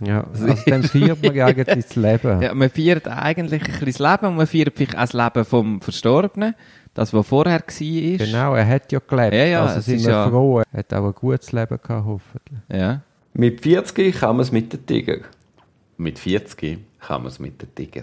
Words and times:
Ja, 0.00 0.24
also 0.32 0.46
dann 0.66 0.82
feiert 0.82 1.22
man 1.22 1.40
eigentlich 1.40 1.84
das 1.86 1.96
Leben. 1.96 2.42
Ja, 2.42 2.54
man 2.54 2.70
feiert 2.70 3.06
eigentlich 3.08 3.62
ein 3.62 3.70
bisschen 3.80 3.86
das 3.86 3.98
Leben 3.98 4.26
und 4.32 4.36
man 4.36 4.46
feiert 4.46 4.72
vielleicht 4.76 4.96
auch 4.96 5.00
das 5.00 5.12
Leben 5.12 5.44
vom 5.44 5.80
Verstorbenen. 5.80 6.54
Das, 6.94 7.14
was 7.14 7.26
vorher 7.26 7.60
war. 7.60 8.18
Genau, 8.26 8.54
er 8.54 8.66
hat 8.66 8.90
ja 8.92 8.98
gelebt. 9.06 9.32
Ja, 9.34 9.44
ja, 9.44 9.64
also 9.64 9.80
sind 9.80 10.02
wir 10.04 10.10
ja- 10.10 10.28
froh. 10.28 10.60
Er 10.60 10.78
hat 10.78 10.92
auch 10.94 11.06
ein 11.06 11.14
gutes 11.14 11.52
Leben 11.52 11.78
gehabt, 11.82 12.04
hoffentlich. 12.06 12.58
Ja. 12.72 13.00
Mit 13.32 13.60
40 13.62 14.18
kann 14.18 14.36
man 14.36 14.42
es 14.42 14.50
mit 14.52 14.72
den 14.72 14.84
Tiger. 14.86 15.18
Mit 15.96 16.18
40 16.18 16.78
kann 16.98 17.22
man 17.22 17.30
es 17.30 17.38
mit 17.38 17.62
dem 17.62 17.74
Tiger. 17.74 18.02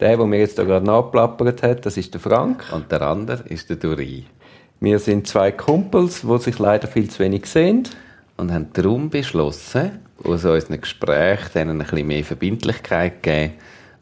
Der, 0.00 0.16
der 0.18 0.26
mir 0.26 0.38
jetzt 0.40 0.58
da 0.58 0.64
gerade 0.64 0.84
nachplappert 0.84 1.62
hat, 1.62 1.86
das 1.86 1.96
ist 1.96 2.12
der 2.12 2.20
Frank. 2.20 2.64
Und 2.72 2.92
der 2.92 3.00
andere 3.02 3.44
ist 3.48 3.70
der 3.70 3.76
Duri. 3.76 4.26
Wir 4.80 4.98
sind 4.98 5.26
zwei 5.26 5.52
Kumpels, 5.52 6.20
die 6.20 6.38
sich 6.38 6.58
leider 6.58 6.86
viel 6.88 7.08
zu 7.08 7.20
wenig 7.20 7.46
sehen. 7.46 7.84
Und 8.36 8.52
haben 8.52 8.66
darum 8.74 9.08
beschlossen, 9.08 9.92
aus 10.24 10.44
unseren 10.44 10.80
Gesprächen 10.80 11.50
denen 11.54 11.70
ein 11.70 11.86
bisschen 11.86 12.06
mehr 12.06 12.24
Verbindlichkeit 12.24 13.22
geben 13.22 13.54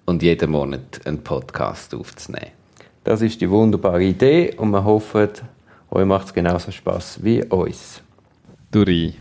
und 0.06 0.22
jeden 0.22 0.50
Monat 0.50 1.00
einen 1.04 1.22
Podcast 1.22 1.94
aufzunehmen. 1.94 2.52
Das 3.04 3.20
ist 3.22 3.40
die 3.40 3.50
wunderbare 3.50 4.02
Idee 4.02 4.54
und 4.56 4.70
wir 4.70 4.84
hoffen, 4.84 5.30
euch 5.90 6.06
macht 6.06 6.26
es 6.26 6.34
genauso 6.34 6.70
Spaß 6.70 7.22
wie 7.22 7.44
uns. 7.44 8.02
Duri. 8.70 9.14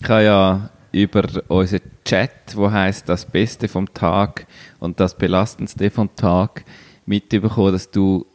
Ich 0.00 0.08
habe 0.08 0.24
ja 0.24 0.70
über 0.92 1.24
unseren 1.48 1.82
Chat, 2.04 2.56
wo 2.56 2.70
heißt 2.70 3.08
das 3.08 3.24
Beste 3.26 3.68
vom 3.68 3.92
Tag 3.92 4.46
und 4.78 4.98
das 4.98 5.16
Belastendste 5.16 5.90
vom 5.90 6.14
Tag, 6.16 6.64
mitbekommen, 7.06 7.72
dass 7.72 7.90
du 7.90 8.26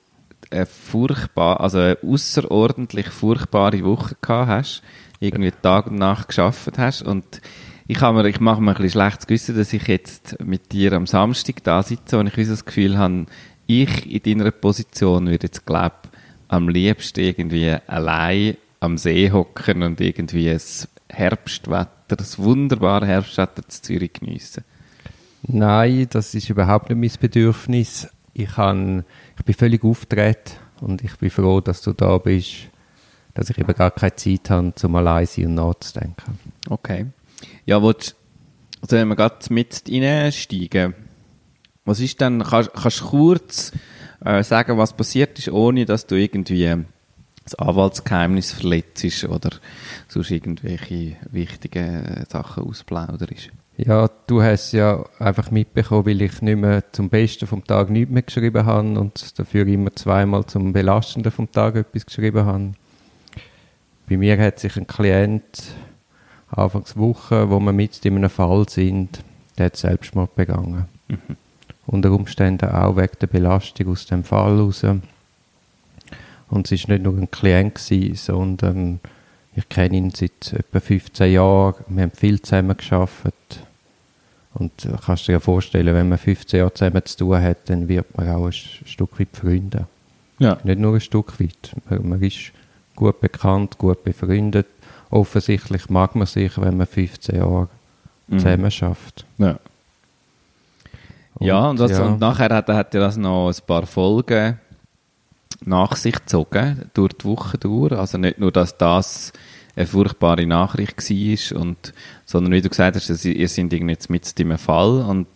eine 0.52 0.66
furchtbar, 0.66 1.60
also 1.60 1.80
eine 1.80 1.98
außerordentlich 2.04 3.08
furchtbare 3.08 3.84
Woche 3.84 4.16
gehabt 4.22 4.50
hast, 4.50 4.84
irgendwie 5.20 5.52
Tag 5.52 5.88
und 5.88 5.96
Nacht 5.96 6.27
geschafft 6.27 6.77
hast 6.77 7.02
und 7.02 7.41
ich, 7.88 8.02
habe 8.02 8.22
mir, 8.22 8.30
ich 8.30 8.40
mache 8.40 8.62
mir 8.62 8.72
ein 8.72 8.78
bisschen 8.78 9.02
schlechtes 9.02 9.28
Gewissen, 9.28 9.58
dass 9.58 9.74
ich 9.74 9.88
jetzt 9.88 10.40
mit 10.44 10.72
dir 10.72 10.94
am 10.94 11.06
Samstag 11.06 11.64
da 11.64 11.84
sitze 11.84 12.18
und 12.18 12.28
ich 12.28 12.46
so 12.46 12.54
das 12.54 12.66
Gefühl 12.66 12.98
habe, 12.98 13.26
ich 13.68 14.12
in 14.12 14.40
deiner 14.40 14.52
Position 14.52 15.27
würde 15.27 15.48
jetzt, 15.48 15.66
glaube 15.66 15.96
am 16.48 16.70
liebsten 16.70 17.22
irgendwie 17.22 17.76
allein 17.88 18.58
am 18.80 18.98
See 18.98 19.32
hocken 19.32 19.84
und 19.84 20.00
irgendwie 20.00 20.52
das 20.52 20.88
Herbstwetter, 21.10 22.16
das 22.16 22.38
wunderbare 22.38 23.08
Herbstwetter 23.08 23.68
zu 23.68 23.82
Zürich 23.82 24.14
geniessen. 24.14 24.64
Nein, 25.44 26.08
das 26.10 26.34
ist 26.34 26.49
überhaupt 26.49 26.90
nicht 26.90 26.99
mein 26.99 27.22
Bedürfnis. 27.22 28.08
Ich, 28.34 28.49
kann, 28.49 29.04
ich 29.38 29.46
bin 29.46 29.55
völlig 29.55 29.84
aufgedreht 29.84 30.60
und 30.82 31.04
ich 31.04 31.16
bin 31.18 31.30
froh, 31.30 31.62
dass 31.62 31.82
du 31.82 31.94
da 31.94 32.18
bist, 32.18 32.70
dass 33.34 33.49
ich 33.49 33.58
eben 33.58 33.74
gar 33.74 33.92
keine 33.92 34.16
Zeit 34.16 34.49
habe, 34.49 34.74
zum 34.76 34.96
allein 34.96 35.26
sein 35.26 35.48
und 35.48 35.55
nachzudenken. 35.55 36.40
Okay. 36.70 37.08
Ja, 37.66 37.82
willst, 37.82 38.16
also 38.82 38.96
wenn 38.96 39.08
wir 39.08 39.16
gerade 39.16 39.38
mit 39.49 39.84
reinsteigen, 39.90 40.94
was 41.85 41.99
ist 41.99 42.21
denn, 42.21 42.44
kannst, 42.44 42.74
kannst 42.74 43.02
du 43.02 43.05
kurz 43.05 43.71
äh, 44.24 44.44
sagen, 44.44 44.77
was 44.77 44.94
passiert 44.94 45.38
ist, 45.40 45.49
ohne 45.49 45.86
dass 45.86 46.08
du 46.08 46.16
irgendwie 46.16 46.86
das 47.43 47.55
Anwaltsgeheimnis 47.55 48.52
verletzt 48.52 49.24
oder 49.26 49.52
sonst 50.08 50.32
irgendwelche 50.32 51.16
wichtigen 51.32 52.26
Sachen 52.27 52.63
ausplauderst? 52.63 53.52
Ja, 53.77 54.10
du 54.27 54.41
hast 54.41 54.71
ja 54.71 55.05
einfach 55.20 55.52
mitbekommen, 55.52 56.05
weil 56.05 56.21
ich 56.21 56.41
nicht 56.41 56.58
mehr 56.58 56.84
zum 56.93 57.10
Besten 57.10 57.46
vom 57.46 57.63
Tag 57.63 57.90
nichts 57.90 58.12
mehr 58.12 58.21
geschrieben 58.21 58.66
habe 58.66 58.99
und 58.99 59.38
dafür 59.38 59.68
immer 59.68 59.93
zweimal 59.96 60.46
zum 60.46 60.71
Belastenden 60.71 61.32
vom 61.32 61.52
Tag 61.52 61.76
etwas 61.76 62.05
geschrieben 62.05 62.46
habe. 62.46 62.71
Bei 64.08 64.18
mir 64.18 64.40
hat 64.40 64.59
sich 64.59 64.78
ein 64.78 64.88
Klient 64.88 65.63
Anfangswoche, 66.50 67.50
wo 67.50 67.59
wir 67.59 67.74
mit 67.74 68.06
in 68.06 68.18
einem 68.18 68.29
Fall 68.29 68.68
sind, 68.69 69.24
der 69.57 69.68
hat 69.68 69.78
Selbstmord 69.78 70.35
begangen. 70.35 70.85
Unter 71.88 72.12
Umständen 72.12 72.69
auch 72.69 72.97
wegen 72.97 73.18
der 73.22 73.28
Belastung 73.28 73.90
aus 73.90 74.06
dem 74.06 74.24
Fall 74.24 74.59
raus. 74.59 74.84
Und 76.50 76.72
es 76.72 76.88
war 76.88 76.96
nicht 76.96 77.03
nur 77.03 77.18
ein 77.18 77.30
Klient, 77.30 77.75
gewesen, 77.75 78.16
sondern 78.16 79.00
ich 79.56 79.70
kenne 79.70 79.97
ihn 79.97 80.12
seit 80.12 80.53
etwa 80.53 80.80
15 80.80 81.31
Jahren. 81.31 81.75
Wir 81.88 82.03
haben 82.03 82.12
viel 82.12 82.42
zusammen 82.42 82.75
geschafft. 82.75 83.34
Und 84.53 84.72
du 84.86 84.96
kannst 84.97 85.28
dir 85.28 85.34
ja 85.34 85.40
vorstellen, 85.40 85.94
wenn 85.94 86.09
man 86.09 86.18
15 86.18 86.59
Jahre 86.59 86.74
zusammen 86.74 87.06
zu 87.06 87.18
tun 87.18 87.41
hat, 87.41 87.70
dann 87.70 87.88
wird 87.88 88.18
man 88.18 88.30
auch 88.30 88.46
ein 88.46 88.53
Stück 88.53 89.20
weit 89.20 89.30
Freunde. 89.34 89.88
Ja. 90.40 90.58
Nicht 90.64 90.80
nur 90.80 90.94
ein 90.94 91.02
Stück 91.02 91.40
weit. 91.40 91.75
Man, 91.90 92.09
man 92.09 92.22
ist 92.22 92.52
gut 92.96 93.20
bekannt, 93.20 93.78
gut 93.78 94.03
befreundet. 94.03 94.68
Offensichtlich 95.16 95.90
mag 95.90 96.16
man 96.16 96.28
sich, 96.28 96.59
wenn 96.59 96.78
man 96.78 96.88
15 96.88 97.36
Jahre 97.38 97.68
Mhm. 98.28 98.40
zusammen 98.40 98.72
schafft. 98.72 99.26
Ja. 99.38 99.59
ja, 101.40 101.70
und, 101.70 101.80
das, 101.80 101.92
ja. 101.92 102.06
und 102.06 102.20
nachher 102.20 102.50
hat, 102.50 102.68
hat 102.70 102.94
er 102.96 103.02
das 103.02 103.18
noch 103.18 103.50
ein 103.50 103.66
paar 103.68 103.86
Folgen 103.86 104.59
nach 105.64 105.96
sich 105.96 106.16
gezogen, 106.16 106.90
durch 106.94 107.14
die 107.14 107.26
Woche 107.26 107.58
durch. 107.58 107.92
Also 107.94 108.18
nicht 108.18 108.40
nur, 108.40 108.52
dass 108.52 108.78
das 108.78 109.31
eine 109.76 109.86
furchtbare 109.86 110.46
Nachricht 110.46 110.98
war, 110.98 111.62
und, 111.62 111.94
sondern 112.26 112.53
wie 112.53 112.62
du 112.62 112.70
gesagt 112.70 112.96
hast, 112.96 113.09
dass 113.09 113.26
ihr 113.26 113.47
seid 113.47 113.74
irgendwie 113.74 113.94
jetzt 113.94 114.09
mit 114.09 114.40
in 114.40 114.47
einem 114.47 114.58
Fall 114.58 115.02
und 115.02 115.28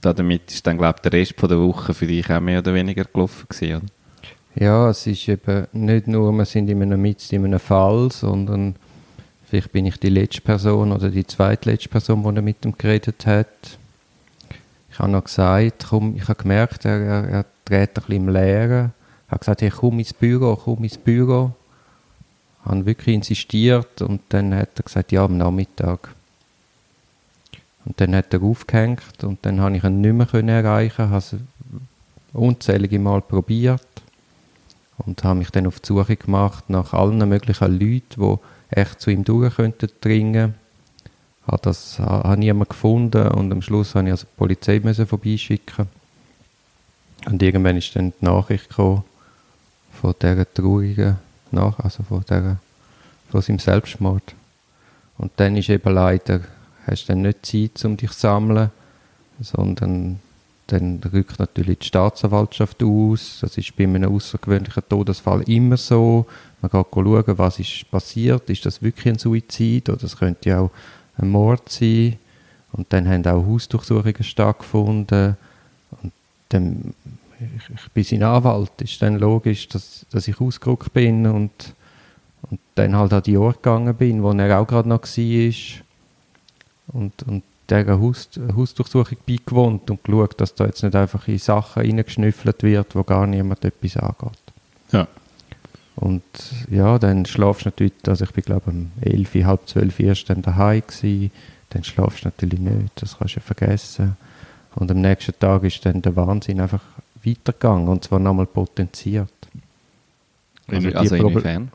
damit 0.00 0.50
ist 0.50 0.66
dann, 0.66 0.78
glaube 0.78 0.96
ich, 0.98 1.02
der 1.02 1.12
Rest 1.12 1.34
von 1.38 1.48
der 1.48 1.60
Woche 1.60 1.94
für 1.94 2.06
dich 2.06 2.30
auch 2.30 2.40
mehr 2.40 2.58
oder 2.58 2.74
weniger 2.74 3.04
gelaufen 3.04 3.46
gewesen, 3.48 3.76
oder? 3.76 3.86
Ja, 4.56 4.90
es 4.90 5.06
ist 5.06 5.28
eben 5.28 5.66
nicht 5.72 6.06
nur, 6.06 6.32
wir 6.32 6.44
sind 6.44 6.68
in 6.70 6.80
einem, 6.82 7.00
mit 7.00 7.32
in 7.32 7.44
einem 7.44 7.58
Fall, 7.58 8.10
sondern 8.10 8.76
vielleicht 9.54 9.70
bin 9.70 9.86
ich 9.86 10.00
die 10.00 10.08
letzte 10.08 10.40
Person 10.40 10.90
oder 10.90 11.10
die 11.10 11.24
zweitletzte 11.24 11.88
Person, 11.88 12.24
die 12.24 12.36
er 12.36 12.42
mit 12.42 12.64
ihm 12.64 12.76
geredet 12.76 13.24
hat. 13.24 13.78
Ich 14.90 14.98
habe 14.98 15.12
noch 15.12 15.22
gesagt, 15.22 15.86
komm, 15.90 16.16
ich 16.16 16.24
habe 16.24 16.42
gemerkt, 16.42 16.84
er, 16.84 17.00
er, 17.00 17.28
er 17.28 17.44
dreht 17.64 17.90
ein 17.90 17.94
bisschen 17.94 18.14
im 18.14 18.28
Leeren. 18.30 18.92
Ich 19.26 19.30
habe 19.30 19.38
gesagt, 19.38 19.62
hey, 19.62 19.70
komm 19.70 20.00
ins 20.00 20.12
Büro, 20.12 20.56
komm 20.56 20.82
ins 20.82 20.98
Büro. 20.98 21.52
Ich 22.64 22.70
habe 22.70 22.84
wirklich 22.84 23.14
insistiert 23.14 24.02
und 24.02 24.22
dann 24.30 24.52
hat 24.52 24.70
er 24.76 24.82
gesagt, 24.82 25.12
ja, 25.12 25.24
am 25.24 25.36
Nachmittag. 25.36 26.08
Und 27.84 28.00
dann 28.00 28.16
hat 28.16 28.34
er 28.34 28.42
aufgehängt 28.42 29.22
und 29.22 29.38
dann 29.42 29.60
habe 29.60 29.76
ich 29.76 29.84
ihn 29.84 30.00
nicht 30.00 30.34
mehr 30.34 30.48
erreichen, 30.48 31.10
habe 31.10 31.18
es 31.18 31.36
unzählige 32.32 32.98
Mal 32.98 33.20
probiert 33.20 33.86
und 34.98 35.22
habe 35.22 35.38
mich 35.38 35.50
dann 35.50 35.68
auf 35.68 35.78
die 35.78 35.86
Suche 35.86 36.16
gemacht 36.16 36.68
nach 36.70 36.92
allen 36.92 37.28
möglichen 37.28 37.78
Leuten, 37.78 38.20
die 38.20 38.38
echt 38.70 39.00
zu 39.00 39.10
ihm 39.10 39.24
durch 39.24 39.56
könnten 39.56 39.90
dringen. 40.00 40.54
Habe 41.46 41.62
das 41.62 41.98
habe 41.98 42.38
niemand 42.38 42.70
gefunden 42.70 43.28
und 43.28 43.52
am 43.52 43.62
Schluss 43.62 43.94
habe 43.94 44.06
ich 44.06 44.12
also 44.12 44.26
die 44.26 44.36
Polizei 44.36 45.06
vorbeischicken. 45.06 45.88
Und 47.26 47.42
irgendwann 47.42 47.76
ist 47.76 47.94
dann 47.96 48.12
die 48.20 48.24
Nachricht 48.24 48.68
gekommen 48.68 49.04
von 49.92 50.14
dieser 50.20 50.52
traurigen 50.52 51.16
nach, 51.50 51.78
also 51.78 52.02
von 52.02 52.24
der, 52.28 52.58
von 53.30 53.42
seinem 53.42 53.58
Selbstmord. 53.58 54.34
Und 55.16 55.32
dann 55.36 55.56
ist 55.56 55.68
eben 55.68 55.94
leider, 55.94 56.40
hast 56.86 57.04
du 57.04 57.12
dann 57.12 57.22
nicht 57.22 57.46
Zeit, 57.46 57.84
um 57.84 57.96
dich 57.96 58.10
zu 58.10 58.20
sammeln, 58.20 58.70
sondern 59.40 60.20
dann 60.66 61.00
rückt 61.12 61.38
natürlich 61.38 61.80
die 61.80 61.86
Staatsanwaltschaft 61.86 62.82
aus. 62.82 63.38
Das 63.40 63.58
ist 63.58 63.76
bei 63.76 63.84
einem 63.84 64.14
außergewöhnlichen 64.14 64.82
Todesfall 64.88 65.42
immer 65.42 65.76
so. 65.76 66.26
Man 66.62 66.70
geht 66.70 66.86
schauen, 66.92 67.38
was 67.38 67.58
ist 67.58 67.90
passiert. 67.90 68.48
Ist 68.48 68.64
das 68.64 68.80
wirklich 68.80 69.06
ein 69.06 69.18
Suizid 69.18 69.90
oder 69.90 70.04
es 70.04 70.16
könnte 70.16 70.48
ja 70.48 70.60
auch 70.60 70.70
ein 71.18 71.28
Mord 71.28 71.68
sein. 71.68 72.16
Und 72.72 72.92
dann 72.92 73.08
haben 73.08 73.26
auch 73.26 73.46
Hausdurchsuchungen 73.46 74.24
stattgefunden. 74.24 75.36
Und 76.02 76.12
dann, 76.48 76.94
ich, 77.38 77.74
ich 77.74 77.90
bin 77.92 78.04
sein 78.04 78.22
Anwalt, 78.22 78.72
ist 78.80 79.02
dann 79.02 79.18
logisch, 79.18 79.68
dass, 79.68 80.06
dass 80.10 80.26
ich 80.26 80.40
ausgerückt 80.40 80.92
bin 80.94 81.26
und, 81.26 81.74
und 82.50 82.60
dann 82.74 82.96
halt 82.96 83.12
an 83.12 83.22
die 83.22 83.36
Orte 83.36 83.58
gegangen 83.58 83.94
bin, 83.94 84.22
wo 84.22 84.32
er 84.32 84.60
auch 84.60 84.66
gerade 84.66 84.88
noch 84.88 85.02
war. 85.02 85.52
Und, 86.88 87.22
und 87.24 87.42
dieser 87.70 88.00
Haus, 88.00 88.28
Hausdurchsuchung 88.54 89.18
beigewohnt 89.26 89.90
und 89.90 90.04
geschaut, 90.04 90.40
dass 90.40 90.54
da 90.54 90.66
jetzt 90.66 90.82
nicht 90.82 90.94
einfach 90.94 91.26
in 91.28 91.38
Sachen 91.38 91.82
reingeschnüffelt 91.82 92.62
wird, 92.62 92.94
wo 92.94 93.02
gar 93.02 93.26
niemand 93.26 93.64
etwas 93.64 93.96
angeht. 93.96 94.38
Ja. 94.92 95.08
Und 95.96 96.22
ja, 96.70 96.98
dann 96.98 97.24
schlafst 97.24 97.64
du 97.64 97.68
natürlich, 97.68 97.92
also 98.06 98.24
ich 98.24 98.32
bin 98.32 98.44
glaube 98.44 98.70
um 98.70 98.90
11, 99.00 99.34
halb 99.44 99.68
12 99.68 100.00
erst 100.00 100.30
dann 100.30 100.42
daheim 100.42 100.82
gewesen, 100.86 101.30
dann 101.70 101.84
schlafst 101.84 102.24
du 102.24 102.28
natürlich 102.28 102.58
nicht, 102.58 102.90
das 102.96 103.18
kannst 103.18 103.36
du 103.36 103.40
ja 103.40 103.42
vergessen. 103.42 104.16
Und 104.74 104.90
am 104.90 105.00
nächsten 105.00 105.38
Tag 105.38 105.62
ist 105.62 105.86
dann 105.86 106.02
der 106.02 106.16
Wahnsinn 106.16 106.60
einfach 106.60 106.82
weitergegangen 107.24 107.88
und 107.88 108.04
zwar 108.04 108.18
nochmal 108.18 108.46
potenziert. 108.46 109.30
Also, 110.66 110.88
also 110.90 111.14
inwiefern? 111.14 111.70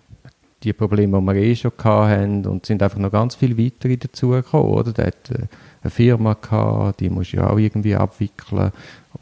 Die 0.63 0.73
Probleme, 0.73 1.19
die 1.19 1.25
wir 1.25 1.35
eh 1.35 1.55
schon 1.55 1.71
hatten 1.83 2.45
und 2.45 2.65
sind 2.65 2.83
einfach 2.83 2.97
noch 2.99 3.11
ganz 3.11 3.35
viel 3.35 3.57
weitere 3.57 3.97
dazugekommen, 3.97 4.71
oder? 4.71 4.91
Der 4.91 5.07
hat 5.07 5.31
äh, 5.31 5.43
eine 5.81 5.91
Firma 5.91 6.33
gehabt, 6.33 6.99
die 6.99 7.09
muss 7.09 7.31
ja 7.31 7.49
auch 7.49 7.57
irgendwie 7.57 7.95
abwickeln 7.95 8.71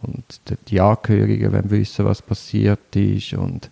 und 0.02 0.24
die- 0.70 0.82
Angehörigen 0.82 1.52
wollen 1.54 1.70
wissen, 1.70 2.06
was 2.06 2.22
passiert 2.22 2.96
ist 2.96 3.34
und 3.34 3.70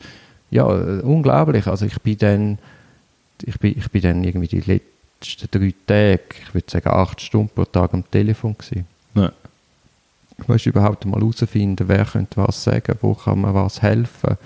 ja, 0.52 0.68
äh, 0.68 1.02
unglaublich. 1.02 1.66
Also 1.68 1.86
ich 1.86 2.00
bin 2.02 2.18
dann, 2.20 2.60
ich 3.44 3.58
bin, 3.60 3.76
ich 3.78 3.90
bin 3.90 4.02
dann 4.02 4.24
irgendwie 4.24 4.48
die, 4.48 4.60
let- 4.62 4.84
letzten 5.22 5.48
drei 5.50 5.74
Tagen, 5.88 6.20
ich 6.48 6.54
würde 6.54 6.70
sagen 6.70 6.90
acht 6.90 7.20
Stunden 7.22 7.50
pro 7.54 7.66
Tag 7.66 7.94
am 7.94 8.04
Telefon 8.12 8.56
gewesen. 8.58 8.86
Ja. 9.16 9.32
Du 10.38 10.44
musst 10.52 10.66
überhaupt 10.66 11.06
mal 11.06 11.20
herausfinden, 11.20 11.88
wer 11.88 12.06
könnte 12.06 12.38
was 12.38 12.64
sagen, 12.64 12.96
wo 13.02 13.14
kann 13.16 13.40
man 13.42 13.54
was 13.56 13.82
helfen. 13.82 14.38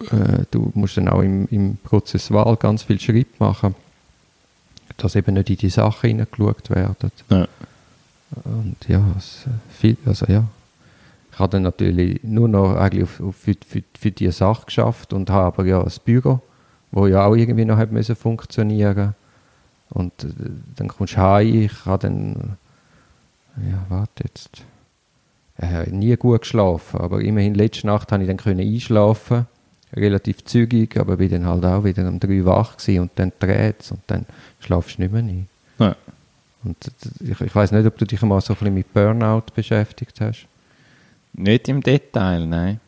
Äh, 0.00 0.44
du 0.50 0.70
musst 0.74 0.96
dann 0.96 1.08
auch 1.08 1.22
im, 1.22 1.46
im 1.50 1.76
Prozessual 1.76 2.56
ganz 2.56 2.82
viel 2.82 3.00
Schritt 3.00 3.40
machen, 3.40 3.74
dass 4.96 5.16
eben 5.16 5.34
nicht 5.34 5.50
in 5.50 5.56
die 5.56 5.70
Sachen 5.70 6.08
hineingeschaut 6.08 6.70
werden. 6.70 7.12
Ja. 7.30 7.48
Und 8.44 8.76
ja, 8.88 9.02
es, 9.16 9.44
äh, 9.46 9.50
viel, 9.70 9.96
also 10.04 10.26
ja. 10.26 10.44
Ich 11.32 11.38
habe 11.38 11.50
dann 11.50 11.62
natürlich 11.62 12.20
nur 12.22 12.48
noch 12.48 12.76
eigentlich 12.76 13.04
auf, 13.04 13.20
auf, 13.20 13.36
für, 13.36 13.54
für, 13.66 13.82
für 13.98 14.10
die 14.12 14.30
Sache 14.30 14.66
geschafft 14.66 15.12
und 15.12 15.30
habe 15.30 15.46
aber 15.46 15.64
ja 15.64 15.82
das 15.82 15.98
Büro, 15.98 16.40
wo 16.92 17.06
ja 17.06 17.24
auch 17.26 17.34
irgendwie 17.34 17.64
noch 17.64 17.76
hat 17.76 17.90
müssen 17.90 18.14
funktionieren 18.14 19.14
und 19.90 20.24
äh, 20.24 20.28
dann 20.76 20.88
kommst 20.88 21.14
du 21.14 21.18
heim, 21.18 21.62
ich 21.62 21.86
habe 21.86 22.08
dann, 22.08 22.56
ja, 23.56 23.84
warte 23.88 24.24
jetzt, 24.24 24.62
ich 25.58 25.64
habe 25.64 25.90
nie 25.90 26.16
gut 26.16 26.42
geschlafen, 26.42 27.00
aber 27.00 27.20
immerhin 27.20 27.54
letzte 27.54 27.86
Nacht 27.86 28.12
habe 28.12 28.22
ich 28.22 28.28
dann 28.28 28.36
können 28.36 28.60
einschlafen, 28.60 29.46
relativ 29.96 30.44
zügig, 30.44 30.96
aber 30.98 31.16
bin 31.16 31.30
dann 31.30 31.46
halt 31.46 31.64
auch 31.64 31.84
wieder 31.84 32.06
um 32.08 32.20
drei 32.20 32.44
wach 32.44 32.76
gewesen 32.76 33.00
und 33.00 33.10
dann 33.16 33.32
dreht 33.38 33.90
und 33.90 34.00
dann 34.06 34.26
schlafst 34.60 34.98
du 34.98 35.02
nicht 35.02 35.12
mehr 35.12 35.22
ein. 35.22 35.48
Ja. 35.78 35.96
Und 36.64 36.76
ich, 37.20 37.40
ich 37.40 37.54
weiß 37.54 37.72
nicht, 37.72 37.86
ob 37.86 37.98
du 37.98 38.06
dich 38.06 38.20
mal 38.22 38.40
so 38.40 38.54
ein 38.54 38.58
bisschen 38.58 38.74
mit 38.74 38.92
Burnout 38.92 39.44
beschäftigt 39.54 40.20
hast. 40.20 40.46
Nicht 41.34 41.68
im 41.68 41.82
Detail, 41.82 42.46
nein. 42.46 42.80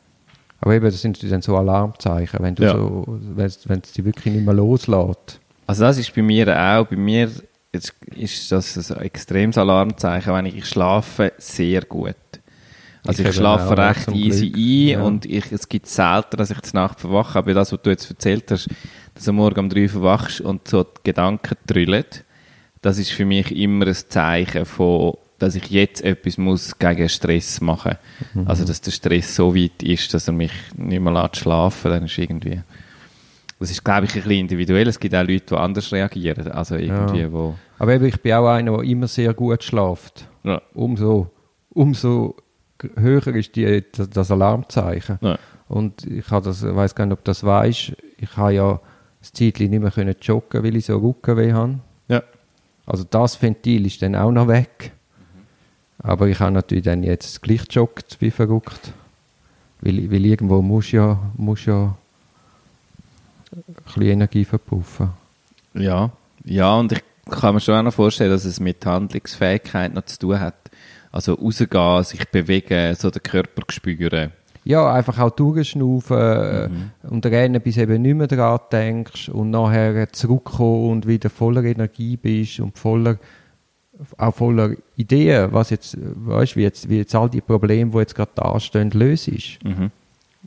Aber 0.61 0.75
eben, 0.75 0.87
das 0.87 1.01
sind 1.01 1.23
dann 1.31 1.43
so 1.43 1.57
Alarmzeichen, 1.57 2.41
wenn 2.43 2.55
du 2.55 2.63
Ja. 2.65 2.73
so, 2.73 3.05
wenn 3.35 3.47
es 3.47 3.59
es 3.67 3.93
dich 3.93 4.05
wirklich 4.05 4.35
nicht 4.35 4.45
mehr 4.45 4.55
loslässt. 4.55 5.41
Also 5.67 5.83
das 5.85 5.99
ist 5.99 6.15
bei 6.15 6.23
mir 6.23 6.49
auch, 6.49 6.87
bei 6.87 6.97
mir 6.97 7.31
ist, 7.73 7.95
ist 8.15 8.51
das 8.53 8.91
ein 8.91 9.03
extremes 9.03 9.59
Alarmzeichen, 9.59 10.33
wenn 10.33 10.47
ich, 10.47 10.57
ich 10.57 10.67
schlafe 10.67 11.33
sehr 11.39 11.83
gut. 11.83 12.15
Also 13.09 13.23
Ich 13.23 13.29
ich, 13.29 13.35
schlafe 13.37 13.77
recht 13.77 14.09
easy 14.13 14.51
Glück. 14.51 14.57
ein 14.57 14.89
Ja. 14.89 15.03
und 15.03 15.27
ich, 15.27 15.53
es 15.53 15.69
gibt 15.69 15.87
selten, 15.87 16.37
dass 16.37 16.51
ich 16.51 16.61
die 16.61 16.75
Nacht 16.77 17.01
verwache, 17.01 17.39
aber 17.39 17.55
das, 17.55 17.73
was 17.73 17.81
du 17.83 17.91
jetzt 17.91 18.11
erzählt 18.11 18.51
hast, 18.51 18.69
dass 19.15 19.25
du 19.25 19.33
morgen 19.33 19.61
um 19.61 19.69
drei 19.69 19.89
verwachst 19.89 20.41
und 20.41 20.67
so 20.69 20.83
die 20.85 20.91
Gedanken 21.05 21.57
trüllen, 21.67 22.05
das 22.83 22.99
ist 22.99 23.11
für 23.13 23.25
mich 23.25 23.55
immer 23.57 23.87
ein 23.87 23.95
Zeichen 23.95 24.65
von, 24.65 25.15
dass 25.39 25.55
ich 25.55 25.71
jetzt 25.71 26.03
etwas 26.03 26.39
muss 26.39 26.79
gegen 26.79 27.09
Stress 27.09 27.61
machen 27.61 27.97
Mhm. 28.35 28.47
Also 28.49 28.65
dass 28.65 28.81
der 28.81 28.91
Stress 28.93 29.35
so 29.37 29.55
weit 29.55 29.83
ist, 29.83 30.13
dass 30.15 30.29
er 30.29 30.33
mich 30.35 30.53
nicht 30.77 31.01
mehr 31.01 31.13
lässt 31.13 31.37
schlafen, 31.37 31.91
dann 31.91 32.05
ist 32.05 32.17
irgendwie... 32.19 32.61
Das 33.59 33.71
ist, 33.71 33.83
glaube 33.83 34.05
ich, 34.05 34.11
ein 34.11 34.17
bisschen 34.23 34.33
individuell. 34.33 34.87
Es 34.87 35.01
gibt 35.01 35.15
auch 35.15 35.27
Leute, 35.27 35.47
die 35.49 35.55
anders 35.55 35.91
reagieren. 35.91 36.47
Also 36.53 36.75
irgendwie, 36.77 37.21
Ja. 37.21 37.33
wo... 37.33 37.55
Aber 37.79 37.95
eben, 37.95 38.05
ich 38.05 38.21
bin 38.21 38.35
auch 38.35 38.49
einer, 38.49 38.73
der 38.77 38.83
immer 38.85 39.09
sehr 39.09 39.33
gut 39.33 39.65
schläft. 39.65 40.29
Ja. 40.45 40.61
Umso, 40.75 41.31
umso 41.71 42.37
höher 42.97 43.27
ist 43.29 43.57
die, 43.57 43.85
das, 43.93 44.31
Alarmzeichen. 44.31 45.19
Ja. 45.21 45.39
Und 45.69 46.05
ich 46.07 46.31
habe 46.31 46.45
das, 46.45 46.63
weiß 46.63 46.95
gar 46.95 47.07
nicht, 47.07 47.15
ob 47.15 47.25
du 47.25 47.31
das 47.31 47.45
weißt. 47.45 47.93
Ich 48.19 48.37
habe 48.37 48.55
ja 48.55 48.81
das 49.21 49.33
Zeitchen 49.33 49.71
nicht 49.71 49.81
mehr 49.81 49.91
können 49.91 50.15
joggen, 50.21 50.63
weil 50.63 50.77
ich 50.77 50.87
so 50.87 50.97
Rückenweh 50.99 51.53
habe. 51.53 51.81
Ja. 52.09 52.23
Also 52.87 53.05
das 53.05 53.41
Ventil 53.41 53.87
ist 53.87 54.01
dann 54.03 54.15
auch 54.15 54.31
noch 54.31 54.49
weg. 54.49 54.93
Aber 55.99 56.29
ich 56.29 56.39
habe 56.39 56.53
natürlich 56.53 56.85
dann 56.85 57.03
jetzt 57.03 57.43
gleich 57.43 57.63
joggt 57.71 58.19
wie 58.21 58.31
verrückt. 58.31 58.93
Weil, 59.81 60.11
weil 60.11 60.25
irgendwo 60.25 60.63
muss 60.63 60.93
ja, 60.93 61.19
muss 61.37 61.65
ja 61.67 61.97
ein 63.53 63.75
bisschen 63.85 64.03
Energie 64.03 64.45
verpuffen. 64.45 65.11
Ja, 65.75 66.11
ja, 66.45 66.75
und 66.77 66.93
ich 66.93 67.03
kann 67.29 67.55
mir 67.55 67.61
schon 67.61 67.75
auch 67.75 67.83
noch 67.83 67.95
vorstellen, 67.95 68.31
dass 68.31 68.45
es 68.45 68.61
mit 68.61 68.85
Handlungsfähigkeit 68.87 69.93
noch 69.93 70.05
zu 70.05 70.19
tun 70.19 70.41
hat. 70.41 70.55
Also 71.17 71.33
rausgehen, 71.33 72.05
sich 72.05 72.29
bewegen, 72.29 72.95
so 72.95 73.11
den 73.11 73.23
Körper 73.23 73.63
spüren. 73.71 74.33
Ja, 74.65 74.93
einfach 74.93 75.19
auch 75.19 75.31
durchschnaufen 75.31 76.19
äh, 76.19 76.69
und 77.09 77.25
rennen, 77.25 77.63
bis 77.63 77.77
du 77.77 77.81
eben 77.81 78.03
nicht 78.03 78.17
mehr 78.17 78.27
dran 78.27 78.61
denkst 78.71 79.31
und 79.31 79.51
nachher 79.51 80.13
zurückkommen 80.13 80.91
und 80.91 81.07
wieder 81.07 81.31
voller 81.31 81.65
Energie 81.65 82.19
bist 82.19 82.61
und 82.61 82.77
voller, 82.77 83.17
auch 84.19 84.35
voller 84.35 84.73
Ideen, 84.97 85.55
was 85.55 85.71
jetzt, 85.71 85.97
weißt, 85.99 86.55
wie 86.57 86.63
jetzt, 86.63 86.91
wie 86.91 86.99
jetzt 86.99 87.15
all 87.15 87.31
die 87.31 87.41
Probleme, 87.41 87.93
die 87.93 87.99
jetzt 87.99 88.15
gerade 88.15 88.33
da 88.35 88.61
stehen, 88.61 88.91
löst. 88.91 89.31
Mhm. 89.65 89.91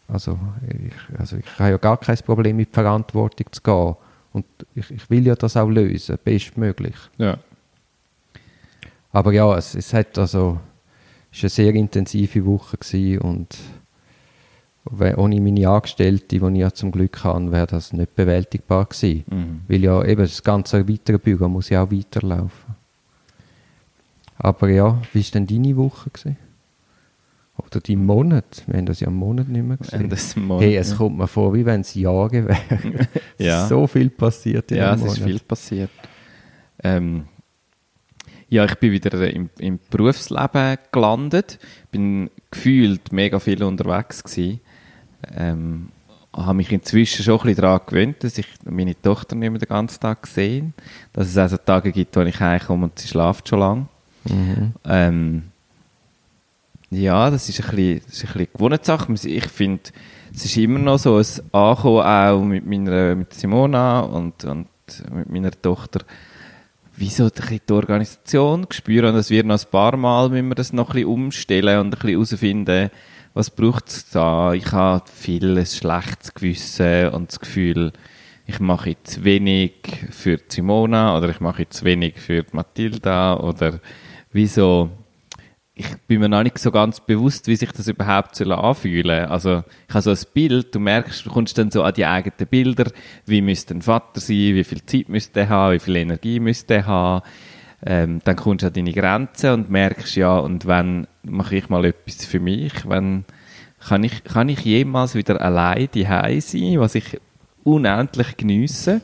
Also 0.07 0.38
ich, 0.68 1.19
also 1.19 1.38
ich 1.38 1.60
habe 1.60 1.72
ja 1.72 1.77
gar 1.77 1.98
kein 1.98 2.18
Problem 2.18 2.57
mit 2.57 2.69
Verantwortung 2.72 3.48
zu 3.51 3.62
gehen. 3.63 3.95
Und 4.33 4.45
ich, 4.75 4.92
ich 4.92 5.10
will 5.10 5.25
ja 5.25 5.33
das 5.33 5.57
auch 5.57 5.69
lösen, 5.69 6.19
bestmöglich. 6.24 6.95
Ja. 7.18 7.39
Aber 9.12 9.34
ja, 9.34 9.58
es, 9.58 9.76
es 9.76 9.94
hat 9.94 10.18
also, 10.18 10.60
es 11.32 11.40
war 11.40 11.44
eine 11.44 11.50
sehr 11.50 11.76
intensive 11.76 12.46
Woche 12.46 12.78
gewesen 12.78 13.20
und 13.22 13.58
ohne 15.18 15.40
meine 15.42 15.70
Angestellte, 15.70 16.40
die 16.40 16.46
ich 16.46 16.58
ja 16.58 16.72
zum 16.72 16.92
Glück 16.92 17.24
habe, 17.24 17.52
wäre 17.52 17.68
das 17.68 17.94
nicht 17.94 18.16
bewältigbar 18.16 18.86
gewesen. 18.86 19.24
Mhm. 19.30 19.62
Weil 19.68 19.84
ja 19.84 20.04
eben 20.04 20.22
das 20.22 20.42
ganze 20.44 20.88
weitere 20.88 21.20
Büro 21.20 21.48
muss 21.48 21.70
ja 21.70 21.84
auch 21.84 21.92
weiterlaufen. 21.92 22.76
Aber 24.38 24.70
ja, 24.70 25.00
wie 25.14 25.24
war 25.24 25.32
denn 25.34 25.48
deine 25.48 25.76
Woche? 25.78 26.10
Gewesen? 26.10 26.38
Oder 27.58 27.82
dein 27.82 28.06
Monat? 28.06 28.64
Wir 28.68 28.78
haben 28.78 28.86
das 28.86 29.02
ja 29.02 29.08
einen 29.08 29.18
Monat 29.18 29.50
nicht 29.50 29.64
mehr 29.66 29.78
gesehen. 29.78 30.10
im 30.38 30.48
Monat, 30.48 30.64
hey, 30.64 30.78
es 30.78 30.92
ja. 30.92 30.96
kommt 30.96 31.18
mir 31.18 31.28
vor, 31.28 31.54
wie 31.54 31.66
wenn 31.66 31.82
es 31.82 31.94
Jahre 31.94 32.48
wären. 32.48 33.08
Ja. 33.38 33.68
so 33.68 33.86
viel 33.86 34.10
passiert 34.10 34.72
in 34.72 34.78
Ja, 34.78 34.94
einem 34.94 35.04
es 35.06 35.14
ist 35.14 35.20
Monat. 35.20 35.30
viel 35.32 35.40
passiert. 35.42 35.90
Ähm, 36.84 37.26
ja, 38.50 38.66
ich 38.66 38.75
bin 38.75 38.92
wieder 38.92 39.31
im, 39.31 39.50
im 39.60 39.80
Berufsleben 39.90 40.78
gelandet. 40.92 41.60
Bin 41.92 42.30
gefühlt 42.51 43.12
mega 43.12 43.40
viel 43.40 43.63
unterwegs 43.63 44.24
gewesen. 44.24 44.60
Ähm, 45.36 45.90
habe 46.34 46.56
mich 46.56 46.72
inzwischen 46.72 47.24
schon 47.24 47.40
ein 47.40 47.44
bisschen 47.48 47.62
daran 47.62 47.81
gewöhnt, 47.86 48.24
dass 48.24 48.38
ich 48.38 48.48
meine 48.63 49.00
Tochter 49.00 49.36
nicht 49.36 49.50
mehr 49.50 49.60
den 49.60 49.69
ganzen 49.69 50.00
Tag 50.00 50.25
sehe. 50.28 50.72
Dass 51.13 51.28
es 51.28 51.38
also 51.38 51.57
Tage 51.57 51.92
gibt, 51.92 52.16
wo 52.16 52.22
ich 52.22 52.40
heimkomme 52.40 52.86
und 52.86 52.98
sie 52.98 53.07
schlaft 53.07 53.48
schon 53.50 53.60
lang. 53.60 53.88
Mhm. 54.25 54.74
Ähm, 54.86 55.44
ja, 56.92 57.30
das 57.30 57.50
ist 57.50 57.62
ein 57.62 57.75
bisschen, 57.75 58.01
das 58.06 58.16
ist 58.16 58.24
ein 58.24 58.34
bisschen 58.34 58.54
Gewohnheitssache. 58.54 59.13
Ich 59.25 59.46
finde, 59.46 59.84
es 60.34 60.46
ist 60.46 60.57
immer 60.57 60.80
noch 60.80 60.98
so 60.98 61.18
ein 61.18 61.25
Ankommen 61.51 62.01
auch 62.01 62.44
mit 62.44 62.66
meiner, 62.66 63.16
mit 63.16 63.34
Simona 63.34 64.00
und, 64.01 64.44
und 64.46 64.68
mit 65.12 65.30
meiner 65.30 65.51
Tochter, 65.51 66.00
wie 67.00 67.10
so 67.10 67.30
die 67.30 67.62
Organisation 67.72 68.68
spüren. 68.72 69.13
Und 69.13 69.19
es 69.19 69.30
wird 69.30 69.46
noch 69.46 69.60
ein 69.60 69.72
paar 69.72 69.96
Mal, 69.96 70.30
müssen 70.30 70.50
wir 70.50 70.56
das 70.56 70.74
noch 70.74 70.90
ein 70.90 70.96
bisschen 70.96 71.07
umstellen 71.07 71.79
und 71.79 71.88
ein 71.88 71.89
bisschen 71.91 72.10
herausfinden, 72.10 72.89
was 73.34 73.50
braucht 73.50 73.88
es 73.88 74.10
da. 74.10 74.53
Ich 74.53 74.72
habe 74.74 75.10
viel 75.10 75.58
ein 75.58 75.65
schlechtes 75.65 76.34
Gewissen 76.34 77.10
und 77.10 77.32
das 77.32 77.39
Gefühl, 77.39 77.94
ich 78.46 78.60
mache 78.60 78.98
zu 79.03 79.24
wenig 79.24 79.74
für 80.12 80.39
Simona 80.50 81.15
oder 81.18 81.29
ich 81.29 81.39
mache 81.39 81.70
zu 81.70 81.86
wenig 81.86 82.20
für 82.20 82.46
Matilda 82.51 83.38
oder 83.38 83.79
wieso 84.32 84.89
ich 85.79 85.95
bin 86.07 86.19
mir 86.19 86.27
noch 86.27 86.43
nicht 86.43 86.59
so 86.59 86.71
ganz 86.71 87.00
bewusst, 87.00 87.48
wie 87.48 87.55
sich 87.55 87.71
das 87.71 87.88
überhaupt 87.88 88.36
soll 88.36 88.51
anfühlen. 88.51 89.27
Also 89.29 89.63
ich 89.88 89.95
habe 89.95 90.01
so 90.01 90.12
ein 90.12 90.33
Bild, 90.33 90.75
du 90.75 90.79
merkst, 90.79 91.25
du 91.25 91.29
kommst 91.29 91.57
dann 91.57 91.71
so 91.71 91.83
an 91.83 91.93
die 91.93 92.05
eigenen 92.05 92.48
Bilder, 92.50 92.91
wie 93.25 93.41
müsste 93.41 93.75
ein 93.75 93.81
Vater 93.81 94.19
sein, 94.19 94.55
wie 94.55 94.65
viel 94.65 94.83
Zeit 94.86 95.07
müsste 95.07 95.39
er 95.39 95.50
haben, 95.50 95.75
wie 95.75 95.79
viel 95.79 95.95
Energie 95.95 96.41
müsste 96.41 96.74
er 96.74 96.86
haben. 96.86 97.25
Ähm, 97.86 98.19
dann 98.25 98.36
kommst 98.36 98.63
du 98.63 98.67
an 98.67 98.74
deine 98.74 98.91
Grenzen 98.91 99.51
und 99.53 99.69
merkst, 99.69 100.17
ja, 100.17 100.38
und 100.38 100.67
wenn 100.67 101.07
mache 101.24 101.55
ich 101.55 101.69
mal 101.69 101.86
etwas 101.86 102.25
für 102.25 102.41
mich, 102.41 102.74
wenn 102.86 103.24
kann 103.79 104.03
ich, 104.03 104.25
kann 104.25 104.50
ich 104.50 104.59
jemals 104.59 105.15
wieder 105.15 105.39
allein 105.39 105.88
daheim 105.95 106.41
sein, 106.41 106.79
was 106.81 106.95
ich 106.95 107.21
unendlich 107.63 108.36
geniesse? 108.36 109.00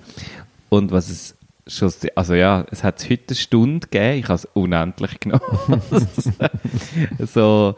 Und 0.68 0.92
was 0.92 1.10
es 1.10 1.35
schon, 1.68 1.92
also 2.16 2.34
ja, 2.34 2.66
es 2.72 2.84
hat 2.84 3.04
heute 3.10 3.24
eine 3.30 3.36
Stunde 3.36 3.88
gegeben, 3.88 4.20
ich 4.20 4.26
habe 4.26 4.36
es 4.36 4.46
unendlich 4.54 5.20
genommen. 5.20 5.82
so, 7.20 7.76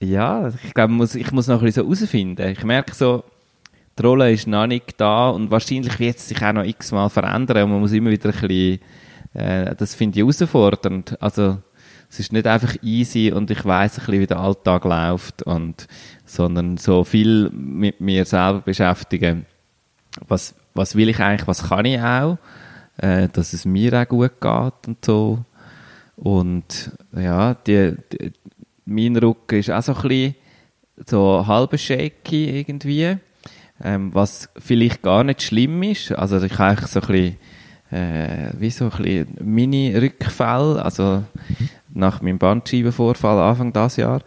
ja, 0.00 0.48
ich 0.48 0.74
glaube, 0.74 0.92
muss, 0.92 1.14
ich 1.14 1.30
muss 1.32 1.46
noch 1.46 1.60
ein 1.60 1.64
bisschen 1.64 1.84
so 1.84 1.88
herausfinden. 1.88 2.48
Ich 2.48 2.64
merke 2.64 2.94
so, 2.94 3.24
die 3.98 4.02
Rolle 4.02 4.32
ist 4.32 4.46
noch 4.46 4.66
nicht 4.66 5.00
da 5.00 5.30
und 5.30 5.50
wahrscheinlich 5.50 5.98
wird 5.98 6.16
es 6.16 6.28
sich 6.28 6.42
auch 6.42 6.52
noch 6.52 6.64
x-mal 6.64 7.08
verändern 7.08 7.64
und 7.64 7.70
man 7.70 7.80
muss 7.80 7.92
immer 7.92 8.10
wieder 8.10 8.30
ein 8.30 8.40
bisschen, 8.40 8.80
äh, 9.34 9.74
das 9.76 9.94
finde 9.94 10.18
ich 10.18 10.22
herausfordernd. 10.22 11.20
Also, 11.22 11.58
es 12.10 12.20
ist 12.20 12.32
nicht 12.32 12.46
einfach 12.46 12.76
easy 12.82 13.32
und 13.32 13.50
ich 13.50 13.64
weiß 13.64 13.92
ein 13.92 14.04
bisschen, 14.04 14.20
wie 14.20 14.26
der 14.26 14.40
Alltag 14.40 14.84
läuft 14.84 15.42
und, 15.44 15.86
sondern 16.26 16.76
so 16.76 17.04
viel 17.04 17.48
mit 17.50 18.00
mir 18.02 18.26
selber 18.26 18.60
beschäftigen. 18.60 19.46
Was, 20.28 20.54
was 20.74 20.94
will 20.94 21.08
ich 21.08 21.20
eigentlich, 21.20 21.48
was 21.48 21.68
kann 21.68 21.86
ich 21.86 22.00
auch, 22.00 22.36
äh, 22.98 23.28
dass 23.28 23.52
es 23.52 23.64
mir 23.64 23.92
auch 24.00 24.08
gut 24.08 24.40
geht 24.40 24.88
und 24.88 25.04
so. 25.04 25.44
Und 26.16 26.92
ja, 27.16 27.54
die, 27.54 27.94
die, 28.12 28.32
mein 28.84 29.16
Rücken 29.16 29.58
ist 29.58 29.70
auch 29.70 29.82
so 29.82 29.94
ein 29.94 30.02
bisschen 30.02 30.34
so 31.06 31.46
halb 31.46 31.78
shaky 31.78 32.60
irgendwie, 32.60 33.16
ähm, 33.82 34.14
was 34.14 34.48
vielleicht 34.58 35.02
gar 35.02 35.24
nicht 35.24 35.42
schlimm 35.42 35.82
ist. 35.82 36.12
Also 36.12 36.40
ich 36.42 36.58
habe 36.58 36.86
so 36.86 37.00
ein 37.00 37.06
bisschen 37.06 37.36
äh, 37.90 38.52
wie 38.58 38.70
so 38.70 38.90
ein 38.90 39.26
Mini-Rückfall, 39.40 40.78
also 40.80 41.24
nach 41.92 42.22
meinem 42.22 42.38
Bandscheibenvorfall 42.38 43.38
Anfang 43.38 43.72
dieses 43.72 43.96
Jahr. 43.96 44.22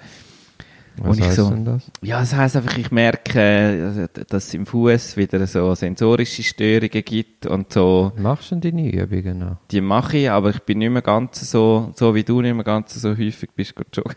Was 0.98 1.18
Und 1.18 1.26
ich 1.26 1.32
so- 1.34 1.50
denn 1.50 1.66
das? 1.66 1.92
Ja, 2.02 2.20
das 2.22 2.34
heisst 2.34 2.56
einfach, 2.56 2.78
ich 2.78 2.90
merke, 2.92 4.08
äh, 4.16 4.24
dass 4.30 4.48
es 4.48 4.54
im 4.54 4.66
Fuß 4.66 5.18
wieder 5.18 5.46
so 5.46 5.76
sensorische 5.76 6.42
Störungen 6.44 7.04
gibt 7.04 7.46
und 7.46 7.74
so, 7.74 8.12
Machst 8.18 8.52
du 8.52 8.56
denn 8.56 8.78
deine 8.78 8.92
Übungen 8.92 9.40
noch? 9.40 9.58
die 9.72 9.82
mache 9.82 10.18
ich, 10.18 10.30
aber 10.30 10.52
ich 10.52 10.60
bin 10.62 10.78
nicht 10.80 10.92
mehr 10.92 11.02
ganz 11.02 11.50
so, 11.52 11.92
so 11.96 12.16
wie 12.16 12.24
du 12.24 12.42
nicht 12.42 12.54
mehr 12.56 12.64
ganz 12.64 12.94
so 12.94 13.10
häufig 13.10 13.50
bist, 13.56 13.76
gut 13.76 13.88
joggen. 13.96 14.16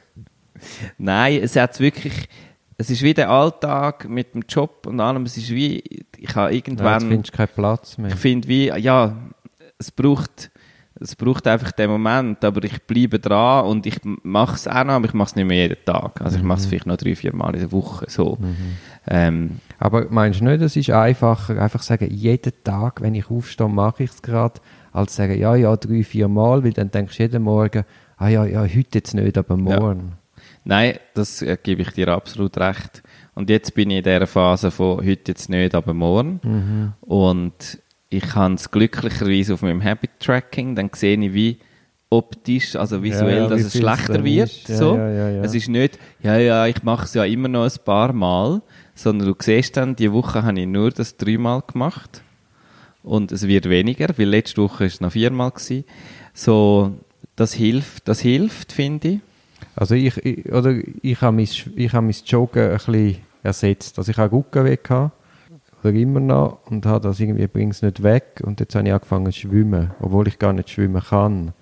Nein, 0.99 1.41
es 1.43 1.57
hat 1.57 1.79
wirklich, 1.81 2.29
es 2.77 2.91
ist 2.91 3.03
wie 3.03 3.15
der 3.15 3.31
Alltag 3.31 4.09
mit 4.09 4.35
dem 4.35 4.45
Job 4.49 4.87
und 4.87 5.01
allem, 5.01 5.25
es 5.25 5.37
ist 5.37 5.51
wie, 5.51 5.83
ich 6.17 6.35
habe 6.35 6.51
Ja, 6.51 6.57
irgendwann, 6.57 7.01
findest 7.09 7.33
du 7.33 7.37
keinen 7.37 7.49
Platz 7.55 7.99
mehr. 7.99 8.11
ich 8.11 8.17
finde 8.17 8.47
wie, 8.49 8.67
ja, 8.69 9.17
es 9.79 9.91
braucht, 9.91 10.51
es 11.01 11.15
braucht 11.15 11.47
einfach 11.47 11.73
den 11.73 11.91
Moment, 11.91 12.45
aber 12.45 12.65
ich 12.65 12.83
bleibe 12.83 13.19
dran 13.19 13.67
und 13.67 13.87
ich 13.87 14.01
mache 14.23 14.57
es 14.57 14.67
auch 14.67 14.85
noch, 14.85 14.95
aber 14.95 15.07
ich 15.07 15.15
mache 15.15 15.29
es 15.29 15.37
nicht 15.37 15.47
mehr 15.47 15.57
jeden 15.69 15.85
Tag. 15.85 16.21
Also 16.21 16.39
ich 16.39 16.43
mache 16.43 16.61
es 16.61 16.67
vielleicht 16.67 16.87
noch 16.87 16.97
drei, 16.97 17.15
vier 17.15 17.35
Mal 17.35 17.55
in 17.55 17.61
der 17.61 17.73
Woche, 17.73 18.07
so. 18.09 18.39
Ähm, 19.07 19.59
Aber 19.79 20.07
meinst 20.11 20.41
du 20.41 20.45
nicht, 20.45 20.61
es 20.61 20.77
ist 20.77 20.91
einfacher, 20.91 21.61
einfach 21.61 21.83
sagen, 21.83 22.09
jeden 22.11 22.53
Tag, 22.65 23.01
wenn 23.01 23.15
ich 23.15 23.31
aufstehe, 23.31 23.69
mache 23.69 24.05
ich 24.05 24.11
es 24.11 24.23
gerade, 24.23 24.61
als 24.93 25.17
sagen, 25.17 25.39
ja, 25.39 25.55
ja, 25.55 25.77
drei, 25.77 26.03
vier 26.03 26.29
Mal, 26.29 26.65
weil 26.65 26.73
dann 26.73 26.91
denkst 26.91 27.17
du 27.17 27.23
jeden 27.23 27.43
Morgen, 27.43 27.85
ah 28.17 28.29
ja, 28.29 28.45
ja, 28.45 28.63
heute 28.63 28.99
jetzt 28.99 29.15
nicht, 29.15 29.39
aber 29.39 29.57
morgen. 29.57 30.15
Nein, 30.65 30.99
das 31.15 31.41
äh, 31.43 31.57
gebe 31.63 31.83
ich 31.83 31.91
dir 31.93 32.09
absolut 32.09 32.59
recht. 32.59 33.03
Und 33.35 33.49
jetzt 33.49 33.75
bin 33.75 33.91
ich 33.91 33.99
in 33.99 34.03
dieser 34.05 34.27
Phase 34.27 34.71
von 34.71 34.99
heute 34.99 35.31
jetzt 35.33 35.49
nicht, 35.49 35.75
aber 35.75 35.95
morgen. 35.95 36.41
Mhm. 36.43 36.93
Und 37.01 37.79
ich 38.11 38.35
habe 38.35 38.55
es 38.55 38.71
glücklicherweise 38.71 39.55
auf 39.55 39.63
meinem 39.63 39.83
Habit-Tracking, 39.83 40.75
dann 40.75 40.91
sehe 40.95 41.19
ich 41.19 41.35
wie 41.35 41.59
optisch, 42.11 42.75
also 42.77 43.03
visuell, 43.03 43.37
Ja, 43.37 43.43
ja, 43.43 43.49
dass 43.49 43.61
es 43.61 43.79
schlechter 43.79 44.25
wird. 44.25 44.49
ist. 44.49 44.67
So. 44.69 44.97
ja. 44.97 45.43
Es 45.43 45.55
ist 45.55 45.69
nicht, 45.69 45.99
ja, 46.23 46.39
ja, 46.39 46.67
ich 46.67 46.83
mache 46.83 47.05
es 47.05 47.15
ja 47.15 47.25
immer 47.25 47.49
noch 47.49 47.65
ein 47.65 47.85
paar 47.85 48.13
Mal, 48.15 48.63
sondern 48.95 49.29
du 49.29 49.35
siehst 49.39 49.77
dann, 49.77 49.95
die 49.95 50.11
Woche 50.11 50.43
habe 50.43 50.59
ich 50.59 50.67
nur 50.67 50.91
das 50.91 51.17
dreimal 51.17 51.63
gemacht. 51.71 52.23
Und 53.03 53.31
es 53.31 53.47
wird 53.47 53.69
weniger, 53.69 54.09
weil 54.17 54.29
letzte 54.29 54.63
Woche 54.63 54.81
war 54.81 54.87
es 54.87 55.01
noch 55.01 55.13
viermal. 55.13 55.51
Gewesen. 55.51 55.85
So, 56.35 56.93
das 57.37 57.53
hilft, 57.53 58.09
das 58.09 58.21
hilft, 58.21 58.73
finde 58.73 59.09
ich. 59.09 59.21
Also 59.77 59.95
ich, 59.95 60.17
ich, 60.25 60.51
oder 60.53 60.77
ich 61.03 61.21
habe 61.21 61.37
mein, 61.37 61.49
ich 61.77 61.93
habe 61.93 62.07
mein 62.07 62.17
Joggen 62.27 62.71
ein 62.71 62.77
bisschen 62.77 63.17
ersetzt. 63.43 63.99
Also 63.99 64.11
ich 64.11 64.19
habe 64.19 64.31
Gucken 64.31 64.65
weg 64.65 64.85
gehabt, 64.85 65.13
oder 65.83 65.93
immer 65.95 66.21
noch, 66.21 66.59
und 66.67 66.85
habe 66.87 67.01
das 67.09 67.21
irgendwie, 67.21 67.47
bringe 67.47 67.71
es 67.71 67.83
nicht 67.83 68.03
weg, 68.03 68.41
und 68.45 68.61
jetzt 68.61 68.75
habe 68.75 68.87
ich 68.89 68.93
angefangen 68.95 69.27
zu 69.33 69.41
schwimmen, 69.41 69.93
obwohl 70.01 70.29
ich 70.29 70.39
gar 70.39 70.53
nicht 70.53 70.71
schwimmen 70.71 71.03
kann. 71.03 71.53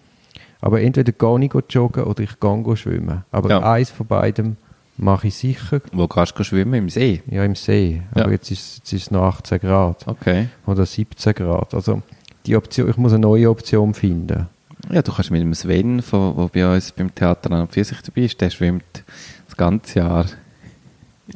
Aber 0.60 0.80
entweder 0.80 1.12
gehe 1.12 1.44
ich 1.44 1.74
joggen 1.74 2.04
oder 2.04 2.22
ich 2.22 2.40
gehe 2.40 2.76
schwimmen. 2.76 3.24
Aber 3.30 3.50
Ja. 3.50 3.72
eins 3.72 3.90
von 3.90 4.06
beidem 4.06 4.56
mache 4.96 5.28
ich 5.28 5.34
sicher. 5.36 5.80
Wo 5.92 6.08
kannst 6.08 6.38
du 6.38 6.42
schwimmen? 6.44 6.74
Im 6.74 6.88
See? 6.88 7.22
Ja, 7.26 7.44
im 7.44 7.54
See. 7.54 8.02
Ja. 8.14 8.22
Aber 8.22 8.32
jetzt 8.32 8.50
ist, 8.50 8.78
jetzt 8.78 8.92
ist 8.92 9.02
es 9.02 9.10
noch 9.10 9.22
18 9.24 9.58
Grad. 9.60 10.08
Okay. 10.08 10.48
Oder 10.66 10.86
17 10.86 11.34
Grad. 11.34 11.74
Also 11.74 12.02
die 12.46 12.56
Option, 12.56 12.88
ich 12.88 12.96
muss 12.96 13.12
eine 13.12 13.20
neue 13.20 13.50
Option 13.50 13.92
finden. 13.92 14.48
Ja, 14.90 15.02
du 15.02 15.12
kannst 15.12 15.30
mit 15.30 15.42
dem 15.42 15.52
Sven, 15.52 16.02
der 16.10 16.48
bei 16.52 16.74
uns 16.74 16.92
beim 16.92 17.14
Theater 17.14 17.50
an 17.52 17.62
und 17.62 17.72
für 17.72 17.84
sich 17.84 18.00
dabei 18.00 18.22
ist, 18.22 18.40
der 18.40 18.50
schwimmt 18.50 19.04
das 19.46 19.56
ganze 19.56 19.98
Jahr. 19.98 20.26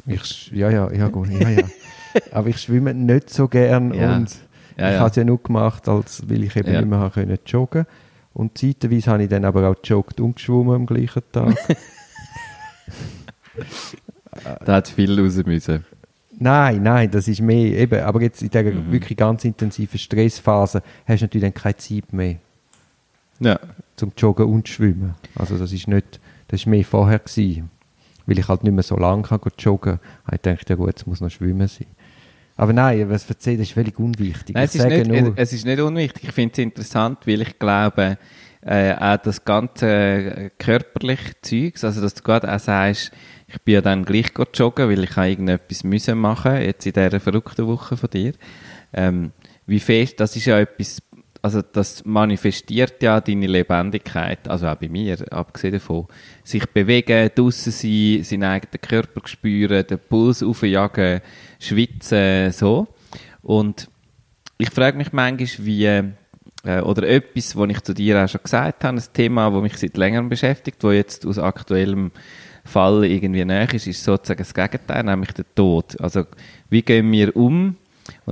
Ich, 0.07 0.51
ja, 0.53 0.69
ja, 0.69 0.91
ja, 0.91 1.07
gut, 1.09 1.29
ja, 1.29 1.49
ja. 1.49 1.63
Aber 2.31 2.47
ich 2.49 2.57
schwimme 2.57 2.93
nicht 2.93 3.29
so 3.29 3.47
gern 3.47 3.93
Ja. 3.93 4.15
und 4.15 4.29
Ja, 4.77 4.87
ich 4.89 4.93
ja. 4.95 4.99
habe 4.99 5.09
es 5.09 5.15
ja 5.15 5.23
nur 5.23 5.41
gemacht, 5.41 5.87
als, 5.87 6.27
weil 6.29 6.43
ich 6.43 6.55
eben 6.55 6.71
Ja. 6.73 6.79
nicht 6.81 6.89
mehr 6.89 6.99
habe 6.99 7.11
können 7.11 7.37
joggen 7.45 7.85
Und 8.33 8.57
zeitweise 8.57 9.11
habe 9.11 9.23
ich 9.23 9.29
dann 9.29 9.45
aber 9.45 9.69
auch 9.69 9.81
gejoggt 9.81 10.19
und 10.21 10.35
geschwommen 10.35 10.75
am 10.75 10.85
gleichen 10.85 11.21
Tag. 11.31 11.55
Da 14.65 14.75
hat 14.75 14.87
viel 14.87 15.19
raus 15.19 15.35
müssen. 15.45 15.85
nein, 16.39 16.81
nein, 16.81 17.11
das 17.11 17.27
ist 17.27 17.41
mehr, 17.41 17.77
eben, 17.77 17.99
aber 18.01 18.21
jetzt 18.21 18.41
in 18.41 18.49
dieser 18.49 18.63
Mhm. 18.71 18.91
wirklich 18.91 19.17
ganz 19.17 19.43
intensiven 19.45 19.99
Stressphase 19.99 20.81
hast 21.05 21.21
du 21.21 21.25
natürlich 21.25 21.43
dann 21.43 21.61
keine 21.61 21.77
Zeit 21.77 22.13
mehr 22.13 22.35
Ja. 23.39 23.59
zum 23.97 24.13
Joggen 24.17 24.45
und 24.47 24.67
Schwimmen. 24.69 25.15
Also 25.35 25.57
das 25.57 25.71
ist 25.73 25.87
nicht, 25.87 26.19
das 26.47 26.61
ist 26.61 26.65
mehr 26.65 26.85
vorher 26.85 27.19
gewesen. 27.19 27.69
Weil 28.25 28.39
ich 28.39 28.47
halt 28.47 28.63
nicht 28.63 28.73
mehr 28.73 28.83
so 28.83 28.95
lange 28.97 29.23
kann 29.23 29.39
joggen 29.59 29.99
habe 30.25 30.35
ich 30.35 30.41
gedacht, 30.41 30.69
ja 30.69 30.75
gut, 30.75 30.93
es 30.95 31.05
muss 31.05 31.21
noch 31.21 31.29
Schwimmen 31.29 31.67
sein. 31.67 31.87
Aber 32.61 32.73
nein, 32.73 33.09
was 33.09 33.27
erzählt, 33.27 33.59
das 33.59 33.69
ist 33.69 33.73
völlig 33.73 33.97
unwichtig. 33.97 34.53
Nein, 34.53 34.65
es, 34.65 34.75
ist 34.75 34.85
nicht, 34.87 35.07
nur- 35.07 35.33
es 35.35 35.51
ist 35.51 35.65
nicht 35.65 35.79
unwichtig. 35.79 36.25
Ich 36.25 36.31
finde 36.31 36.51
es 36.53 36.59
interessant, 36.59 37.17
weil 37.25 37.41
ich 37.41 37.57
glaube, 37.57 38.19
äh, 38.63 38.93
auch 38.93 39.17
das 39.17 39.43
ganze 39.43 39.87
äh, 39.87 40.49
körperliche 40.59 41.33
Zeugs, 41.41 41.83
also 41.83 42.01
dass 42.01 42.13
du 42.13 42.21
gerade 42.21 42.53
auch 42.53 42.59
sagst, 42.59 43.11
ich 43.47 43.59
bin 43.63 43.73
ja 43.73 43.81
dann 43.81 44.05
gleich 44.05 44.27
joggen, 44.53 44.89
weil 44.89 45.03
ich 45.03 45.17
irgendetwas 45.17 45.83
müssen 45.83 46.19
machen, 46.19 46.61
jetzt 46.61 46.85
in 46.85 46.93
dieser 46.93 47.19
verrückten 47.19 47.65
Woche 47.65 47.97
von 47.97 48.11
dir. 48.11 48.33
Ähm, 48.93 49.31
wie 49.65 49.79
fest, 49.79 50.19
das 50.19 50.35
ist 50.35 50.45
ja 50.45 50.59
etwas, 50.59 51.01
also 51.41 51.61
das 51.61 52.05
manifestiert 52.05 53.01
ja 53.01 53.19
deine 53.19 53.47
Lebendigkeit, 53.47 54.47
also 54.47 54.67
auch 54.67 54.75
bei 54.75 54.89
mir, 54.89 55.17
abgesehen 55.31 55.73
davon. 55.73 56.07
Sich 56.43 56.67
bewegen, 56.67 57.31
draussen 57.33 57.71
sein, 57.71 58.23
seinen 58.23 58.43
eigenen 58.43 58.81
Körper 58.81 59.27
spüren, 59.27 59.85
den 59.87 59.99
Puls 59.99 60.43
aufjagen, 60.43 61.21
schwitzen, 61.59 62.51
so. 62.51 62.87
Und 63.41 63.89
ich 64.59 64.69
frage 64.69 64.97
mich 64.97 65.11
manchmal, 65.13 65.65
wie, 65.65 65.85
äh, 65.85 66.81
oder 66.81 67.07
etwas, 67.09 67.55
was 67.55 67.69
ich 67.69 67.81
zu 67.81 67.93
dir 67.95 68.23
auch 68.23 68.29
schon 68.29 68.43
gesagt 68.43 68.83
habe, 68.83 68.97
ein 68.97 69.03
Thema, 69.13 69.49
das 69.49 69.61
mich 69.63 69.77
seit 69.77 69.97
längerem 69.97 70.29
beschäftigt, 70.29 70.83
das 70.83 70.93
jetzt 70.93 71.25
aus 71.25 71.39
aktuellem 71.39 72.11
Fall 72.63 73.03
irgendwie 73.05 73.43
näher 73.43 73.73
ist, 73.73 73.87
ist 73.87 74.03
sozusagen 74.03 74.43
das 74.43 74.53
Gegenteil, 74.53 75.03
nämlich 75.03 75.31
der 75.31 75.45
Tod. 75.55 75.99
Also, 75.99 76.25
wie 76.69 76.83
gehen 76.83 77.11
wir 77.11 77.35
um? 77.35 77.77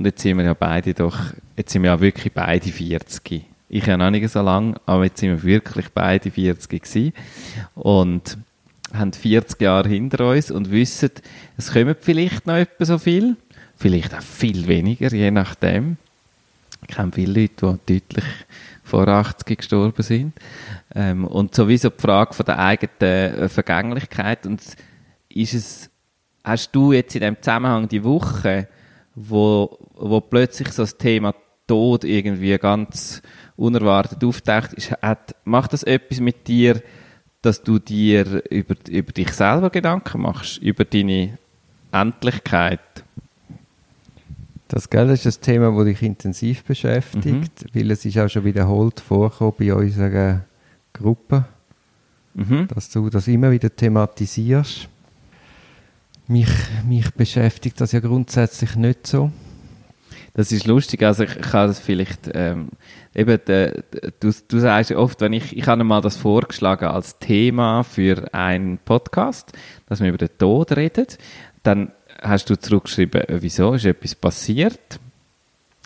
Und 0.00 0.06
jetzt 0.06 0.22
sind 0.22 0.38
wir 0.38 0.44
ja 0.46 0.54
beide 0.54 0.94
doch, 0.94 1.18
jetzt 1.58 1.72
sind 1.72 1.82
wir 1.82 1.90
ja 1.90 2.00
wirklich 2.00 2.32
beide 2.32 2.66
40. 2.66 3.44
Ich 3.68 3.84
ja 3.84 3.98
noch 3.98 4.08
nicht 4.08 4.26
so 4.30 4.40
lange, 4.40 4.80
aber 4.86 5.04
jetzt 5.04 5.20
sind 5.20 5.28
wir 5.28 5.42
wirklich 5.42 5.90
beide 5.90 6.30
40 6.30 6.82
gewesen. 6.82 7.12
Und 7.74 8.38
haben 8.94 9.12
40 9.12 9.60
Jahre 9.60 9.90
hinter 9.90 10.30
uns 10.30 10.50
und 10.50 10.70
wissen, 10.70 11.10
es 11.58 11.74
kommen 11.74 11.94
vielleicht 12.00 12.46
noch 12.46 12.54
etwa 12.54 12.86
so 12.86 12.96
viel, 12.96 13.36
vielleicht 13.76 14.14
auch 14.14 14.22
viel 14.22 14.66
weniger, 14.68 15.14
je 15.14 15.30
nachdem. 15.30 15.98
Ich 16.88 16.96
kenne 16.96 17.12
viele 17.14 17.42
Leute, 17.42 17.78
die 17.86 18.00
deutlich 18.00 18.24
vor 18.82 19.06
80 19.06 19.58
gestorben 19.58 20.02
sind. 20.02 20.32
Ähm, 20.94 21.26
und 21.26 21.54
sowieso 21.54 21.90
die 21.90 22.00
Frage 22.00 22.32
von 22.32 22.46
der 22.46 22.58
eigenen 22.58 22.90
äh, 23.02 23.48
Vergänglichkeit. 23.50 24.46
Und 24.46 24.62
ist 25.28 25.52
es, 25.52 25.90
hast 26.42 26.74
du 26.74 26.92
jetzt 26.92 27.14
in 27.14 27.20
dem 27.20 27.36
Zusammenhang 27.42 27.86
die 27.86 28.02
Woche, 28.02 28.66
wo, 29.14 29.78
wo 29.94 30.20
plötzlich 30.20 30.68
so 30.72 30.82
das 30.82 30.96
Thema 30.96 31.34
Tod 31.66 32.04
irgendwie 32.04 32.56
ganz 32.58 33.22
unerwartet 33.56 34.24
auftaucht, 34.24 34.72
ist, 34.72 34.90
hat, 35.02 35.34
macht 35.44 35.72
das 35.72 35.82
etwas 35.82 36.20
mit 36.20 36.48
dir, 36.48 36.82
dass 37.42 37.62
du 37.62 37.78
dir 37.78 38.42
über, 38.50 38.74
über 38.88 39.12
dich 39.12 39.32
selber 39.32 39.70
Gedanken 39.70 40.22
machst, 40.22 40.58
über 40.58 40.84
deine 40.84 41.38
Endlichkeit? 41.92 42.80
Das, 44.68 44.88
gell, 44.88 45.10
ist 45.10 45.26
ein 45.26 45.42
Thema, 45.42 45.72
das 45.76 45.84
dich 45.84 46.02
intensiv 46.02 46.64
beschäftigt, 46.64 47.24
Mhm. 47.24 47.68
weil 47.74 47.90
es 47.90 48.04
ist 48.04 48.18
auch 48.18 48.28
schon 48.28 48.44
wiederholt 48.44 49.00
vorgekommen 49.00 49.54
bei 49.58 49.74
unserer 49.74 50.42
Gruppe, 50.92 51.44
Mhm. 52.34 52.68
dass 52.68 52.90
du 52.90 53.10
das 53.10 53.26
immer 53.26 53.50
wieder 53.50 53.74
thematisierst. 53.74 54.88
Mich, 56.30 56.48
mich 56.86 57.10
beschäftigt 57.14 57.80
das 57.80 57.90
ja 57.90 57.98
grundsätzlich 57.98 58.76
nicht 58.76 59.04
so. 59.04 59.32
Das 60.32 60.52
ist 60.52 60.64
lustig, 60.68 61.02
also 61.02 61.24
ich, 61.24 61.40
kann 61.40 61.66
das 61.66 61.80
vielleicht, 61.80 62.30
ähm, 62.32 62.68
eben, 63.16 63.36
de, 63.48 63.82
de, 63.92 64.12
du, 64.20 64.32
du 64.46 64.58
sagst 64.60 64.92
oft, 64.92 65.20
wenn 65.22 65.32
ich, 65.32 65.56
ich 65.56 65.66
habe 65.66 65.82
mal 65.82 66.00
das 66.00 66.16
vorgeschlagen 66.16 66.84
als 66.84 67.18
Thema 67.18 67.82
für 67.82 68.32
einen 68.32 68.78
Podcast, 68.78 69.50
dass 69.86 69.98
wir 69.98 70.08
über 70.08 70.18
den 70.18 70.38
Tod 70.38 70.70
reden, 70.76 71.08
dann 71.64 71.90
hast 72.22 72.48
du 72.48 72.56
zurückgeschrieben, 72.56 73.22
äh, 73.22 73.42
wieso, 73.42 73.74
ist 73.74 73.84
etwas 73.84 74.14
passiert? 74.14 75.00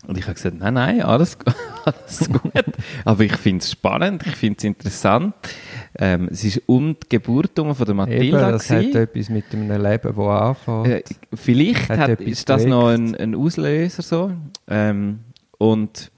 Und 0.06 0.18
ich 0.18 0.24
habe 0.24 0.34
gesagt, 0.34 0.58
nein, 0.58 0.74
nein, 0.74 1.02
alles, 1.02 1.38
alles 1.84 2.28
gut. 2.30 2.64
Aber 3.04 3.24
ich 3.24 3.36
finde 3.36 3.62
es 3.62 3.70
spannend, 3.70 4.26
ich 4.26 4.36
finde 4.36 4.58
es 4.58 4.64
interessant. 4.64 5.34
Ähm, 5.98 6.28
es 6.30 6.44
ist 6.44 6.62
um 6.66 6.96
die 7.02 7.08
Geburt 7.08 7.52
von 7.54 7.74
der 7.74 7.88
Eben, 7.88 7.96
Matilda 7.96 8.52
das 8.52 8.70
hat 8.70 8.94
etwas 8.94 9.28
mit 9.30 9.44
einem 9.52 9.82
Leben, 9.82 10.14
das 10.14 10.18
anfängt. 10.18 10.86
Äh, 10.86 11.02
vielleicht 11.34 11.88
Hat 11.88 11.98
hat, 12.10 12.20
ist 12.20 12.48
das 12.48 12.64
noch 12.64 12.88
ein, 12.88 13.14
ein 13.14 13.34
Auslöser 13.34 14.02
so. 14.02 14.32
Ähm, 14.68 15.20
und 15.58 16.10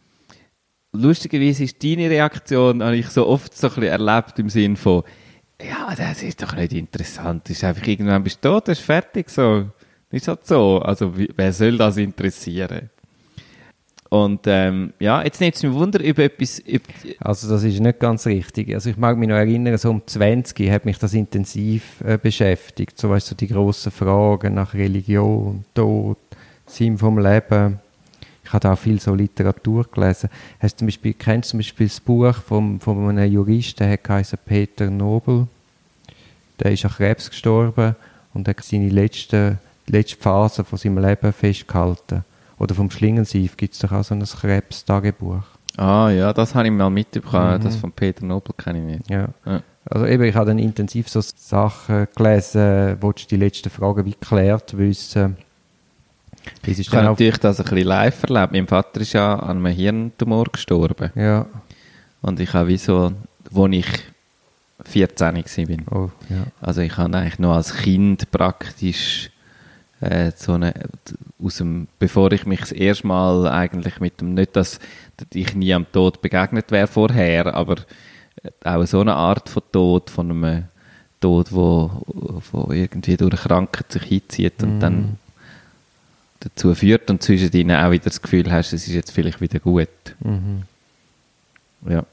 lustigerweise 0.92 1.64
ist 1.64 1.82
deine 1.84 2.10
Reaktion, 2.10 2.82
habe 2.82 2.96
ich 2.96 3.08
so 3.08 3.26
oft 3.26 3.56
so 3.56 3.68
ein 3.68 3.74
bisschen 3.74 4.06
erlebt 4.06 4.38
im 4.38 4.48
Sinn 4.48 4.76
von, 4.76 5.04
ja, 5.62 5.94
das 5.96 6.22
ist 6.22 6.42
doch 6.42 6.54
nicht 6.54 6.72
interessant. 6.72 7.44
Das 7.44 7.56
ist 7.56 7.64
einfach 7.64 7.86
irgendwann 7.86 8.22
bist 8.22 8.44
du 8.44 8.50
tot, 8.50 8.68
das 8.68 8.78
ist 8.78 8.84
fertig 8.84 9.30
so. 9.30 9.66
Ist 10.10 10.28
halt 10.28 10.46
so. 10.46 10.78
Also 10.80 11.12
wer 11.14 11.52
soll 11.52 11.76
das 11.78 11.96
interessieren? 11.96 12.90
Und 14.08 14.42
ähm, 14.46 14.92
ja, 15.00 15.22
jetzt 15.22 15.40
nimmt 15.40 15.56
es 15.56 15.62
mich 15.62 15.72
Wunder 15.72 16.02
über 16.02 16.24
etwas... 16.24 16.60
Über 16.60 16.84
Also 17.18 17.48
das 17.48 17.64
ist 17.64 17.80
nicht 17.80 17.98
ganz 17.98 18.26
richtig. 18.26 18.72
Also 18.72 18.90
ich 18.90 18.96
mag 18.96 19.18
mich 19.18 19.28
noch 19.28 19.36
erinnern, 19.36 19.76
so 19.78 19.90
um 19.90 20.02
20 20.06 20.70
hat 20.70 20.84
mich 20.84 20.98
das 20.98 21.12
intensiv 21.14 22.00
äh, 22.02 22.16
beschäftigt. 22.16 22.98
So 22.98 23.10
weißt 23.10 23.32
du, 23.32 23.34
die 23.34 23.48
grossen 23.48 23.90
Fragen 23.90 24.54
nach 24.54 24.74
Religion, 24.74 25.64
Tod, 25.74 26.18
Sinn 26.66 26.98
vom 26.98 27.18
Leben. 27.18 27.80
Ich 28.44 28.52
habe 28.52 28.70
auch 28.70 28.78
viel 28.78 29.00
so 29.00 29.12
Literatur 29.12 29.84
gelesen. 29.90 30.30
Hast 30.60 30.78
zum 30.78 30.86
Beispiel, 30.86 31.14
kennst 31.14 31.48
du 31.48 31.50
zum 31.50 31.58
Beispiel 31.58 31.88
das 31.88 31.98
Buch 31.98 32.34
vom, 32.34 32.78
von 32.78 33.08
einem 33.08 33.30
Juristen, 33.30 33.88
der 33.88 33.98
heißt 34.08 34.36
Peter 34.44 34.88
Nobel. 34.88 35.48
Der 36.60 36.70
ist 36.70 36.84
an 36.84 36.92
Krebs 36.92 37.28
gestorben 37.28 37.96
und 38.32 38.46
hat 38.46 38.62
seine 38.62 38.88
letzte, 38.88 39.58
letzte 39.88 40.16
Phase 40.16 40.62
von 40.62 40.78
seinem 40.78 40.98
Leben 40.98 41.32
festgehalten. 41.32 42.24
Oder 42.58 42.74
vom 42.74 42.90
Schlingensief 42.90 43.56
gibt 43.56 43.74
es 43.74 43.80
doch 43.80 43.92
auch 43.92 44.04
so 44.04 44.14
ein 44.14 44.24
Krebstagebuch. 44.24 45.42
Ah 45.76 46.08
ja, 46.10 46.32
das 46.32 46.54
habe 46.54 46.66
ich 46.66 46.72
mal 46.72 46.88
mitbekommen. 46.90 47.58
Mhm. 47.58 47.64
Das 47.64 47.76
von 47.76 47.92
Peter 47.92 48.24
Nobel 48.24 48.54
kenne 48.56 48.78
ich 48.78 48.98
nicht. 48.98 49.10
Ja. 49.10 49.28
Ja. 49.44 49.62
Also 49.88 50.06
eben, 50.06 50.24
ich 50.24 50.34
habe 50.34 50.46
dann 50.46 50.58
intensiv 50.58 51.08
so 51.08 51.20
Sachen 51.20 52.08
gelesen, 52.16 52.96
wo 53.00 53.12
die 53.12 53.36
letzten 53.36 53.70
Fragen 53.70 54.04
wie 54.04 54.12
geklärt 54.12 54.76
wissen. 54.76 55.36
Das 56.62 56.70
ist 56.70 56.80
Ich 56.80 56.92
habe 56.92 57.04
natürlich 57.04 57.38
das 57.38 57.60
ein 57.60 57.64
bisschen 57.64 57.86
live 57.88 58.22
erlebt. 58.24 58.52
Mein 58.52 58.66
Vater 58.66 59.00
ist 59.00 59.12
ja 59.12 59.36
an 59.38 59.58
einem 59.58 59.66
Hirntumor 59.66 60.46
gestorben. 60.50 61.10
ja, 61.14 61.46
Und 62.22 62.40
ich 62.40 62.52
habe 62.52 62.68
wie 62.68 62.78
so, 62.78 63.12
wo 63.50 63.66
ich 63.66 63.86
14 64.84 65.36
war. 65.36 65.98
oh, 65.98 66.10
ja. 66.30 66.44
Also 66.60 66.80
ich 66.80 66.96
habe 66.96 67.16
eigentlich 67.16 67.38
noch 67.38 67.54
als 67.54 67.74
Kind 67.74 68.30
praktisch 68.30 69.30
äh, 70.00 70.32
so 70.36 70.52
eine, 70.52 70.74
aus 71.42 71.56
dem, 71.58 71.88
bevor 71.98 72.32
ich 72.32 72.46
mich 72.46 72.60
das 72.60 72.72
erste 72.72 73.06
Mal 73.06 73.48
eigentlich 73.48 74.00
mit 74.00 74.20
dem, 74.20 74.34
nicht, 74.34 74.56
dass 74.56 74.78
ich 75.32 75.54
nie 75.54 75.72
am 75.72 75.90
Tod 75.90 76.20
begegnet 76.22 76.70
wäre 76.70 76.86
vorher, 76.86 77.54
aber 77.54 77.76
auch 78.64 78.84
so 78.86 79.00
eine 79.00 79.14
Art 79.14 79.48
von 79.48 79.62
Tod, 79.72 80.10
von 80.10 80.30
einem 80.30 80.64
Tod, 81.20 81.52
wo, 81.52 81.90
wo 82.52 82.72
irgendwie 82.72 83.16
durch 83.16 83.36
Krankheit 83.36 83.90
sich 83.90 84.02
hinzieht 84.02 84.62
und 84.62 84.80
dann 84.80 85.18
dazu 86.40 86.74
führt 86.74 87.10
und 87.10 87.22
zwischen 87.22 87.52
ihnen 87.52 87.76
auch 87.76 87.90
wieder 87.90 88.04
das 88.04 88.20
Gefühl 88.20 88.50
hast, 88.52 88.72
es 88.72 88.86
ist 88.86 88.94
jetzt 88.94 89.10
vielleicht 89.10 89.40
wieder 89.40 89.58
gut. 89.58 89.88
Mhm. 90.20 90.62
Ja. 91.88 92.04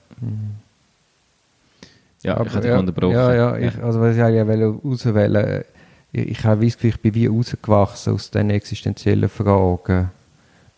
Ja, 2.23 2.41
ich 2.41 2.49
habe 2.49 2.61
dich 2.61 2.69
ja, 2.69 2.79
unterbrochen. 2.79 3.15
Ja, 3.15 3.33
ja, 3.33 3.57
ich, 3.57 3.83
also 3.83 3.99
was 3.99 4.15
ich 4.15 4.21
eigentlich 4.21 4.85
auswählen, 4.85 5.65
ich, 6.13 6.43
habe 6.43 6.65
das 6.65 6.75
Gefühl, 6.75 6.91
ich 6.91 7.01
bin 7.01 7.15
wie 7.15 7.25
rausgewachsen 7.25 8.13
aus 8.13 8.29
diesen 8.29 8.51
existenziellen 8.51 9.29
Fragen. 9.29 10.11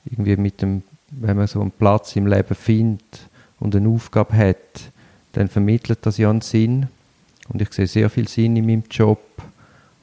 Irgendwie 0.06 0.38
mit 0.38 0.62
dem, 0.62 0.84
wenn 1.12 1.38
man 1.38 1.48
so 1.48 1.62
einen 1.62 1.72
Platz 1.72 2.16
im 2.16 2.28
Leben 2.28 2.56
findet 2.56 3.28
und 3.60 3.76
eine 3.76 3.90
Aufgabe 3.90 4.34
hat, 4.36 4.92
dann 5.34 5.50
vermittelt 5.50 6.00
das 6.04 6.18
ja 6.18 6.30
einen 6.30 6.42
Sinn. 6.42 6.88
Und 7.50 7.62
ich 7.62 7.72
sehe 7.74 7.88
sehr 7.88 8.10
viel 8.10 8.28
Sinn 8.28 8.56
in 8.56 8.66
meinem 8.66 8.84
Job 8.90 9.20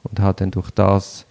und 0.03 0.19
habe 0.19 0.39
dann 0.39 0.51
durch 0.51 0.69
das 0.71 1.25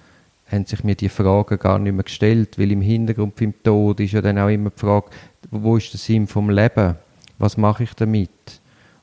haben 0.53 0.67
sich 0.67 0.85
mir 0.85 0.95
die 0.95 1.09
Fragen 1.09 1.59
gar 1.59 1.79
nicht 1.79 1.95
mehr 1.95 2.05
gestellt, 2.05 2.59
weil 2.59 2.71
im 2.73 2.83
Hintergrund 2.83 3.39
vom 3.39 3.55
Tod 3.63 4.01
ist 4.01 4.13
ja 4.13 4.21
dann 4.21 4.39
auch 4.39 4.49
immer 4.49 4.71
die 4.71 4.79
Frage, 4.79 5.07
wo 5.51 5.77
ist 5.79 5.93
der 5.93 5.99
Sinn 5.99 6.27
vom 6.27 6.51
Leben? 6.51 6.97
Was 7.39 7.57
mache 7.57 7.85
ich 7.85 7.95
damit? 7.95 8.31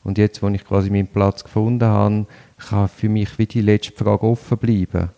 Und 0.04 0.18
jetzt, 0.18 0.42
wo 0.44 0.48
ich 0.50 0.64
quasi 0.64 0.90
meinen 0.90 1.08
Platz 1.08 1.44
gefunden 1.44 1.88
habe, 1.88 2.26
kann 2.60 2.90
für 2.90 3.10
mich 3.10 3.38
wie 3.38 3.46
die 3.46 3.62
letzte 3.62 3.94
Frage 3.94 4.24
offen 4.24 4.58
bleiben. 4.58 5.10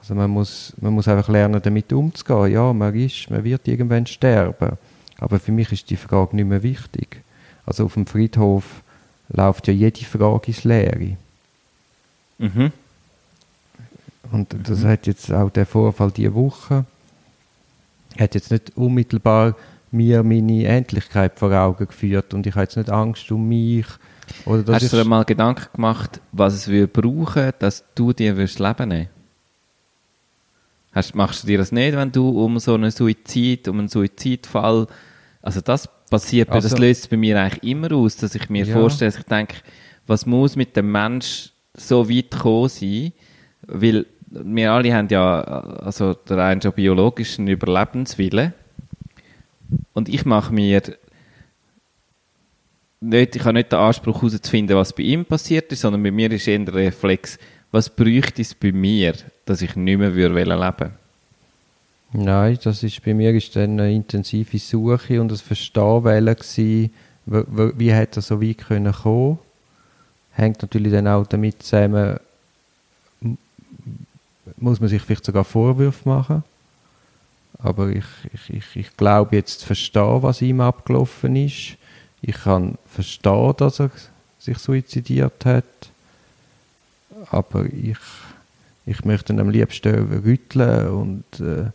Also 0.00 0.14
man 0.14 0.30
muss, 0.30 0.72
man 0.80 0.92
muss 0.94 1.06
einfach 1.08 1.28
lernen, 1.28 1.60
damit 1.62 1.92
umzugehen. 1.92 2.52
Ja, 2.52 2.72
man 2.72 2.94
ist, 2.94 3.30
man 3.30 3.44
wird 3.44 3.68
irgendwann 3.68 4.06
sterben. 4.06 4.76
Aber 5.18 5.38
für 5.38 5.52
mich 5.52 5.70
ist 5.70 5.90
die 5.90 5.96
Frage 5.96 6.34
nicht 6.34 6.48
mehr 6.48 6.62
wichtig. 6.62 7.22
Also 7.64 7.84
auf 7.84 7.94
dem 7.94 8.06
Friedhof 8.06 8.82
läuft 9.28 9.68
ja 9.68 9.72
jede 9.72 10.04
Frage 10.04 10.48
ins 10.48 10.64
Leere. 10.64 11.16
Mhm. 12.38 12.72
Und 14.32 14.56
das 14.64 14.82
hat 14.84 15.06
jetzt 15.06 15.32
auch 15.32 15.50
der 15.50 15.66
Vorfall 15.66 16.10
diese 16.10 16.34
Woche, 16.34 16.84
hat 18.18 18.34
jetzt 18.34 18.50
nicht 18.50 18.76
unmittelbar 18.76 19.54
mir 19.90 20.22
meine 20.22 20.66
Endlichkeit 20.66 21.38
vor 21.38 21.52
Augen 21.52 21.86
geführt 21.86 22.32
und 22.34 22.46
ich 22.46 22.54
habe 22.54 22.64
jetzt 22.64 22.76
nicht 22.76 22.90
Angst 22.90 23.30
um 23.30 23.46
mich. 23.46 23.86
Hast 24.46 24.92
du 24.92 24.96
dir 24.96 25.04
mal 25.04 25.24
Gedanken 25.24 25.66
gemacht, 25.74 26.20
was 26.32 26.54
es 26.54 26.68
würde 26.68 26.88
brauchen, 26.88 27.52
dass 27.58 27.84
du 27.94 28.12
dir 28.12 28.36
würdest 28.36 28.58
Leben 28.58 28.88
nehmen? 28.88 29.08
Hast, 30.92 31.14
Machst 31.14 31.42
du 31.42 31.46
dir 31.46 31.58
das 31.58 31.72
nicht, 31.72 31.96
wenn 31.96 32.12
du 32.12 32.28
um 32.44 32.58
so 32.58 32.74
einen 32.74 32.90
Suizid, 32.90 33.66
um 33.68 33.78
einen 33.78 33.88
Suizidfall, 33.88 34.86
also 35.40 35.60
das 35.60 35.88
passiert, 36.10 36.50
mir, 36.50 36.56
das 36.56 36.72
Also- 36.72 36.84
löst 36.84 37.08
bei 37.08 37.16
mir 37.16 37.40
eigentlich 37.40 37.62
immer 37.62 37.92
aus, 37.92 38.16
dass 38.16 38.34
ich 38.34 38.50
mir 38.50 38.64
Ja. 38.66 38.74
vorstelle, 38.74 39.10
dass 39.10 39.20
ich 39.20 39.26
denke, 39.26 39.56
was 40.06 40.26
muss 40.26 40.56
mit 40.56 40.76
dem 40.76 40.92
Mensch 40.92 41.50
so 41.74 42.08
weit 42.10 42.30
gekommen 42.30 42.68
sein, 42.68 43.12
weil 43.66 44.04
wir 44.28 44.72
alle 44.72 44.94
haben 44.94 45.08
ja, 45.08 45.40
also 45.40 46.12
der 46.14 46.38
eine 46.38 46.60
schon 46.60 46.72
biologischen 46.72 47.48
Überlebenswillen 47.48 48.52
und 49.94 50.08
ich 50.10 50.26
mache 50.26 50.52
mir 50.52 50.82
nicht, 53.02 53.36
ich 53.36 53.42
habe 53.44 53.54
nicht 53.54 53.72
den 53.72 53.78
Anspruch 53.78 54.22
herauszufinden, 54.22 54.76
was 54.76 54.92
bei 54.92 55.02
ihm 55.02 55.24
passiert 55.24 55.70
ist, 55.72 55.80
sondern 55.80 56.02
bei 56.02 56.10
mir 56.10 56.30
ist 56.30 56.46
eher 56.46 56.58
der 56.60 56.74
Reflex, 56.74 57.38
was 57.70 57.90
bräuchte 57.90 58.42
es 58.42 58.54
bei 58.54 58.72
mir, 58.72 59.14
dass 59.44 59.62
ich 59.62 59.74
nicht 59.76 59.98
mehr 59.98 60.14
würde 60.14 60.34
leben 60.34 60.50
wollen. 60.50 60.92
Nein, 62.12 62.58
das 62.62 62.82
ist, 62.82 63.02
bei 63.04 63.14
mir 63.14 63.32
ist 63.32 63.56
dann 63.56 63.80
eine 63.80 63.92
intensive 63.92 64.58
Suche 64.58 65.20
und 65.20 65.32
das 65.32 65.40
Verstehen 65.40 66.02
gewesen, 66.04 66.90
wie 67.26 67.94
hat 67.94 68.16
er 68.16 68.22
so 68.22 68.42
weit 68.42 68.58
können 68.58 68.92
kommen. 68.92 69.38
Hängt 70.32 70.60
natürlich 70.60 70.92
dann 70.92 71.08
auch 71.08 71.26
damit 71.26 71.62
zusammen, 71.62 72.18
muss 74.56 74.80
man 74.80 74.88
sich 74.88 75.02
vielleicht 75.02 75.24
sogar 75.24 75.44
Vorwürfe 75.44 76.08
machen. 76.08 76.44
Aber 77.58 77.88
ich, 77.88 78.04
ich, 78.32 78.50
ich, 78.50 78.76
ich 78.76 78.96
glaube 78.96 79.36
jetzt 79.36 79.60
zu 79.60 79.66
verstehen, 79.66 80.22
was 80.22 80.42
ihm 80.42 80.60
abgelaufen 80.60 81.36
ist. 81.36 81.76
Ich 82.22 82.44
kann 82.44 82.78
verstehen, 82.86 83.54
dass 83.56 83.80
er 83.80 83.90
sich 84.38 84.58
suizidiert 84.58 85.44
hat. 85.44 85.64
Aber 87.30 87.64
ich, 87.66 87.98
ich 88.86 89.04
möchte 89.04 89.32
ihn 89.32 89.40
am 89.40 89.50
liebsten 89.50 90.22
rütteln 90.24 90.88
und 90.88 91.40
äh, 91.40 91.70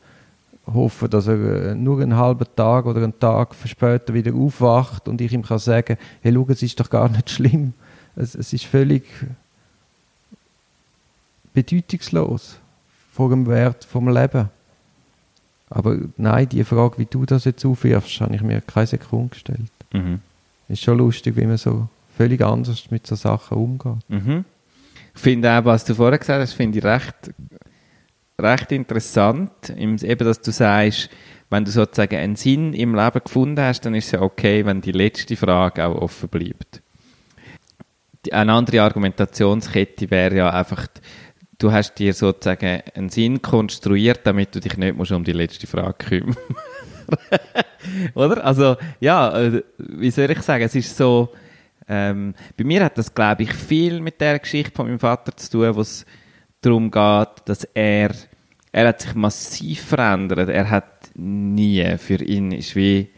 hoffe, 0.73 1.07
dass 1.07 1.27
er 1.27 1.71
äh, 1.71 1.75
nur 1.75 2.01
einen 2.01 2.15
halben 2.15 2.47
Tag 2.55 2.85
oder 2.85 3.03
einen 3.03 3.19
Tag 3.19 3.55
später 3.65 4.13
wieder 4.13 4.33
aufwacht 4.33 5.07
und 5.07 5.21
ich 5.21 5.31
ihm 5.31 5.43
kann 5.43 5.59
sagen, 5.59 5.97
hey, 6.21 6.33
schau, 6.33 6.45
es 6.49 6.63
ist 6.63 6.79
doch 6.79 6.89
gar 6.89 7.09
nicht 7.09 7.29
schlimm. 7.29 7.73
Es, 8.15 8.35
es 8.35 8.51
ist 8.53 8.65
völlig 8.65 9.03
bedeutungslos 11.53 12.57
vor 13.13 13.29
dem 13.29 13.47
Wert 13.47 13.85
vom 13.85 14.09
Leben. 14.09 14.49
Aber 15.69 15.97
nein, 16.17 16.47
die 16.49 16.63
Frage, 16.63 16.97
wie 16.97 17.05
du 17.05 17.25
das 17.25 17.45
jetzt 17.45 17.65
aufwirfst, 17.65 18.21
habe 18.21 18.35
ich 18.35 18.41
mir 18.41 18.61
keine 18.61 18.87
Sekunde 18.87 19.29
gestellt. 19.29 19.71
Mhm. 19.91 20.19
Ist 20.67 20.83
schon 20.83 20.97
lustig, 20.97 21.35
wie 21.37 21.45
man 21.45 21.57
so 21.57 21.87
völlig 22.15 22.41
anders 22.41 22.91
mit 22.91 23.07
so 23.07 23.15
Sachen 23.15 23.57
umgeht. 23.57 24.09
Mhm. 24.09 24.45
Ich 25.15 25.21
finde 25.21 25.51
auch, 25.51 25.65
was 25.65 25.85
du 25.85 25.95
vorher 25.95 26.19
gesagt 26.19 26.41
hast, 26.41 26.53
finde 26.53 26.79
ich 26.79 26.85
recht, 26.85 27.31
recht 28.39 28.71
interessant. 28.71 29.69
Eben, 29.69 29.97
dass 29.97 30.41
du 30.41 30.51
sagst, 30.51 31.09
wenn 31.49 31.63
du 31.63 31.71
sozusagen 31.71 32.17
einen 32.17 32.35
Sinn 32.35 32.73
im 32.73 32.95
Leben 32.95 33.21
gefunden 33.23 33.59
hast, 33.59 33.81
dann 33.81 33.95
ist 33.95 34.07
es 34.07 34.11
ja 34.11 34.21
okay, 34.21 34.65
wenn 34.65 34.81
die 34.81 34.91
letzte 34.91 35.35
Frage 35.35 35.85
auch 35.85 36.01
offen 36.01 36.29
bleibt. 36.29 36.81
Eine 38.31 38.53
andere 38.53 38.81
Argumentationskette 38.81 40.11
wäre 40.11 40.35
ja 40.35 40.49
einfach, 40.49 40.87
du 41.57 41.71
hast 41.71 41.95
dir 41.95 42.13
sozusagen 42.13 42.81
einen 42.93 43.09
Sinn 43.09 43.41
konstruiert, 43.41 44.21
damit 44.25 44.53
du 44.53 44.59
dich 44.59 44.75
nicht 44.75 44.97
musst 44.97 45.13
um 45.13 45.23
die 45.23 45.31
letzte 45.31 45.65
Frage 45.65 45.93
kümmern 45.93 46.35
Oder? 48.13 48.43
Also, 48.43 48.75
ja, 48.99 49.37
äh, 49.39 49.63
wie 49.77 50.11
soll 50.11 50.31
ich 50.31 50.41
sagen, 50.41 50.63
es 50.63 50.75
ist 50.75 50.95
so, 50.95 51.29
ähm, 51.87 52.33
bei 52.57 52.63
mir 52.63 52.83
hat 52.83 52.97
das, 52.97 53.13
glaube 53.13 53.43
ich, 53.43 53.53
viel 53.53 54.01
mit 54.01 54.19
der 54.19 54.39
Geschichte 54.39 54.75
von 54.75 54.87
meinem 54.87 54.99
Vater 54.99 55.35
zu 55.35 55.51
tun, 55.51 55.75
wo 55.75 55.81
es 55.81 56.05
darum 56.61 56.91
geht, 56.91 57.29
dass 57.45 57.63
er, 57.73 58.11
er 58.71 58.87
hat 58.87 59.01
sich 59.01 59.15
massiv 59.15 59.81
verändert. 59.81 60.49
Er 60.49 60.69
hat 60.69 61.11
nie, 61.15 61.97
für 61.97 62.21
ihn 62.23 62.51
ist 62.51 62.75
wie, 62.75 63.09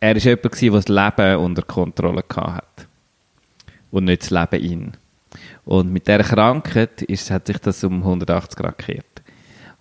er 0.00 0.16
ist 0.16 0.24
jemand 0.24 0.60
der 0.60 0.70
das 0.70 0.88
Leben 0.88 1.36
unter 1.36 1.62
Kontrolle 1.62 2.24
hat. 2.36 2.86
Und 3.90 4.04
nicht 4.04 4.22
das 4.22 4.30
Leben 4.30 4.64
ihn. 4.64 4.92
Und 5.64 5.92
mit 5.92 6.06
dieser 6.08 6.22
Krankheit 6.22 7.02
ist, 7.02 7.30
hat 7.30 7.46
sich 7.46 7.58
das 7.58 7.84
um 7.84 8.02
180 8.02 8.56
Grad 8.56 8.78
gekehrt. 8.78 9.09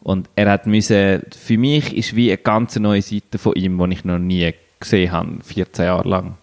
Und 0.01 0.29
er 0.35 0.51
hat 0.51 0.65
müssen, 0.65 1.21
für 1.37 1.57
mich 1.57 1.95
ist 1.95 2.15
wie 2.15 2.29
eine 2.29 2.37
ganz 2.37 2.75
neue 2.77 3.01
Seite 3.01 3.37
von 3.37 3.53
ihm, 3.55 3.77
die 3.77 3.93
ich 3.93 4.05
noch 4.05 4.19
nie 4.19 4.53
gesehen 4.79 5.11
habe, 5.11 5.43
14 5.43 5.85
Jahre 5.85 6.07
lang, 6.07 6.37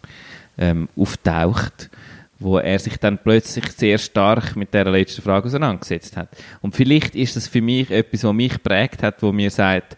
ähm, 0.59 0.89
auftaucht, 0.97 1.91
wo 2.39 2.59
er 2.59 2.79
sich 2.79 2.99
dann 2.99 3.19
plötzlich 3.19 3.71
sehr 3.73 3.99
stark 3.99 4.57
mit 4.57 4.75
der 4.75 4.85
letzten 4.91 5.23
Frage 5.23 5.47
auseinandergesetzt 5.47 6.17
hat. 6.17 6.29
Und 6.61 6.77
vielleicht 6.77 7.15
ist 7.15 7.37
das 7.37 7.49
für 7.49 7.63
mich 7.63 7.91
etwas, 7.91 8.25
was 8.25 8.35
mich 8.35 8.63
prägt 8.63 9.03
hat, 9.03 9.23
wo 9.23 9.33
mir 9.33 9.51
sagt, 9.51 9.97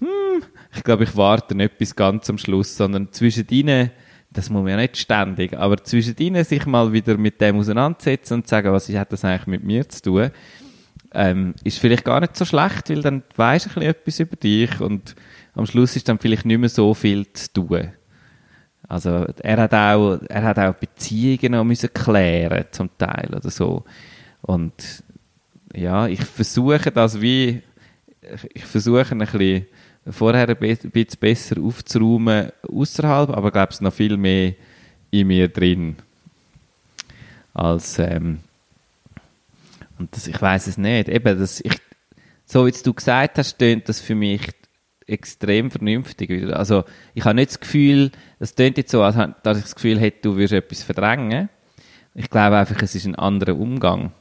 hm, 0.00 0.42
ich 0.74 0.82
glaube, 0.82 1.04
ich 1.04 1.16
warte 1.16 1.54
nicht 1.54 1.78
bis 1.78 1.94
ganz 1.94 2.28
am 2.30 2.38
Schluss, 2.38 2.76
sondern 2.76 3.12
zwischen 3.12 3.46
ihnen, 3.50 3.90
das 4.30 4.50
muss 4.50 4.62
man 4.62 4.70
ja 4.72 4.76
nicht 4.78 4.96
ständig, 4.96 5.56
aber 5.56 5.76
zwischen 5.84 6.16
ihnen 6.18 6.42
sich 6.42 6.66
mal 6.66 6.92
wieder 6.92 7.16
mit 7.16 7.40
dem 7.40 7.58
auseinandersetzen 7.58 8.34
und 8.34 8.48
sagen, 8.48 8.72
was 8.72 8.88
hat 8.88 9.12
das 9.12 9.24
eigentlich 9.24 9.46
mit 9.46 9.62
mir 9.62 9.88
zu 9.88 10.02
tun, 10.02 10.30
ähm, 11.14 11.54
ist 11.64 11.78
vielleicht 11.78 12.04
gar 12.04 12.20
nicht 12.20 12.36
so 12.36 12.44
schlecht, 12.44 12.90
weil 12.90 13.02
dann 13.02 13.22
weisst 13.36 13.74
du 13.74 13.80
etwas 13.80 14.20
über 14.20 14.36
dich 14.36 14.80
und 14.80 15.14
am 15.54 15.66
Schluss 15.66 15.96
ist 15.96 16.08
dann 16.08 16.18
vielleicht 16.18 16.44
nicht 16.44 16.58
mehr 16.58 16.68
so 16.68 16.94
viel 16.94 17.32
zu 17.32 17.52
tun. 17.52 17.92
Also 18.88 19.26
er 19.42 19.56
hat 19.56 19.72
auch, 19.72 20.18
er 20.28 20.42
hat 20.42 20.58
auch 20.58 20.74
Beziehungen 20.74 21.52
noch 21.52 21.64
müssen 21.64 21.92
klären 21.92 22.66
zum 22.70 22.90
Teil 22.98 23.30
oder 23.34 23.50
so. 23.50 23.84
Und 24.42 25.02
ja, 25.74 26.06
ich 26.06 26.22
versuche 26.22 26.90
das 26.90 27.20
wie, 27.20 27.62
ich 28.52 28.64
versuche 28.64 29.12
ein 29.12 29.18
bisschen 29.18 29.66
vorher 30.10 30.48
ein 30.48 30.56
bisschen 30.56 31.18
besser 31.18 31.60
aufzuräumen 31.62 32.52
außerhalb, 32.68 33.30
aber 33.30 33.50
glaube 33.50 33.72
es 33.72 33.80
noch 33.80 33.92
viel 33.92 34.16
mehr 34.16 34.52
in 35.10 35.28
mir 35.28 35.48
drin 35.48 35.96
als 37.54 37.98
ähm, 37.98 38.40
und 39.98 40.14
das, 40.16 40.26
ich 40.26 40.40
weiß 40.40 40.66
es 40.66 40.78
nicht. 40.78 41.08
Eben, 41.08 41.38
das, 41.38 41.60
ich, 41.60 41.78
so 42.44 42.66
wie 42.66 42.72
du 42.72 42.92
gesagt 42.92 43.38
hast, 43.38 43.58
tönt 43.58 43.88
das 43.88 44.00
für 44.00 44.14
mich 44.14 44.42
extrem 45.06 45.70
vernünftig. 45.70 46.52
Also 46.52 46.84
ich 47.14 47.24
habe 47.24 47.34
nicht 47.34 47.50
das 47.50 47.60
Gefühl, 47.60 48.10
es 48.38 48.54
tönt 48.54 48.78
jetzt 48.78 48.90
so, 48.90 49.02
als 49.02 49.16
dass 49.42 49.58
ich 49.58 49.64
das 49.64 49.74
Gefühl 49.74 49.98
hätte, 49.98 50.22
du 50.22 50.36
würdest 50.36 50.54
etwas 50.54 50.82
verdrängen. 50.82 51.48
Ich 52.14 52.30
glaube 52.30 52.56
einfach, 52.56 52.80
es 52.82 52.94
ist 52.94 53.06
ein 53.06 53.14
anderer 53.14 53.56
Umgang. 53.56 54.12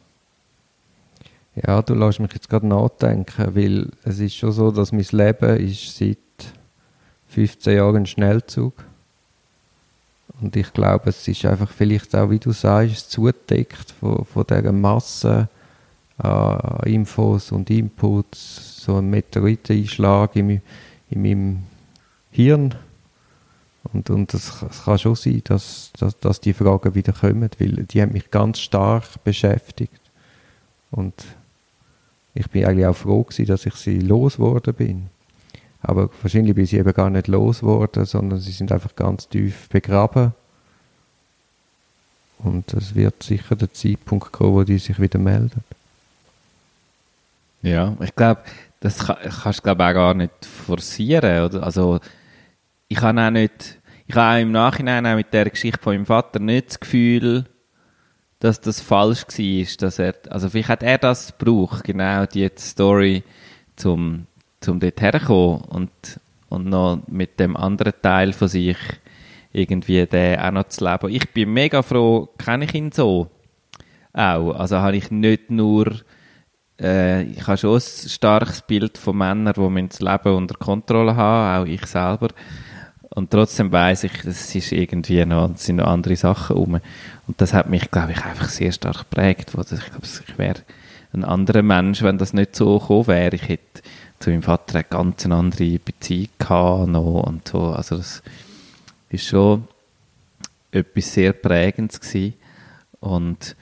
Ja, 1.55 1.81
du 1.81 1.93
lässt 1.93 2.19
mich 2.19 2.33
jetzt 2.33 2.49
gerade 2.49 2.65
nachdenken, 2.65 3.55
weil 3.55 3.89
es 4.03 4.19
ist 4.19 4.36
schon 4.36 4.51
so, 4.51 4.71
dass 4.71 4.91
mein 4.91 5.05
Leben 5.12 5.57
ist 5.57 5.97
seit 5.97 6.17
15 7.27 7.77
Jahren 7.77 7.97
ein 7.97 8.05
Schnellzug. 8.07 8.73
Und 10.41 10.55
ich 10.55 10.73
glaube, 10.73 11.09
es 11.09 11.27
ist 11.27 11.45
einfach 11.45 11.69
vielleicht 11.69 12.15
auch, 12.15 12.31
wie 12.31 12.39
du 12.39 12.51
sagst, 12.51 13.12
zudeckt 13.12 13.91
von, 13.99 14.25
von 14.25 14.45
dieser 14.49 14.71
Masse 14.71 15.47
an 16.17 16.80
Infos 16.86 17.52
und 17.52 17.69
Inputs, 17.69 18.84
so 18.84 18.97
ein 18.97 19.10
Meteoriteneinschlag 19.10 20.36
in, 20.36 20.62
in 21.10 21.21
meinem 21.21 21.63
Hirn. 22.32 22.76
Und, 23.91 24.10
und 24.10 24.34
das, 24.34 24.60
das 24.62 24.86
kann 24.86 24.99
schon 24.99 25.15
sein, 25.15 25.41
dass, 25.43 25.91
dass, 25.97 26.17
dass 26.19 26.39
die 26.39 26.54
Fragen 26.54 26.95
wieder 26.95 27.13
kommen, 27.13 27.49
weil 27.60 27.84
die 27.84 28.02
haben 28.02 28.13
mich 28.13 28.32
ganz 28.32 28.60
stark 28.60 29.23
beschäftigt. 29.23 29.99
Und 30.91 31.13
ich 32.34 32.49
bin 32.49 32.65
eigentlich 32.65 32.86
auch 32.86 32.95
froh 32.95 33.23
gewesen, 33.23 33.45
dass 33.45 33.65
ich 33.65 33.76
sie 33.76 33.99
losgeworden 33.99 34.73
bin. 34.73 35.10
Aber 35.82 36.10
wahrscheinlich 36.21 36.56
bin 36.56 36.63
ich 36.63 36.69
sie 36.69 36.78
eben 36.78 36.93
gar 36.93 37.10
nicht 37.10 37.28
losgeworden, 37.28 38.06
sondern 38.06 38.39
sie 38.39 38.52
sind 38.52 38.71
einfach 38.71 38.95
ganz 38.95 39.28
tief 39.28 39.67
begraben. 39.69 40.34
Und 42.39 42.73
es 42.73 42.95
wird 42.95 43.21
sicher 43.21 43.56
der 43.56 43.73
Zeitpunkt 43.73 44.32
kommen, 44.32 44.54
wo 44.54 44.63
die 44.63 44.78
sich 44.78 44.99
wieder 44.99 45.19
melden. 45.19 45.62
Ja, 47.63 47.95
ich 48.02 48.13
glaube, 48.15 48.43
das 48.82 49.08
kann, 49.08 49.17
kannst 49.23 49.65
du 49.65 49.71
auch 49.71 49.78
gar 49.78 50.13
nicht 50.13 50.45
forcieren. 50.45 51.45
Oder? 51.45 51.63
Also 51.63 51.99
ich 52.89 53.02
habe 53.02 53.19
auch 53.19 53.32
nicht, 53.32 53.80
ich 54.06 54.15
habe 54.15 54.41
im 54.41 54.52
Nachhinein 54.52 55.08
auch 55.08 55.15
mit 55.15 55.34
der 55.34 55.49
Geschichte 55.49 55.82
von 55.82 55.93
meinem 55.93 56.06
Vater 56.06 56.39
nicht 56.39 56.69
das 56.69 56.80
Gefühl, 56.80 57.45
dass 58.39 58.60
das 58.60 58.82
falsch 58.82 59.26
war, 59.30 59.78
dass 59.80 59.99
er, 59.99 60.15
also 60.30 60.49
vielleicht 60.49 60.69
hat 60.69 60.84
er 60.84 60.97
das 60.97 61.38
gebraucht, 61.38 61.86
genau 61.86 62.26
die 62.26 62.52
Story, 62.58 63.23
zum, 63.78 64.28
zum 64.60 64.82
dort 64.82 65.02
herkommen 65.02 65.62
und, 65.62 66.19
und 66.49 66.65
noch 66.65 67.02
mit 67.08 67.39
dem 67.39 67.56
anderen 67.56 67.93
Teil 68.02 68.34
von 68.34 68.49
sich 68.49 68.78
irgendwie 69.54 70.06
den 70.06 70.39
auch 70.39 70.52
noch 70.52 70.67
zu 70.67 70.84
leben. 70.84 71.10
Ich 71.10 71.30
bin 71.32 71.54
mega 71.54 71.82
froh, 71.82 72.28
kenne 72.38 72.65
ich 72.65 72.73
ihn 72.73 72.91
so 72.91 73.30
auch. 74.12 74.52
Also 74.52 74.78
habe 74.80 74.97
ich 74.97 75.10
nicht 75.10 75.49
nur, 75.49 76.02
äh, 76.79 77.23
ich 77.23 77.47
habe 77.47 77.57
schon 77.57 77.75
ein 77.75 77.81
starkes 77.81 78.62
Bild 78.62 78.97
von 78.97 79.17
Männern, 79.17 79.53
die 79.53 79.88
das 79.88 79.99
Leben 79.99 80.36
unter 80.36 80.55
Kontrolle 80.55 81.15
haben, 81.15 81.63
auch 81.63 81.67
ich 81.67 81.86
selber. 81.86 82.29
Und 83.15 83.29
trotzdem 83.29 83.71
weiß 83.71 84.05
ich, 84.05 84.25
es 84.25 84.53
ist 84.55 84.71
irgendwie 84.71 85.23
noch, 85.25 85.53
es 85.53 85.65
sind 85.65 85.75
noch 85.75 85.88
andere 85.88 86.15
Sachen 86.15 86.55
rum. 86.55 86.79
Und 87.27 87.41
das 87.41 87.53
hat 87.53 87.69
mich, 87.69 87.91
glaube 87.91 88.13
ich, 88.13 88.25
einfach 88.25 88.49
sehr 88.49 88.71
stark 88.71 89.09
geprägt. 89.09 89.49
Ich 89.49 89.53
glaube, 89.53 90.03
ich 90.27 90.38
wäre 90.38 90.62
ein 91.13 91.23
anderer 91.23 91.62
Mensch, 91.62 92.01
wenn 92.01 92.17
das 92.17 92.33
nicht 92.33 92.55
so 92.55 92.79
gekommen 92.79 93.07
wäre. 93.07 93.36
Ich 93.36 93.47
hätte 93.47 93.83
zu 94.19 94.31
meinem 94.31 94.41
Vater 94.41 94.75
eine 94.75 94.83
ganz 94.86 95.25
andere 95.27 95.77
Beziehung 95.77 96.29
gehabt 96.39 96.88
noch 96.88 97.23
und 97.27 97.47
so. 97.47 97.67
Also 97.67 97.97
das 97.97 98.23
ist 99.09 99.27
schon 99.27 99.67
etwas 100.71 101.13
sehr 101.13 101.33
Prägendes 101.33 102.01
gewesen. 102.01 102.33
Und 102.99 103.55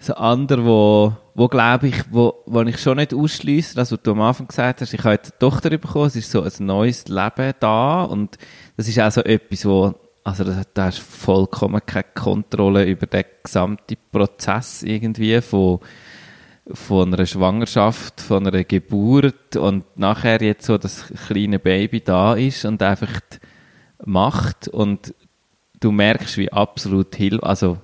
das 0.00 0.10
andere, 0.12 0.64
wo, 0.64 1.12
wo 1.34 1.48
glaube 1.48 1.88
ich, 1.88 1.96
wo, 2.10 2.42
wo 2.46 2.62
ich 2.62 2.78
schon 2.78 2.96
nicht 2.96 3.12
ausschließe, 3.12 3.76
was 3.76 3.90
du 3.90 4.10
am 4.12 4.22
Anfang 4.22 4.48
gesagt 4.48 4.80
hast, 4.80 4.94
ich 4.94 5.04
habe 5.04 5.14
jetzt 5.14 5.32
eine 5.32 5.38
Tochter 5.38 5.68
bekommen, 5.70 6.06
es 6.06 6.16
ist 6.16 6.30
so 6.30 6.42
ein 6.42 6.52
neues 6.60 7.06
Leben 7.08 7.52
da. 7.60 8.04
Und 8.04 8.38
das 8.78 8.88
ist 8.88 8.98
auch 8.98 9.10
so 9.10 9.20
etwas, 9.22 9.66
wo, 9.66 9.94
also 10.24 10.44
da, 10.44 10.84
hast 10.86 10.98
du 10.98 11.02
vollkommen 11.02 11.82
keine 11.84 12.06
Kontrolle 12.14 12.86
über 12.86 13.06
den 13.06 13.24
gesamten 13.42 13.98
Prozess 14.10 14.82
irgendwie 14.82 15.38
von, 15.42 15.80
von 16.72 17.12
einer 17.12 17.26
Schwangerschaft, 17.26 18.22
von 18.22 18.46
einer 18.46 18.64
Geburt 18.64 19.56
und 19.56 19.84
nachher 19.98 20.40
jetzt 20.40 20.64
so 20.64 20.78
das 20.78 21.12
kleine 21.26 21.58
Baby 21.58 22.00
da 22.00 22.34
ist 22.34 22.64
und 22.64 22.82
einfach 22.82 23.20
macht. 24.02 24.66
Und 24.66 25.14
du 25.78 25.92
merkst, 25.92 26.38
wie 26.38 26.50
absolut 26.50 27.14
hilf, 27.14 27.42
also 27.42 27.76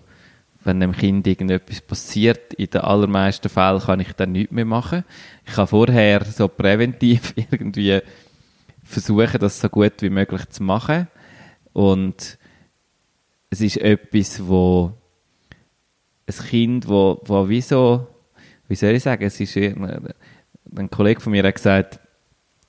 wenn 0.66 0.80
dem 0.80 0.92
Kind 0.92 1.26
irgendetwas 1.26 1.80
passiert, 1.80 2.52
in 2.54 2.68
den 2.68 2.80
allermeisten 2.80 3.48
Fällen 3.48 3.80
kann 3.80 4.00
ich 4.00 4.12
dann 4.12 4.32
nichts 4.32 4.52
mehr 4.52 4.64
machen. 4.64 5.04
Ich 5.46 5.54
kann 5.54 5.66
vorher 5.66 6.24
so 6.24 6.48
präventiv 6.48 7.32
irgendwie 7.50 8.00
versuchen, 8.82 9.38
das 9.40 9.60
so 9.60 9.68
gut 9.68 9.94
wie 10.00 10.10
möglich 10.10 10.48
zu 10.48 10.62
machen. 10.62 11.08
Und 11.72 12.38
es 13.50 13.60
ist 13.60 13.76
etwas, 13.78 14.46
wo 14.46 14.92
ein 16.26 16.46
Kind, 16.46 16.88
wo, 16.88 17.20
wo 17.24 17.48
wie 17.48 17.60
so, 17.60 18.08
wie 18.68 18.74
soll 18.74 18.90
ich 18.90 19.02
sagen, 19.02 19.24
es 19.24 19.38
ist, 19.38 19.56
ein 19.56 20.90
Kollege 20.90 21.20
von 21.20 21.32
mir 21.32 21.44
hat 21.44 21.54
gesagt, 21.54 22.00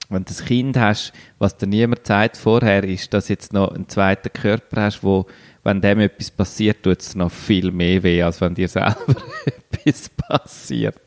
wenn 0.10 0.24
du 0.24 0.34
ein 0.34 0.46
Kind 0.46 0.78
hast, 0.78 1.12
was 1.38 1.58
dir 1.58 1.68
niemand 1.68 2.08
sagt 2.08 2.38
vorher, 2.38 2.84
ist, 2.84 3.14
dass 3.14 3.28
jetzt 3.28 3.54
noch 3.54 3.72
einen 3.72 3.90
zweiten 3.90 4.32
Körper 4.32 4.84
hast, 4.84 5.04
wo, 5.04 5.26
wenn 5.64 5.82
dem 5.82 6.00
etwas 6.00 6.32
passiert, 6.32 6.84
tut 6.84 7.02
es 7.02 7.16
noch 7.16 7.32
viel 7.32 7.72
mehr 7.72 8.04
weh, 8.04 8.24
als 8.24 8.40
wenn 8.40 8.56
dir 8.56 8.68
selber 8.70 9.16
etwas 9.46 10.10
passiert. 10.10 11.02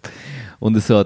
Und 0.59 0.81
so 0.83 1.05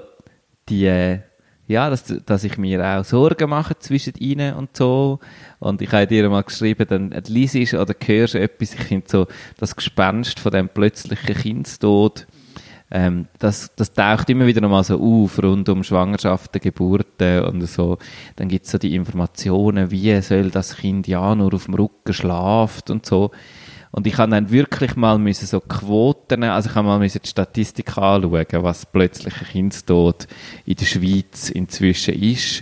die, 0.67 1.19
ja, 1.67 1.89
dass, 1.89 2.05
dass 2.25 2.43
ich 2.43 2.57
mir 2.57 2.83
auch 2.85 3.05
Sorgen 3.05 3.49
mache 3.49 3.77
zwischen 3.79 4.13
ihnen 4.15 4.55
und 4.55 4.75
so. 4.75 5.19
Und 5.59 5.81
ich 5.81 5.91
habe 5.91 6.07
dir 6.07 6.29
mal 6.29 6.43
geschrieben, 6.43 6.85
dann 6.87 7.09
liest 7.27 7.73
oder 7.73 7.95
hörst 8.05 8.35
etwas, 8.35 8.73
ich 8.73 8.81
finde 8.81 9.07
so, 9.09 9.27
das 9.57 9.75
Gespenst 9.75 10.39
von 10.39 10.51
dem 10.51 10.69
plötzlichen 10.69 11.35
Kindstod, 11.35 12.27
ähm, 12.91 13.27
das, 13.39 13.71
das 13.75 13.93
taucht 13.93 14.29
immer 14.29 14.45
wieder 14.45 14.61
nochmal 14.61 14.83
so 14.83 14.99
auf, 14.99 15.41
rund 15.41 15.67
um 15.69 15.83
Schwangerschaften, 15.83 16.61
Geburten 16.61 17.43
und 17.45 17.67
so. 17.67 17.97
Dann 18.35 18.47
gibt 18.47 18.65
es 18.65 18.71
so 18.71 18.77
die 18.77 18.95
Informationen, 18.95 19.91
wie 19.91 20.21
soll 20.21 20.51
das 20.51 20.77
Kind 20.77 21.07
ja 21.07 21.33
nur 21.33 21.53
auf 21.53 21.65
dem 21.65 21.73
Rücken 21.73 22.13
schlaft 22.13 22.89
und 22.89 23.05
so. 23.05 23.31
Und 23.91 24.05
ich 24.07 24.17
habe 24.17 24.31
dann 24.31 24.51
wirklich 24.51 24.97
mal 24.97 25.17
müssen 25.17 25.47
so 25.47 25.61
Quoten, 25.61 26.43
also 26.43 26.69
ich 26.69 26.75
habe 26.75 26.85
mal 26.85 26.99
müssen 26.99 27.21
die 27.23 27.29
Statistik 27.29 27.97
anschauen, 27.97 28.45
was 28.63 28.85
plötzlich 28.85 29.33
ein 29.39 29.47
Kindstod 29.47 30.27
in 30.65 30.75
der 30.75 30.85
Schweiz 30.85 31.49
inzwischen 31.49 32.13
ist. 32.13 32.61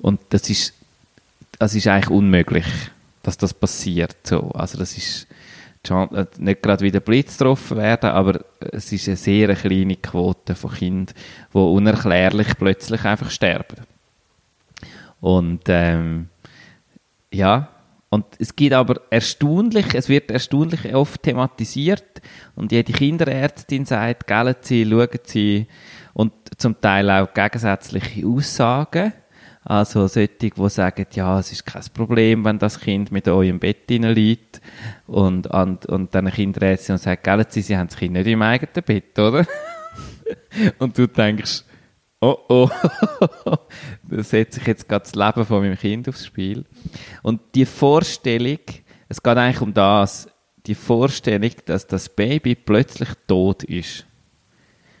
Und 0.00 0.20
das 0.30 0.50
ist, 0.50 0.74
das 1.58 1.74
ist 1.74 1.86
eigentlich 1.86 2.10
unmöglich, 2.10 2.66
dass 3.22 3.38
das 3.38 3.54
passiert. 3.54 4.16
So. 4.24 4.50
Also 4.50 4.76
das 4.76 4.96
ist, 4.96 5.28
nicht 6.38 6.62
gerade 6.62 6.84
wieder 6.84 7.00
Blitz 7.00 7.38
getroffen 7.38 7.78
werden, 7.78 8.10
aber 8.10 8.40
es 8.72 8.92
ist 8.92 9.08
eine 9.08 9.16
sehr 9.16 9.54
kleine 9.54 9.96
Quote 9.96 10.54
von 10.54 10.72
Kindern, 10.72 11.14
die 11.52 11.58
unerklärlich 11.58 12.56
plötzlich 12.58 13.04
einfach 13.04 13.30
sterben. 13.30 13.84
Und 15.20 15.62
ähm, 15.68 16.28
ja, 17.32 17.68
und 18.08 18.24
es 18.38 18.54
gibt 18.54 18.72
aber 18.72 19.00
erstaunlich, 19.10 19.94
es 19.94 20.08
wird 20.08 20.30
erstaunlich 20.30 20.94
oft 20.94 21.22
thematisiert 21.22 22.22
und 22.54 22.72
jede 22.72 22.92
Kinderärztin 22.92 23.84
sagt, 23.84 24.26
gellen 24.26 24.54
Sie, 24.60 24.88
schauen 24.88 25.08
Sie 25.24 25.66
und 26.14 26.32
zum 26.56 26.80
Teil 26.80 27.10
auch 27.10 27.34
gegensätzliche 27.34 28.26
Aussagen 28.26 29.12
also 29.68 30.06
solche, 30.06 30.28
die 30.28 30.52
sagen, 30.68 31.06
ja, 31.10 31.40
es 31.40 31.50
ist 31.50 31.66
kein 31.66 31.82
Problem, 31.92 32.44
wenn 32.44 32.60
das 32.60 32.78
Kind 32.78 33.10
mit 33.10 33.26
euch 33.26 33.48
im 33.48 33.58
Bett 33.58 33.90
liegt 33.90 34.60
und, 35.08 35.48
und, 35.48 35.86
und 35.86 36.14
dann 36.14 36.28
ein 36.28 36.32
Kinderärztin 36.32 36.92
und 36.92 36.98
sagt, 37.00 37.52
Sie, 37.52 37.62
Sie 37.62 37.76
haben 37.76 37.88
das 37.88 37.96
Kind 37.96 38.12
nicht 38.12 38.28
im 38.28 38.42
eigenen 38.42 38.84
Bett, 38.84 39.18
oder? 39.18 39.44
und 40.78 40.96
du 40.96 41.08
denkst, 41.08 41.64
oh 42.20 42.36
oh, 42.48 42.70
da 44.04 44.22
setze 44.22 44.60
ich 44.60 44.68
jetzt 44.68 44.88
gerade 44.88 45.02
das 45.02 45.16
Leben 45.16 45.44
von 45.44 45.62
meinem 45.62 45.76
Kind 45.76 46.08
aufs 46.08 46.26
Spiel. 46.26 46.64
Und 47.24 47.40
die 47.56 47.66
Vorstellung, 47.66 48.60
es 49.08 49.20
geht 49.20 49.36
eigentlich 49.36 49.62
um 49.62 49.74
das, 49.74 50.28
die 50.64 50.76
Vorstellung, 50.76 51.50
dass 51.64 51.88
das 51.88 52.08
Baby 52.08 52.54
plötzlich 52.54 53.08
tot 53.26 53.64
ist. 53.64 54.06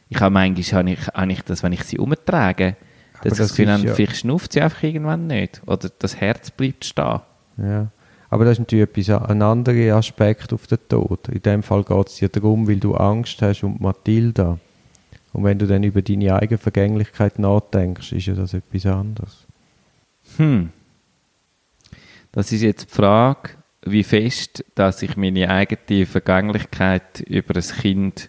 Ich 0.08 0.20
habe 0.20 0.32
manchmal 0.32 0.80
habe 0.80 0.90
ich, 0.90 1.06
habe 1.06 1.32
ich 1.32 1.42
das, 1.42 1.62
wenn 1.62 1.72
ich 1.72 1.84
sie 1.84 1.98
umtrage, 1.98 2.76
das 3.22 3.38
das 3.38 3.50
Gefühl 3.50 3.66
ja- 3.66 3.94
vielleicht 3.94 4.16
schnauft 4.16 4.52
sie 4.52 4.60
einfach 4.60 4.82
irgendwann 4.82 5.26
nicht. 5.26 5.62
Oder 5.66 5.90
das 5.98 6.16
Herz 6.16 6.50
bleibt 6.50 6.84
stehen. 6.84 7.20
Ja. 7.58 7.90
Aber 8.28 8.44
das 8.44 8.52
ist 8.54 8.58
natürlich 8.60 8.88
etwas, 8.90 9.30
ein 9.30 9.42
anderer 9.42 9.96
Aspekt 9.96 10.52
auf 10.52 10.66
den 10.66 10.78
Tod. 10.88 11.28
In 11.28 11.42
dem 11.42 11.62
Fall 11.62 11.84
geht 11.84 12.08
es 12.08 12.16
dir 12.16 12.28
darum, 12.28 12.68
weil 12.68 12.78
du 12.78 12.94
Angst 12.94 13.40
hast 13.40 13.62
um 13.62 13.76
die 13.76 13.82
Matilda. 13.82 14.58
Und 15.32 15.44
wenn 15.44 15.58
du 15.58 15.66
dann 15.66 15.82
über 15.82 16.02
deine 16.02 16.34
eigene 16.34 16.58
Vergänglichkeit 16.58 17.38
nachdenkst, 17.38 18.12
ist 18.12 18.26
ja 18.26 18.34
das 18.34 18.54
etwas 18.54 18.86
anderes. 18.86 19.46
Hm. 20.38 20.70
Das 22.32 22.52
ist 22.52 22.62
jetzt 22.62 22.90
die 22.90 22.94
Frage, 22.94 23.50
wie 23.82 24.02
fest, 24.02 24.64
dass 24.74 25.02
ich 25.02 25.16
meine 25.16 25.48
eigene 25.48 26.06
Vergänglichkeit 26.06 27.20
über 27.20 27.54
ein 27.54 27.62
Kind 27.62 28.28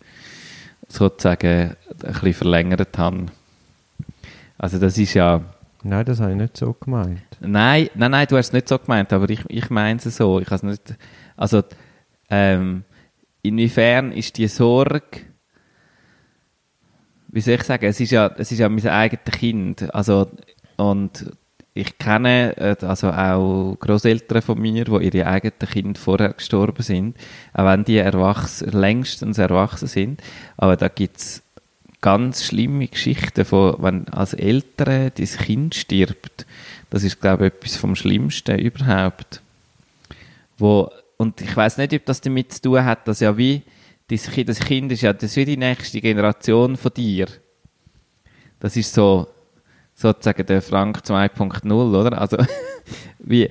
sozusagen 0.88 1.72
ein 1.72 1.76
bisschen 2.14 2.34
verlängert 2.34 2.98
habe. 2.98 3.26
Also 4.58 4.80
das 4.80 4.98
ist 4.98 5.14
ja... 5.14 5.42
Nein, 5.84 6.06
das 6.06 6.20
habe 6.20 6.32
ich 6.32 6.38
nicht 6.38 6.58
so 6.58 6.74
gemeint. 6.74 7.22
Nein, 7.40 7.90
nein, 7.94 8.12
nein, 8.12 8.28
du 8.28 8.36
hast 8.36 8.48
es 8.48 8.54
nicht 8.54 8.68
so 8.68 8.80
gemeint, 8.80 9.14
aber 9.14 9.30
ich, 9.30 9.42
ich 9.48 9.70
meine 9.70 10.00
es 10.04 10.18
so. 10.18 10.40
Ich 10.40 10.50
has 10.50 10.64
nicht, 10.64 10.96
also, 11.36 11.64
ähm, 12.30 12.84
inwiefern 13.44 14.12
ist 14.12 14.38
die 14.38 14.48
Sorge, 14.48 15.02
wie 17.30 17.42
soll 17.42 17.56
ich 17.56 17.64
sagen, 17.64 17.86
es 17.86 18.00
ist 18.00 18.12
ja, 18.12 18.32
es 18.38 18.52
ist 18.52 18.60
ja 18.60 18.70
mein 18.70 18.88
eigenes 18.88 19.26
Kind. 19.26 19.94
Also, 19.94 20.32
und 20.78 21.32
ich 21.74 21.98
kenne 22.00 22.58
äh, 22.58 22.76
also 22.86 23.12
auch 23.12 23.78
Großeltern 23.80 24.42
von 24.42 24.60
mir, 24.60 24.86
die 24.86 25.06
ihre 25.06 25.28
eigenen 25.28 25.60
Kinder 25.60 26.00
vorher 26.00 26.34
gestorben 26.34 26.82
sind, 26.82 27.18
auch 27.54 27.66
wenn 27.66 27.84
die 27.84 27.98
erwachsen, 27.98 28.72
längstens 28.72 29.38
erwachsen 29.38 29.88
sind. 29.88 30.22
Aber 30.58 30.76
da 30.76 30.88
gibt's 30.88 31.44
ganz 32.02 32.46
schlimme 32.46 32.88
Geschichten 32.88 33.46
von, 33.46 33.76
wenn 33.80 34.08
als 34.10 34.34
Eltern 34.34 35.12
dein 35.16 35.26
Kind 35.26 35.76
stirbt. 35.76 36.46
Das 36.90 37.04
ist, 37.04 37.20
glaube 37.20 37.48
ich, 37.48 37.54
etwas 37.54 37.76
vom 37.76 37.96
Schlimmsten 37.96 38.60
überhaupt. 38.60 39.42
Wo, 40.58 40.90
und 41.18 41.42
ich 41.42 41.56
weiß 41.56 41.78
nicht, 41.78 41.94
ob 41.94 42.06
das 42.06 42.22
damit 42.22 42.54
zu 42.54 42.62
tun 42.62 42.86
hat, 42.86 43.08
dass 43.08 43.20
ja 43.20 43.38
wie, 43.38 43.64
das 44.10 44.30
Kind, 44.32 44.50
das 44.50 44.60
Kind 44.60 44.92
ist 44.92 45.02
ja, 45.02 45.14
das 45.14 45.36
wie 45.36 45.46
die 45.46 45.58
nächste 45.58 46.00
Generation 46.00 46.78
von 46.78 46.94
dir. 46.94 47.28
Das 48.60 48.78
ist 48.78 48.94
so, 48.94 49.28
sozusagen 49.96 50.46
der 50.46 50.62
Frank 50.62 51.00
2.0, 51.06 51.72
oder? 51.74 52.20
Also, 52.20 52.38
wie, 53.20 53.50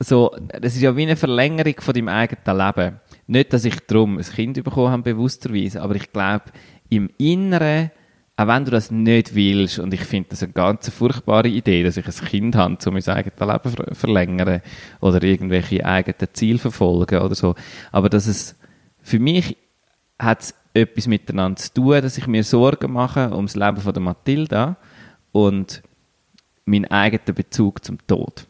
so, 0.00 0.34
das 0.60 0.74
ist 0.74 0.82
ja 0.82 0.96
wie 0.96 1.02
eine 1.02 1.16
Verlängerung 1.16 1.74
von 1.78 1.94
deinem 1.94 2.08
eigenen 2.08 2.58
Leben. 2.58 3.00
Nicht, 3.28 3.52
dass 3.52 3.64
ich 3.64 3.78
darum 3.86 4.18
ein 4.18 4.24
Kind 4.24 4.62
bekommen 4.62 4.90
habe, 4.90 5.14
bewussterweise, 5.14 5.80
aber 5.80 5.94
ich 5.94 6.12
glaube, 6.12 6.46
im 6.92 7.08
Inneren, 7.16 7.90
auch 8.36 8.46
wenn 8.46 8.64
du 8.66 8.70
das 8.70 8.90
nicht 8.90 9.34
willst, 9.34 9.78
und 9.78 9.94
ich 9.94 10.02
finde 10.02 10.30
das 10.30 10.42
eine 10.42 10.52
ganz 10.52 10.90
furchtbare 10.90 11.48
Idee, 11.48 11.82
dass 11.82 11.96
ich 11.96 12.06
ein 12.06 12.26
Kind 12.28 12.54
habe, 12.54 12.76
um 12.86 12.92
mein 12.92 13.06
eigenes 13.06 13.40
Leben 13.40 13.70
ver 13.70 13.94
verlängern 13.94 14.60
oder 15.00 15.22
irgendwelche 15.22 15.84
eigenen 15.86 16.34
Ziele 16.34 16.58
verfolgen 16.58 17.20
oder 17.20 17.34
so. 17.34 17.54
Aber 17.92 18.10
dass 18.10 18.26
es, 18.26 18.56
für 19.00 19.18
mich 19.18 19.56
hat 20.18 20.42
es 20.42 20.54
etwas 20.74 21.06
miteinander 21.06 21.56
zu 21.56 21.72
tun, 21.72 22.02
dass 22.02 22.18
ich 22.18 22.26
mir 22.26 22.44
Sorgen 22.44 22.92
mache 22.92 23.34
ums 23.34 23.56
Leben 23.56 23.78
von 23.78 23.92
der 23.94 24.02
Matilda 24.02 24.76
und 25.32 25.82
meinen 26.66 26.90
eigenen 26.90 27.34
Bezug 27.34 27.82
zum 27.84 28.06
Tod. 28.06 28.46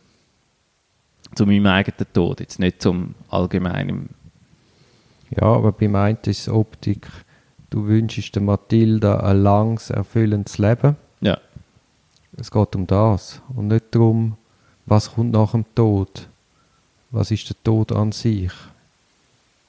Zu 1.35 1.47
meinem 1.47 1.67
eigenen 1.67 2.13
Tod, 2.13 2.41
jetzt 2.41 2.59
nicht 2.59 2.83
zum 2.83 3.15
allgemeinen. 3.31 4.11
Ja, 5.31 5.45
aber 5.45 5.73
beim 5.73 5.95
einen 5.95 6.19
ist 6.27 6.49
Optik, 6.49 7.07
du 7.73 7.87
wünschst 7.87 8.35
der 8.35 8.43
Matilda 8.43 9.21
ein 9.21 9.43
langes, 9.43 9.91
erfüllendes 9.91 10.59
Leben. 10.59 10.97
Ja. 11.21 11.39
Es 12.37 12.51
geht 12.51 12.77
um 12.77 12.87
das 12.87 13.41
und 13.55 13.69
nicht 13.69 13.87
darum, 13.91 14.37
was 14.87 15.13
kommt 15.15 15.33
nach 15.33 15.53
dem 15.53 15.65
Tod. 15.75 16.29
Was 17.11 17.31
ist 17.31 17.49
der 17.49 17.57
Tod 17.63 17.93
an 17.93 18.13
sich? 18.13 18.51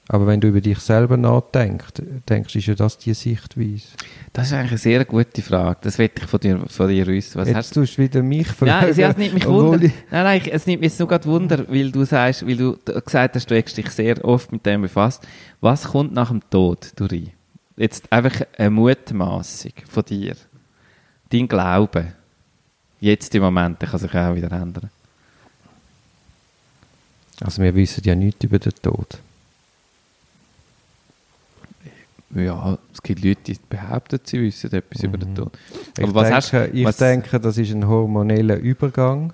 Aber 0.08 0.26
wenn 0.26 0.38
du 0.40 0.48
über 0.48 0.60
dich 0.60 0.78
selber 0.80 1.16
nachdenkst, 1.16 2.02
denkst, 2.28 2.54
ist 2.56 2.66
ja 2.66 2.74
das 2.74 2.98
die 2.98 3.14
Sichtweise. 3.14 3.86
Das 4.34 4.48
ist 4.48 4.52
eigentlich 4.52 4.70
eine 4.72 4.78
sehr 4.78 5.04
gute 5.06 5.40
Frage. 5.40 5.78
Das 5.80 5.96
will 5.98 6.10
ich 6.14 6.24
von 6.24 6.40
dir, 6.40 6.58
von 6.68 6.88
dir 6.88 7.06
wissen. 7.06 7.40
Was 7.40 7.48
Jetzt 7.48 7.56
hast 7.56 7.74
tust 7.74 7.96
du 7.96 8.02
wieder 8.02 8.22
mich 8.22 8.48
Nein, 8.60 8.88
es, 8.90 8.98
ja, 8.98 9.08
es 9.10 9.16
nimmt 9.16 9.32
mich 9.34 9.46
Wunder. 9.46 9.82
ich- 9.82 9.92
Nein, 10.10 10.24
nein, 10.24 10.42
es 10.50 10.66
nimmt 10.66 10.82
mich 10.82 10.90
jetzt 10.90 10.98
nur 10.98 11.08
gerade 11.08 11.24
Wunder, 11.26 11.64
weil 11.68 11.90
du 11.90 12.04
sagst, 12.04 12.46
weil 12.46 12.56
du 12.56 12.76
gesagt 12.84 13.34
hast, 13.34 13.50
du 13.50 13.56
hast 13.62 13.76
dich 13.78 13.88
sehr 13.90 14.22
oft 14.24 14.52
mit 14.52 14.66
dem 14.66 14.82
befasst. 14.82 15.26
Was 15.62 15.84
kommt 15.84 16.12
nach 16.12 16.28
dem 16.28 16.42
Tod, 16.50 16.92
Duri? 16.96 17.32
Jetzt 17.76 18.10
einfach 18.12 18.46
eine 18.56 18.70
Mutmaßung 18.70 19.72
von 19.90 20.04
dir. 20.04 20.36
Dein 21.30 21.48
Glaube. 21.48 22.12
Jetzt 23.00 23.34
im 23.34 23.42
Moment, 23.42 23.82
der 23.82 23.88
kann 23.88 23.98
sich 23.98 24.14
auch 24.14 24.34
wieder 24.34 24.52
ändern. 24.52 24.90
Also 27.40 27.62
wir 27.62 27.74
wissen 27.74 28.02
ja 28.04 28.14
nichts 28.14 28.44
über 28.44 28.58
den 28.58 28.72
Tod. 28.80 29.18
Ja, 32.30 32.78
es 32.92 33.02
gibt 33.02 33.24
Leute, 33.24 33.42
die 33.42 33.58
behaupten, 33.68 34.20
sie 34.24 34.40
wissen 34.40 34.72
etwas 34.72 35.02
über 35.02 35.18
den 35.18 35.34
Tod. 35.34 35.56
Ich, 35.96 36.02
Aber 36.02 36.14
was 36.14 36.28
denke, 36.28 36.36
hast 36.36 36.74
ich 36.74 36.84
was, 36.84 36.96
denke, 36.96 37.40
das 37.40 37.58
ist 37.58 37.72
ein 37.72 37.86
hormoneller 37.86 38.56
Übergang. 38.56 39.32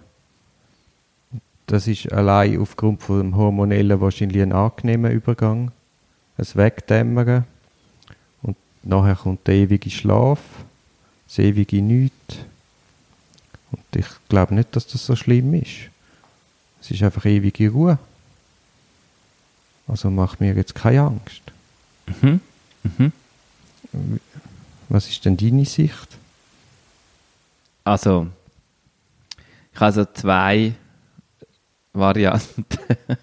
Das 1.66 1.86
ist 1.86 2.12
allein 2.12 2.58
aufgrund 2.58 3.02
von 3.02 3.20
dem 3.20 3.36
hormonellen 3.36 4.00
wahrscheinlich 4.00 4.42
ein 4.42 4.52
angenehmer 4.52 5.10
Übergang. 5.10 5.70
Ein 6.36 6.46
Wegdämmern. 6.54 7.44
Nachher 8.82 9.14
kommt 9.14 9.46
der 9.46 9.54
ewige 9.54 9.90
Schlaf, 9.90 10.40
das 11.26 11.38
ewige 11.38 11.82
Nichts. 11.82 12.36
Und 13.72 13.84
ich 13.94 14.06
glaube 14.28 14.54
nicht, 14.54 14.74
dass 14.74 14.86
das 14.86 15.04
so 15.04 15.14
schlimm 15.14 15.54
ist. 15.54 15.90
Es 16.80 16.90
ist 16.90 17.02
einfach 17.02 17.24
ewige 17.24 17.70
Ruhe. 17.70 17.98
Also 19.86 20.10
macht 20.10 20.40
mir 20.40 20.54
jetzt 20.54 20.74
keine 20.74 21.02
Angst. 21.02 21.42
Mhm. 22.22 22.40
Mhm. 22.82 23.12
Was 24.88 25.08
ist 25.08 25.24
denn 25.24 25.36
deine 25.36 25.64
Sicht? 25.64 26.08
Also, 27.84 28.28
ich 29.72 29.76
habe 29.76 29.86
also 29.86 30.04
zwei 30.04 30.72
Varianten. 31.92 32.64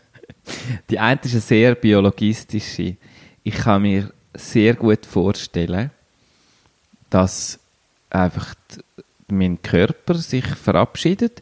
Die 0.90 1.00
eine 1.00 1.20
ist 1.22 1.32
eine 1.32 1.42
sehr 1.42 1.76
biologistische. 1.76 2.96
Ich 3.44 3.56
kann 3.56 3.82
mir 3.82 4.12
sehr 4.38 4.76
gut 4.76 5.06
vorstellen, 5.06 5.92
dass 7.10 7.60
einfach 8.10 8.54
mein 9.28 9.62
Körper 9.62 10.16
sich 10.16 10.46
verabschiedet. 10.46 11.42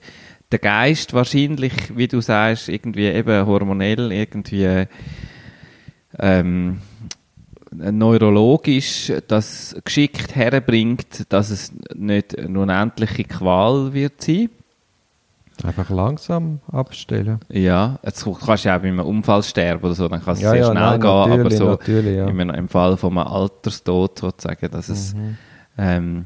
Der 0.51 0.59
Geist 0.59 1.13
wahrscheinlich, 1.13 1.73
wie 1.95 2.07
du 2.07 2.21
sagst, 2.21 2.69
irgendwie 2.69 3.05
eben 3.07 3.45
hormonell, 3.45 4.11
irgendwie 4.11 4.85
ähm, 6.17 6.81
neurologisch 7.71 9.11
das 9.27 9.75
geschickt 9.83 10.35
herbringt, 10.35 11.25
dass 11.29 11.49
es 11.49 11.73
nicht 11.93 12.37
eine 12.37 12.59
unendliche 12.59 13.25
Qual 13.25 13.93
wird 13.93 14.21
sein. 14.21 14.49
Einfach 15.63 15.89
langsam 15.89 16.59
abstellen. 16.71 17.39
Ja, 17.49 17.97
jetzt 18.03 18.25
kannst 18.25 18.65
du 18.65 18.69
ja 18.69 18.75
auch 18.77 18.81
bei 18.81 18.87
einem 18.87 18.99
Unfall 18.99 19.41
sterben 19.43 19.85
oder 19.85 19.95
so, 19.95 20.07
dann 20.07 20.23
kann 20.23 20.33
es 20.33 20.41
Ja, 20.41 20.51
sehr 20.51 20.59
ja, 20.59 20.65
schnell 20.71 20.83
nein, 20.83 20.99
gehen, 20.99 21.09
aber 21.09 21.51
so 21.51 21.79
ja. 21.87 22.27
im, 22.27 22.39
im 22.39 22.67
Fall 22.67 22.97
von 22.97 23.17
einem 23.17 23.27
Alterstod 23.27 24.19
sozusagen, 24.19 24.69
dass 24.71 24.89
es 24.89 25.13
Mhm. 25.13 25.37
ähm, 25.77 26.25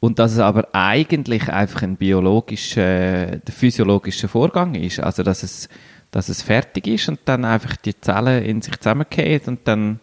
und 0.00 0.18
dass 0.18 0.32
es 0.32 0.38
aber 0.38 0.68
eigentlich 0.72 1.48
einfach 1.48 1.82
ein 1.82 1.96
biologischer, 1.96 3.38
der 3.38 3.52
physiologischer 3.54 4.28
Vorgang 4.28 4.74
ist, 4.74 5.00
also 5.00 5.22
dass 5.22 5.42
es, 5.42 5.68
dass 6.10 6.28
es 6.28 6.42
fertig 6.42 6.86
ist 6.86 7.08
und 7.08 7.20
dann 7.24 7.44
einfach 7.44 7.74
die 7.76 7.98
Zellen 8.00 8.44
in 8.44 8.62
sich 8.62 8.78
zusammenfallen 8.78 9.40
und 9.46 9.60
dann 9.64 10.00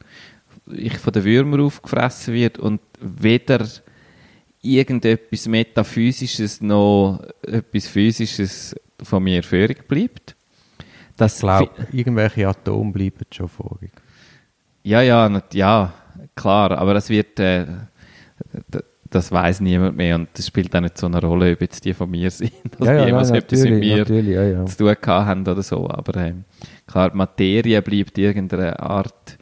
ich 0.71 0.97
von 0.97 1.13
den 1.13 1.23
Würmern 1.23 1.62
aufgefressen 1.62 2.34
wird 2.34 2.58
und 2.58 2.82
weder 2.99 3.65
irgendetwas 4.65 5.47
Metaphysisches 5.47 6.62
noch 6.62 7.21
etwas 7.43 7.88
Physisches 7.88 8.75
von 9.01 9.23
mir 9.23 9.39
übrig 9.39 9.88
bleibt. 9.88 10.36
Das 11.17 11.36
Ich 11.36 11.39
glaube, 11.39 11.88
irgendwelche 11.91 12.47
Atome 12.47 12.91
bleiben 12.91 13.25
schon 13.32 13.47
vorig. 13.49 13.91
ja, 14.84 15.01
ja, 15.01 15.30
nat- 15.30 15.54
ja, 15.54 15.93
klar, 16.36 16.71
aber 16.71 16.93
das 16.93 17.10
wird, 17.10 17.39
äh, 17.39 17.65
das 19.10 19.32
weiß 19.32 19.62
niemand 19.62 19.95
mehr 19.95 20.15
und 20.15 20.30
das 20.34 20.47
spielt 20.47 20.75
auch 20.75 20.82
nicht 20.82 20.97
so 20.97 21.06
eine 21.08 21.21
Rolle, 21.21 21.54
ob 21.54 21.62
jetzt 21.62 21.86
die 21.86 21.93
von 21.93 22.10
mir 22.10 22.30
sind 22.32 22.51
oder 22.80 22.91
Ja, 22.93 22.93
ja, 22.93 23.06
jemals 23.06 23.30
nein, 23.30 23.39
etwas 23.39 23.63
mit 23.63 23.80
mir 23.80 24.06
ja, 24.08 24.43
ja. 24.43 24.65
zu 24.65 24.78
tun 24.78 24.95
haben 25.06 25.41
oder 25.47 25.63
so, 25.63 25.89
aber 25.89 26.15
ähm, 26.21 26.43
klar, 26.88 27.13
Materie 27.15 27.82
bleibt 27.82 28.17
irgendeine 28.17 28.80
Art, 28.80 29.38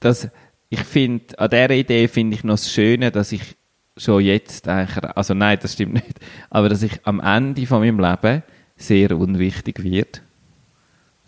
das, 0.00 0.28
ich 0.70 0.80
finde, 0.80 1.38
an 1.38 1.50
dieser 1.50 1.70
Idee 1.70 2.08
finde 2.08 2.36
ich 2.36 2.44
noch 2.44 2.54
das 2.54 2.70
Schöne, 2.70 3.10
dass 3.10 3.32
ich 3.32 3.56
schon 3.96 4.22
jetzt 4.22 4.68
eigentlich, 4.68 5.04
also 5.16 5.34
nein, 5.34 5.58
das 5.60 5.74
stimmt 5.74 5.94
nicht, 5.94 6.20
aber 6.50 6.68
dass 6.68 6.82
ich 6.82 7.00
am 7.04 7.20
Ende 7.20 7.66
von 7.66 7.80
meinem 7.80 8.00
Leben 8.00 8.42
sehr 8.76 9.16
unwichtig 9.16 9.82
wird, 9.82 10.22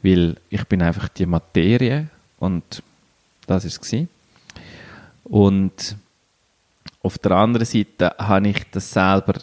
weil 0.03 0.37
ich 0.51 0.65
bin 0.65 0.83
einfach 0.83 1.09
die 1.09 1.27
Materie 1.27 2.09
und 2.39 2.83
das 3.47 3.65
ist 3.65 3.83
es 3.83 4.07
Und 5.25 5.97
auf 7.03 7.19
der 7.19 7.33
anderen 7.33 7.67
Seite 7.67 8.15
habe 8.19 8.49
ich 8.49 8.69
das 8.71 8.91
selber 8.91 9.35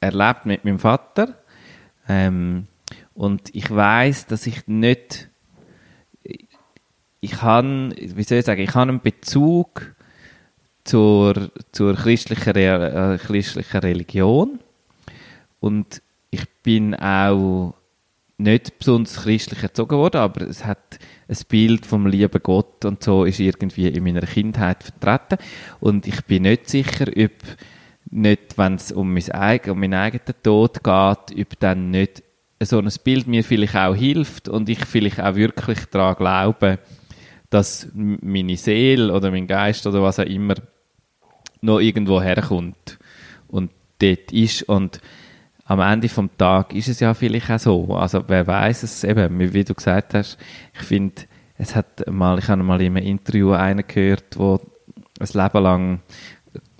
erlebt 0.00 0.46
mit 0.46 0.64
meinem 0.64 0.80
Vater. 0.80 1.36
Ähm, 2.08 2.66
und 3.14 3.54
ich 3.54 3.70
weiß, 3.70 4.26
dass 4.26 4.46
ich 4.46 4.66
nicht 4.66 5.28
ich 7.22 7.40
habe, 7.40 7.94
wie 7.96 8.22
soll 8.24 8.38
ich 8.38 8.44
sagen, 8.44 8.60
ich 8.60 8.74
habe 8.74 8.90
einen 8.90 9.00
Bezug 9.00 9.94
zur, 10.84 11.50
zur 11.72 11.94
christlichen, 11.94 12.56
äh, 12.56 13.18
christlichen 13.18 13.80
Religion. 13.80 14.58
Und 15.60 16.02
ich 16.30 16.44
bin 16.62 16.94
auch 16.94 17.74
nicht 18.38 18.78
besonders 18.78 19.22
christlich 19.22 19.62
erzogen 19.62 19.96
worden, 19.96 20.20
aber 20.20 20.48
es 20.48 20.64
hat 20.64 20.98
ein 21.28 21.36
Bild 21.48 21.86
vom 21.86 22.06
lieben 22.06 22.42
Gott 22.42 22.84
und 22.84 23.02
so 23.02 23.24
ist 23.24 23.38
irgendwie 23.40 23.88
in 23.88 24.02
meiner 24.02 24.22
Kindheit 24.22 24.82
vertreten. 24.82 25.38
Und 25.80 26.06
ich 26.06 26.24
bin 26.24 26.42
nicht 26.42 26.68
sicher, 26.68 27.06
ob 27.08 27.30
nicht, 28.10 28.58
wenn 28.58 28.74
es 28.74 28.92
um, 28.92 29.14
mein 29.14 29.30
eigen, 29.30 29.70
um 29.70 29.80
meinen 29.80 29.94
eigenen 29.94 30.42
Tod 30.42 30.82
geht, 30.82 31.40
ob 31.40 31.60
dann 31.60 31.90
nicht 31.90 32.22
so 32.60 32.78
ein 32.78 32.90
Bild 33.04 33.26
mir 33.26 33.44
vielleicht 33.44 33.76
auch 33.76 33.94
hilft 33.94 34.48
und 34.48 34.68
ich 34.68 34.84
vielleicht 34.84 35.20
auch 35.20 35.34
wirklich 35.34 35.86
daran 35.86 36.16
glaube, 36.16 36.78
dass 37.50 37.88
meine 37.94 38.56
Seele 38.56 39.12
oder 39.12 39.30
mein 39.30 39.46
Geist 39.46 39.86
oder 39.86 40.02
was 40.02 40.18
auch 40.18 40.24
immer 40.24 40.54
noch 41.62 41.80
irgendwo 41.80 42.20
herkommt 42.20 42.98
und 43.48 43.70
dort 43.98 44.32
ist 44.32 44.64
und 44.64 45.00
am 45.64 45.80
Ende 45.80 46.08
vom 46.08 46.28
Tag 46.36 46.74
ist 46.74 46.88
es 46.88 47.00
ja 47.00 47.14
vielleicht 47.14 47.50
auch 47.50 47.58
so. 47.58 47.94
Also 47.94 48.24
wer 48.26 48.46
weiß 48.46 48.82
es 48.82 49.04
eben, 49.04 49.38
wie 49.38 49.64
du 49.64 49.74
gesagt 49.74 50.12
hast. 50.12 50.36
Ich 50.74 50.82
finde, 50.82 51.22
es 51.56 51.74
hat 51.76 52.04
mal, 52.10 52.38
ich 52.38 52.48
habe 52.48 52.62
mal 52.62 52.80
in 52.82 52.96
einem 52.96 53.06
Interview 53.06 53.52
einen 53.52 53.84
gehört, 53.86 54.36
wo 54.36 54.60
ein 55.20 55.28
Leben 55.32 55.62
lang 55.62 56.00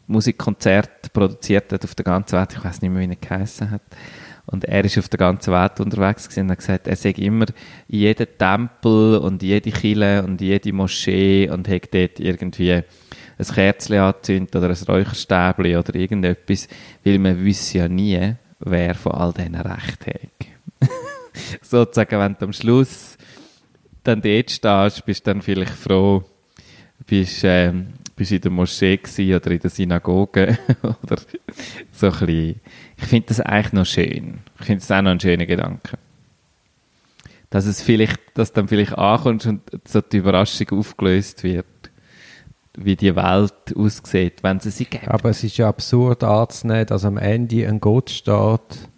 Musikkonzerte 0.08 1.10
produziert 1.10 1.72
hat 1.72 1.84
auf 1.84 1.94
der 1.94 2.04
ganzen 2.04 2.38
Welt. 2.38 2.52
Ich 2.52 2.64
weiß 2.64 2.82
nicht 2.82 2.90
mehr, 2.90 3.08
wie 3.08 3.12
er 3.12 3.16
geheißen 3.16 3.70
hat. 3.70 3.82
Und 4.46 4.64
er 4.64 4.84
ist 4.84 4.98
auf 4.98 5.08
der 5.08 5.18
ganzen 5.18 5.52
Welt 5.52 5.78
unterwegs 5.78 6.28
gewesen 6.28 6.46
und 6.46 6.50
hat 6.50 6.58
gesagt, 6.58 6.88
er 6.88 6.96
sagt 6.96 7.18
immer 7.18 7.46
in 7.88 8.00
jedem 8.00 8.26
Tempel 8.36 9.18
und 9.18 9.42
jede 9.42 9.70
Kille 9.70 10.24
und 10.24 10.40
jede 10.40 10.72
Moschee 10.72 11.48
und 11.48 11.68
hat 11.68 11.94
dort 11.94 12.18
irgendwie 12.18 12.82
ein 13.42 13.54
Kerzchen 13.54 13.98
angezündet 13.98 14.56
oder 14.56 14.68
ein 14.68 14.76
Räucherstäbchen 14.86 15.76
oder 15.76 15.94
irgendetwas, 15.94 16.68
weil 17.04 17.18
man 17.18 17.38
wüsste 17.38 17.78
ja 17.78 17.88
nie, 17.88 18.34
wer 18.60 18.94
von 18.94 19.12
all 19.12 19.32
denen 19.32 19.60
recht 19.60 20.06
hat. 20.06 20.88
Sozusagen, 21.62 22.18
wenn 22.18 22.36
du 22.38 22.44
am 22.46 22.52
Schluss 22.52 23.16
dann 24.04 24.22
dort 24.22 24.50
stehst, 24.50 25.04
bist 25.04 25.26
du 25.26 25.32
dann 25.32 25.42
vielleicht 25.42 25.72
froh, 25.72 26.24
bist, 27.06 27.42
ähm, 27.44 27.94
bist 28.16 28.32
in 28.32 28.40
der 28.40 28.50
Moschee 28.50 29.00
oder 29.34 29.50
in 29.50 29.58
der 29.58 29.70
Synagoge 29.70 30.58
oder 30.82 31.16
so 31.92 32.06
ein 32.06 32.12
bisschen. 32.12 32.60
Ich 32.96 33.04
finde 33.04 33.28
das 33.28 33.40
eigentlich 33.40 33.72
noch 33.72 33.86
schön. 33.86 34.38
Ich 34.60 34.66
finde 34.66 34.82
es 34.82 34.90
auch 34.90 35.02
noch 35.02 35.10
ein 35.10 35.20
schöner 35.20 35.46
Gedanke. 35.46 35.98
Dass 37.50 37.66
es 37.66 37.82
vielleicht, 37.82 38.18
dass 38.34 38.52
dann 38.52 38.68
vielleicht 38.68 38.96
ankommt 38.96 39.46
und 39.46 39.62
so 39.86 40.00
die 40.00 40.18
Überraschung 40.18 40.70
aufgelöst 40.70 41.44
wird 41.44 41.66
wie 42.76 42.96
die 42.96 43.14
Welt 43.14 43.76
aussieht, 43.76 44.42
wenn 44.42 44.60
sie 44.60 44.70
sie 44.70 44.86
gibt. 44.86 45.08
Aber 45.08 45.30
es 45.30 45.44
ist 45.44 45.56
ja 45.58 45.68
absurd 45.68 46.24
anzunehmen, 46.24 46.86
dass 46.86 47.04
am 47.04 47.18
Ende 47.18 47.68
ein 47.68 47.80
Gott 47.80 48.10
steht 48.10 48.88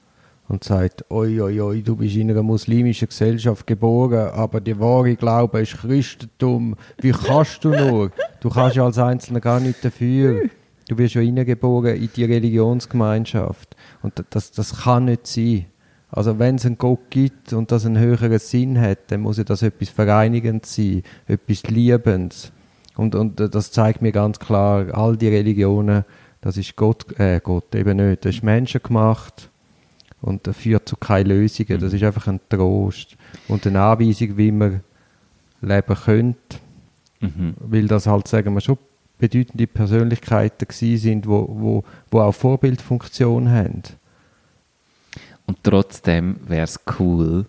und 0.48 0.62
sagt, 0.62 1.10
oi, 1.10 1.40
oi, 1.40 1.60
oi, 1.60 1.82
du 1.82 1.96
bist 1.96 2.16
in 2.16 2.30
einer 2.30 2.42
muslimischen 2.42 3.08
Gesellschaft 3.08 3.66
geboren, 3.66 4.28
aber 4.28 4.60
der 4.60 4.78
wahre 4.78 5.16
Glaube 5.16 5.62
ist 5.62 5.78
Christentum. 5.78 6.76
Wie 7.00 7.12
kannst 7.12 7.64
du 7.64 7.70
nur? 7.70 8.12
Du 8.40 8.50
kannst 8.50 8.76
ja 8.76 8.84
als 8.84 8.98
Einzelner 8.98 9.40
gar 9.40 9.60
nicht 9.60 9.84
dafür. 9.84 10.42
Du 10.88 10.98
wirst 10.98 11.14
ja 11.14 11.22
hineingeboren 11.22 11.96
in 11.96 12.10
die 12.14 12.24
Religionsgemeinschaft. 12.24 13.74
Und 14.02 14.22
das, 14.30 14.52
das 14.52 14.82
kann 14.82 15.06
nicht 15.06 15.26
sein. 15.26 15.66
Also 16.10 16.38
wenn 16.38 16.56
es 16.56 16.66
einen 16.66 16.78
Gott 16.78 17.10
gibt 17.10 17.52
und 17.52 17.72
das 17.72 17.86
einen 17.86 17.98
höheren 17.98 18.38
Sinn 18.38 18.80
hat, 18.80 19.10
dann 19.10 19.22
muss 19.22 19.38
ja 19.38 19.44
das 19.44 19.62
etwas 19.62 19.88
Vereinigendes 19.88 20.76
sein, 20.76 21.02
etwas 21.26 21.64
Liebendes. 21.64 22.52
Und, 22.96 23.14
und 23.14 23.40
das 23.40 23.72
zeigt 23.72 24.02
mir 24.02 24.12
ganz 24.12 24.38
klar, 24.38 24.94
all 24.94 25.16
die 25.16 25.28
Religionen, 25.28 26.04
das 26.40 26.56
ist 26.56 26.76
Gott, 26.76 27.18
äh, 27.18 27.40
Gott 27.42 27.74
eben 27.74 27.96
nicht, 27.96 28.24
das 28.24 28.36
ist 28.36 28.42
Menschen 28.42 28.82
gemacht 28.82 29.50
und 30.20 30.46
das 30.46 30.56
führt 30.56 30.88
zu 30.88 30.96
keinen 30.96 31.26
Lösungen. 31.26 31.80
Das 31.80 31.92
ist 31.92 32.02
einfach 32.02 32.26
ein 32.28 32.40
Trost 32.48 33.16
und 33.48 33.66
eine 33.66 33.82
Anweisung, 33.82 34.36
wie 34.36 34.52
man 34.52 34.80
leben 35.60 35.96
könnte, 35.96 36.58
mhm. 37.20 37.54
weil 37.58 37.88
das 37.88 38.06
halt, 38.06 38.28
sagen 38.28 38.54
wir 38.54 38.60
schon, 38.60 38.78
bedeutende 39.18 39.66
Persönlichkeiten 39.66 40.68
gewesen 40.68 40.98
sind, 40.98 41.26
wo, 41.26 41.46
wo, 41.48 41.84
wo 42.10 42.20
auch 42.20 42.32
Vorbildfunktion 42.32 43.50
haben. 43.50 43.82
Und 45.46 45.58
trotzdem 45.62 46.36
wäre 46.46 46.64
es 46.64 46.80
cool, 46.98 47.46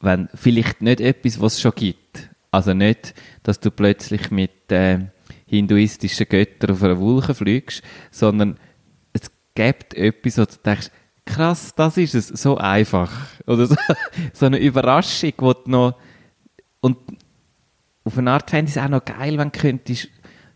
wenn 0.00 0.28
vielleicht 0.34 0.82
nicht 0.82 1.00
etwas, 1.00 1.40
was 1.40 1.54
es 1.54 1.60
schon 1.60 1.72
gibt, 1.74 2.30
also 2.54 2.72
nicht, 2.72 3.14
dass 3.42 3.58
du 3.58 3.70
plötzlich 3.70 4.30
mit 4.30 4.70
äh, 4.70 5.06
hinduistischen 5.46 6.28
Göttern 6.28 6.70
auf 6.70 6.82
einer 6.82 7.00
Wolke 7.00 7.34
fliegst, 7.34 7.82
sondern 8.12 8.58
es 9.12 9.22
gibt 9.54 9.94
etwas, 9.94 10.38
wo 10.38 10.44
du 10.44 10.56
denkst, 10.64 10.90
krass, 11.24 11.74
das 11.74 11.96
ist 11.96 12.14
es, 12.14 12.28
so 12.28 12.56
einfach. 12.56 13.10
Oder 13.46 13.66
so, 13.66 13.74
so 14.32 14.46
eine 14.46 14.58
Überraschung, 14.58 15.32
wo 15.38 15.52
du 15.52 15.68
noch, 15.68 15.98
und 16.80 16.96
auf 18.04 18.18
eine 18.18 18.30
Art 18.30 18.50
fände 18.50 18.70
ich 18.70 18.76
es 18.76 18.82
auch 18.82 18.88
noch 18.88 19.04
geil, 19.04 19.36
wenn 19.36 19.50
du 19.50 19.58
könntest 19.58 20.08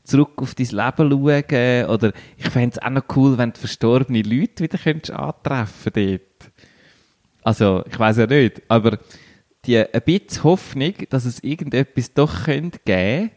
zurück 0.04 0.32
auf 0.36 0.54
dein 0.54 0.66
Leben 0.66 1.10
schauen, 1.10 1.86
oder 1.86 2.12
ich 2.36 2.48
fände 2.48 2.76
es 2.76 2.82
auch 2.82 2.90
noch 2.90 3.04
cool, 3.16 3.36
wenn 3.38 3.52
du 3.52 3.58
verstorbene 3.58 4.22
Leute 4.22 4.62
wieder 4.62 4.78
könntest 4.78 5.10
antreffen 5.10 5.92
dort. 5.94 6.52
Also, 7.42 7.84
ich 7.90 7.98
weiß 7.98 8.18
ja 8.18 8.26
nicht, 8.26 8.62
aber 8.68 8.98
die 9.64 9.78
ein 9.78 10.02
bisschen 10.04 10.44
Hoffnung, 10.44 10.94
dass 11.10 11.24
es 11.24 11.42
irgendetwas 11.42 12.14
doch 12.14 12.44
könnte 12.44 12.78
geben, 12.84 13.30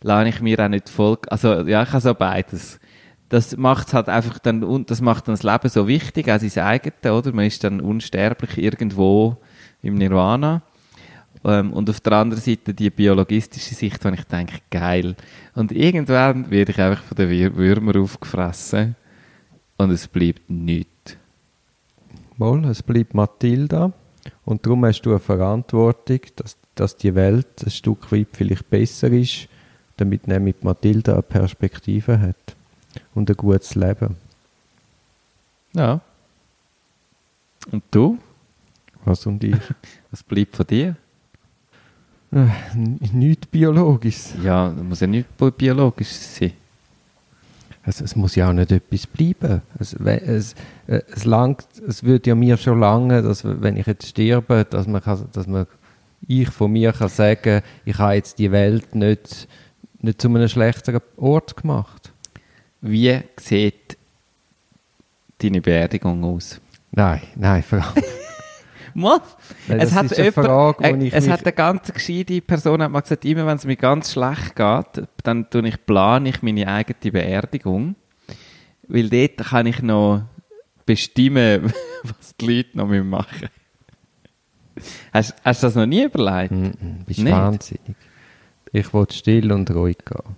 lasse 0.00 0.28
ich 0.28 0.40
mir 0.40 0.60
auch 0.60 0.68
nicht 0.68 0.88
folgen. 0.88 1.28
Also, 1.28 1.66
ja, 1.66 1.82
ich 1.82 1.90
habe 1.90 2.00
so 2.00 2.14
beides. 2.14 2.80
Das 3.28 3.56
macht 3.56 3.92
halt 3.92 4.08
einfach 4.08 4.38
dann, 4.38 4.84
das 4.86 5.00
macht 5.00 5.26
dann 5.26 5.34
das 5.34 5.42
Leben 5.42 5.68
so 5.68 5.88
wichtig, 5.88 6.30
auch 6.30 6.38
sein 6.38 6.64
eigenes, 6.64 7.04
oder? 7.04 7.32
Man 7.32 7.46
ist 7.46 7.64
dann 7.64 7.80
unsterblich 7.80 8.56
irgendwo 8.58 9.36
im 9.82 9.94
Nirvana. 9.94 10.62
Ähm, 11.44 11.72
und 11.72 11.90
auf 11.90 12.00
der 12.00 12.12
anderen 12.12 12.42
Seite 12.42 12.72
die 12.72 12.90
biologistische 12.90 13.74
Sicht, 13.74 14.04
wo 14.04 14.08
ich 14.08 14.24
denke, 14.24 14.58
geil. 14.70 15.16
Und 15.54 15.72
irgendwann 15.72 16.50
werde 16.50 16.72
ich 16.72 16.80
einfach 16.80 17.02
von 17.02 17.16
den 17.16 17.56
Würmern 17.56 18.00
aufgefressen 18.00 18.96
und 19.76 19.90
es 19.90 20.08
bleibt 20.08 20.48
nichts. 20.48 21.16
Wohl, 22.36 22.64
es 22.66 22.82
bleibt 22.82 23.14
Mathilda. 23.14 23.92
Und 24.44 24.64
darum 24.64 24.84
hast 24.84 25.02
du 25.02 25.10
eine 25.10 25.18
Verantwortung, 25.18 26.20
dass, 26.36 26.56
dass 26.74 26.96
die 26.96 27.14
Welt 27.14 27.46
ein 27.64 27.70
Stück 27.70 28.10
weit 28.12 28.28
vielleicht 28.32 28.68
besser 28.70 29.08
ist, 29.08 29.48
damit 29.96 30.26
nämlich 30.26 30.56
Mathilda 30.62 31.14
eine 31.14 31.22
Perspektive 31.22 32.20
hat 32.20 32.56
und 33.14 33.30
ein 33.30 33.36
gutes 33.36 33.74
Leben. 33.74 34.16
Ja. 35.72 36.00
Und 37.70 37.82
du? 37.90 38.18
Was 39.04 39.26
und 39.26 39.42
ich? 39.44 39.56
Was 40.10 40.22
bleibt 40.22 40.56
von 40.56 40.66
dir? 40.66 40.96
Äh, 42.32 42.46
nichts 42.74 43.46
Biologisches. 43.46 44.34
Ja, 44.42 44.70
das 44.70 44.82
muss 44.82 45.00
ja 45.00 45.06
nicht 45.06 45.28
biologisch 45.56 46.08
sein. 46.08 46.52
Also 47.86 48.04
es 48.04 48.16
muss 48.16 48.34
ja 48.34 48.48
auch 48.48 48.52
nicht 48.52 48.72
etwas 48.72 49.06
bleiben. 49.06 49.62
Es, 49.78 49.92
es, 49.92 50.54
äh, 50.88 51.02
es, 51.14 51.24
langt, 51.24 51.64
es 51.86 52.02
würde 52.02 52.30
ja 52.30 52.34
mir 52.34 52.56
schon 52.56 52.80
lange, 52.80 53.22
dass 53.22 53.44
wenn 53.44 53.76
ich 53.76 53.86
jetzt 53.86 54.08
sterbe, 54.08 54.66
dass 54.68 54.88
man, 54.88 55.00
kann, 55.00 55.28
dass 55.32 55.46
man 55.46 55.68
ich 56.26 56.50
von 56.50 56.72
mir 56.72 56.92
kann 56.92 57.08
sagen, 57.08 57.62
ich 57.84 57.96
habe 57.98 58.14
jetzt 58.14 58.40
die 58.40 58.50
Welt 58.50 58.96
nicht, 58.96 59.46
nicht 60.00 60.20
zu 60.20 60.28
einem 60.28 60.48
schlechteren 60.48 61.00
Ort 61.16 61.56
gemacht. 61.56 62.12
Wie 62.80 63.20
sieht 63.38 63.96
deine 65.38 65.60
Beerdigung 65.60 66.24
aus? 66.24 66.60
Nein, 66.90 67.20
nein, 67.36 67.62
vor 67.62 67.78
allem. 67.78 68.04
Was? 68.98 69.20
es 69.68 69.92
hat, 69.92 70.16
jemand, 70.16 70.34
Frage, 70.34 70.84
äh, 70.84 71.10
es 71.12 71.28
hat 71.28 71.42
eine 71.42 71.52
ganz 71.52 71.92
gescheite 71.92 72.40
Person 72.40 72.82
hat 72.82 72.90
mal 72.90 73.02
gesagt, 73.02 73.26
immer 73.26 73.46
wenn 73.46 73.56
es 73.56 73.66
mir 73.66 73.76
ganz 73.76 74.12
schlecht 74.12 74.56
geht, 74.56 75.06
dann 75.22 75.50
tue 75.50 75.68
ich, 75.68 75.84
plane 75.84 76.30
ich 76.30 76.42
meine 76.42 76.66
eigene 76.66 77.12
Beerdigung. 77.12 77.94
Weil 78.88 79.10
dort 79.10 79.48
kann 79.48 79.66
ich 79.66 79.82
noch 79.82 80.22
bestimmen, 80.86 81.72
was 82.04 82.36
die 82.40 82.46
Leute 82.46 82.78
noch 82.78 82.88
machen 82.88 83.50
Hast, 85.12 85.34
hast 85.44 85.62
du 85.62 85.66
das 85.66 85.74
noch 85.74 85.86
nie 85.86 86.04
überlegt? 86.04 86.52
Mm 86.52 86.64
-mm, 86.64 87.04
bist 87.06 87.20
Nicht? 87.20 87.32
wahnsinnig. 87.32 87.96
Ich 88.72 88.92
will 88.94 89.06
still 89.10 89.52
und 89.52 89.70
ruhig 89.70 89.98
gehen. 90.04 90.36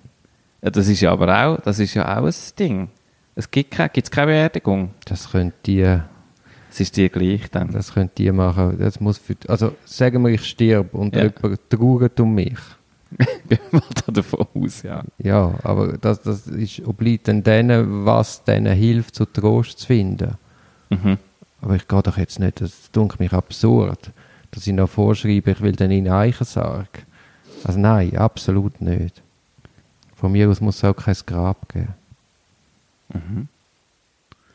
Ja, 0.63 0.71
das 0.71 0.89
ist 0.89 1.01
ja 1.01 1.13
aber 1.13 1.47
auch, 1.47 1.61
das 1.61 1.79
ist 1.79 1.95
ja 1.95 2.19
auch 2.19 2.25
ein 2.25 2.35
Ding. 2.59 2.89
Es 3.35 3.51
gibt 3.51 3.71
keine, 3.71 3.91
gibt's 3.91 4.11
keine 4.11 4.33
Beerdigung. 4.33 4.95
Das 5.05 5.31
könnte 5.31 5.57
die, 5.67 6.01
Es 6.79 6.83
ist 6.83 6.97
dir 6.97 7.09
gleich 7.09 7.51
dann. 7.51 7.73
das 7.73 7.93
könnte 7.93 8.15
die 8.19 8.31
machen. 8.31 8.79
Das 8.79 9.01
muss 9.01 9.19
für, 9.19 9.35
also 9.49 9.75
sagen 9.85 10.23
wir, 10.23 10.31
ich 10.31 10.45
sterbe 10.45 10.97
und 10.97 11.13
Ja. 11.17 11.25
jemand 11.25 11.59
trauert 11.69 12.21
um 12.21 12.37
mich. 12.37 12.57
Gehen 13.49 13.59
wir 13.73 13.83
da 14.07 14.13
davon 14.13 14.47
aus, 14.55 14.83
ja. 14.83 15.03
Ja, 15.19 15.55
aber 15.65 15.99
das, 15.99 16.23
das 16.23 16.47
ist, 16.47 16.87
obliegt 16.87 17.27
dann 17.27 17.43
denen, 17.43 18.05
was 18.07 18.45
denen 18.45 18.77
hilft, 18.77 19.17
zu 19.17 19.25
Trost 19.25 19.81
zu 19.81 19.87
finden. 19.89 20.35
Mhm. 20.91 21.19
Aber 21.61 21.75
ich 21.75 21.89
gehe 21.89 22.01
doch 22.03 22.17
jetzt 22.17 22.39
nicht, 22.39 22.61
das 22.61 22.93
dunkelt 22.93 23.19
mich 23.19 23.33
absurd, 23.33 24.13
dass 24.53 24.65
ich 24.65 24.73
noch 24.73 24.89
vorschreibe, 24.89 25.51
ich 25.51 25.61
will 25.61 25.73
dann 25.73 25.91
in 25.91 26.09
Eichensarg. 26.09 27.05
Also 27.65 27.81
nein, 27.81 28.17
absolut 28.17 28.81
nicht. 28.81 29.21
Von 30.15 30.31
mir 30.31 30.49
aus 30.49 30.61
muss 30.61 30.77
es 30.77 30.85
auch 30.85 30.95
kein 30.95 31.17
Grab 31.27 31.69
geben. 31.73 31.95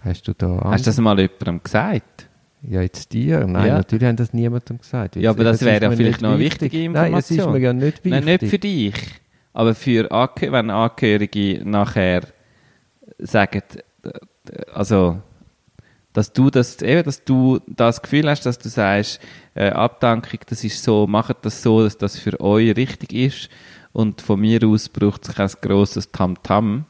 Hast 0.03 0.27
du 0.27 0.33
da. 0.33 0.59
Hast 0.65 0.85
du 0.85 0.89
das 0.89 0.97
mal 0.99 1.19
jemandem 1.19 1.61
gesagt? 1.63 2.27
Ja, 2.61 2.81
jetzt 2.81 3.11
dir? 3.13 3.45
Nein, 3.45 3.67
Ja. 3.67 3.73
natürlich 3.77 4.07
haben 4.07 4.15
das 4.15 4.33
niemandem 4.33 4.77
gesagt. 4.77 5.15
Ja, 5.17 5.31
aber 5.31 5.43
das 5.43 5.61
wäre 5.61 5.81
ja 5.83 5.91
vielleicht 5.91 6.21
noch 6.21 6.31
eine 6.31 6.39
wichtig. 6.39 6.71
wichtige 6.73 6.89
Nein, 6.89 7.13
es 7.13 7.25
ist 7.29 7.37
Information. 7.37 7.53
mir 7.53 7.59
ja 7.67 7.73
nicht 7.73 7.85
wichtig. 8.05 8.11
Nein, 8.11 8.23
nicht 8.25 8.43
für 8.45 8.59
dich. 8.59 8.93
Aber 9.53 9.75
für 9.75 10.11
Angeh 10.11 10.51
wenn 10.51 10.69
Angehörige 10.69 11.61
nachher 11.67 12.21
sagen, 13.19 13.61
also, 14.73 15.21
dass 16.13 16.31
du 16.33 16.49
das, 16.49 16.81
eben, 16.81 17.03
dass 17.03 17.23
du 17.23 17.59
das 17.67 18.01
Gefühl 18.01 18.29
hast, 18.29 18.45
dass 18.45 18.59
du 18.59 18.69
sagst, 18.69 19.19
äh, 19.55 19.69
Abdankung, 19.69 20.39
das 20.47 20.63
ist 20.63 20.83
so, 20.83 21.05
macht 21.07 21.37
das 21.43 21.61
so, 21.61 21.83
dass 21.83 21.97
das 21.97 22.17
für 22.19 22.39
euch 22.39 22.75
richtig 22.75 23.13
ist. 23.13 23.49
Und 23.93 24.21
von 24.21 24.39
mir 24.39 24.63
aus 24.65 24.89
braucht 24.89 25.27
es 25.27 25.35
kein 25.35 25.49
grosses 25.61 26.11
Tamtam. 26.11 26.85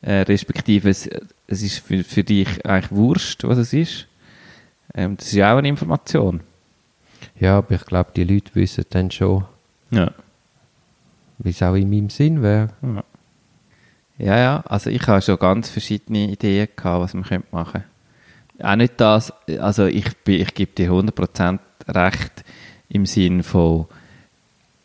Äh, 0.00 0.22
respektive, 0.22 0.90
es, 0.90 1.08
es 1.48 1.62
ist 1.62 1.78
für, 1.78 2.04
für 2.04 2.22
dich 2.22 2.64
eigentlich 2.64 2.92
wurscht, 2.92 3.42
was 3.44 3.58
es 3.58 3.72
ist. 3.72 4.06
Ähm, 4.94 5.16
das 5.16 5.26
ist 5.28 5.32
ja 5.34 5.52
auch 5.52 5.58
eine 5.58 5.68
Information. 5.68 6.40
Ja, 7.40 7.58
aber 7.58 7.74
ich 7.74 7.84
glaube, 7.84 8.10
die 8.14 8.24
Leute 8.24 8.54
wissen 8.54 8.84
dann 8.90 9.10
schon, 9.10 9.44
Ja. 9.90 10.12
wie 11.38 11.50
es 11.50 11.62
auch 11.62 11.74
in 11.74 11.90
meinem 11.90 12.10
Sinn 12.10 12.42
wäre. 12.42 12.68
Ja, 14.18 14.36
ja, 14.38 14.60
also 14.66 14.90
ich 14.90 15.06
habe 15.06 15.22
schon 15.22 15.38
ganz 15.38 15.68
verschiedene 15.68 16.30
Ideen 16.30 16.68
gehabt, 16.76 17.02
was 17.02 17.14
man 17.14 17.22
könnte 17.24 17.46
machen 17.52 17.84
Auch 18.60 18.76
nicht 18.76 18.94
das, 18.96 19.32
also 19.60 19.86
ich, 19.86 20.16
bin, 20.18 20.40
ich 20.40 20.52
gebe 20.54 20.72
dir 20.72 20.90
100% 20.90 21.58
recht 21.88 22.44
im 22.88 23.06
Sinn 23.06 23.42
von, 23.42 23.86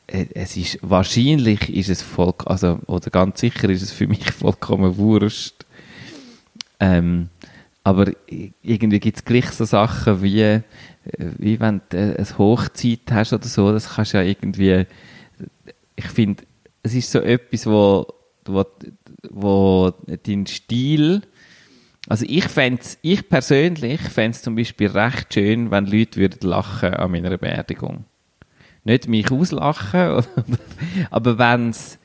äh, 0.08 0.28
es 0.36 0.56
ist, 0.56 0.78
wahrscheinlich 0.82 1.74
ist 1.74 1.90
es 1.90 2.02
voll, 2.02 2.34
also, 2.46 2.80
oder 2.86 3.10
ganz 3.10 3.40
sicher 3.40 3.70
ist 3.70 3.82
es 3.82 3.92
für 3.92 4.08
mich 4.08 4.32
vollkommen 4.32 4.98
wurscht. 4.98 5.66
Ähm, 6.80 7.30
aber 7.84 8.12
irgendwie 8.62 9.00
gibt 9.00 9.18
es 9.18 9.26
gleich 9.26 9.50
so 9.52 9.66
Sachen 9.66 10.22
wie, 10.22 10.42
äh, 10.42 10.62
wie 11.38 11.60
wenn 11.60 11.82
du 11.90 11.98
äh, 11.98 12.16
eine 12.16 12.38
Hochzeit 12.38 13.12
hast 13.12 13.34
oder 13.34 13.48
so, 13.48 13.72
das 13.72 13.96
kannst 13.96 14.14
du 14.14 14.18
ja 14.18 14.24
irgendwie, 14.24 14.86
ich 15.96 16.06
finde, 16.06 16.44
es 16.82 16.94
ist 16.94 17.12
so 17.12 17.20
etwas, 17.20 17.66
wo, 17.66 18.08
wo, 18.46 18.66
wo 19.30 19.94
dein 20.26 20.48
Stil, 20.48 21.24
also 22.08 22.26
ich 22.28 22.46
fänd's, 22.46 22.98
ich 23.02 23.28
persönlich 23.30 24.02
fände 24.02 24.36
es 24.36 24.42
zum 24.42 24.56
Beispiel 24.56 24.90
recht 24.90 25.34
schön, 25.34 25.72
wenn 25.72 25.86
Leute 25.86 26.20
würden 26.20 26.50
lachen 26.50 26.94
an 26.94 27.12
meiner 27.12 27.38
Beerdigung. 27.38 28.06
Nicht 28.84 29.08
mich 29.08 29.32
auslachen, 29.32 30.26
aber 31.12 31.38
wenn's, 31.38 31.98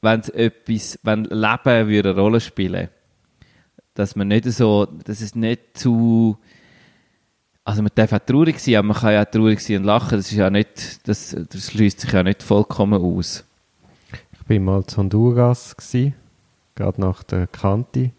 wenn's 0.00 0.28
etwas, 0.28 0.98
wenn 1.04 1.24
Leben 1.24 1.88
würde 1.88 2.10
eine 2.10 2.20
Rolle 2.20 2.40
spielen, 2.40 2.88
dass 3.94 4.16
man 4.16 4.28
nicht 4.28 4.44
so, 4.46 4.86
dass 5.04 5.20
es 5.20 5.34
nicht 5.34 5.78
zu, 5.78 6.36
also 7.64 7.82
man 7.82 7.92
darf 7.94 8.12
auch 8.12 8.18
traurig 8.18 8.58
sein, 8.58 8.76
aber 8.76 8.88
man 8.88 8.96
kann 8.96 9.12
ja 9.12 9.22
auch 9.22 9.30
traurig 9.30 9.60
sein 9.60 9.78
und 9.78 9.84
lachen, 9.84 10.18
das 10.18 10.30
ist 10.30 10.36
ja 10.36 10.50
nicht, 10.50 11.06
das, 11.08 11.36
das 11.50 11.70
schließt 11.70 12.00
sich 12.00 12.12
ja 12.12 12.22
nicht 12.22 12.42
vollkommen 12.42 13.02
aus. 13.02 13.44
Ich 14.32 14.46
bin 14.46 14.64
mal 14.64 14.84
zu 14.84 14.98
Honduras, 14.98 15.76
gsi, 15.76 16.14
gerade 16.74 17.00
nach 17.00 17.22
der 17.22 17.46
Kante. 17.46 18.10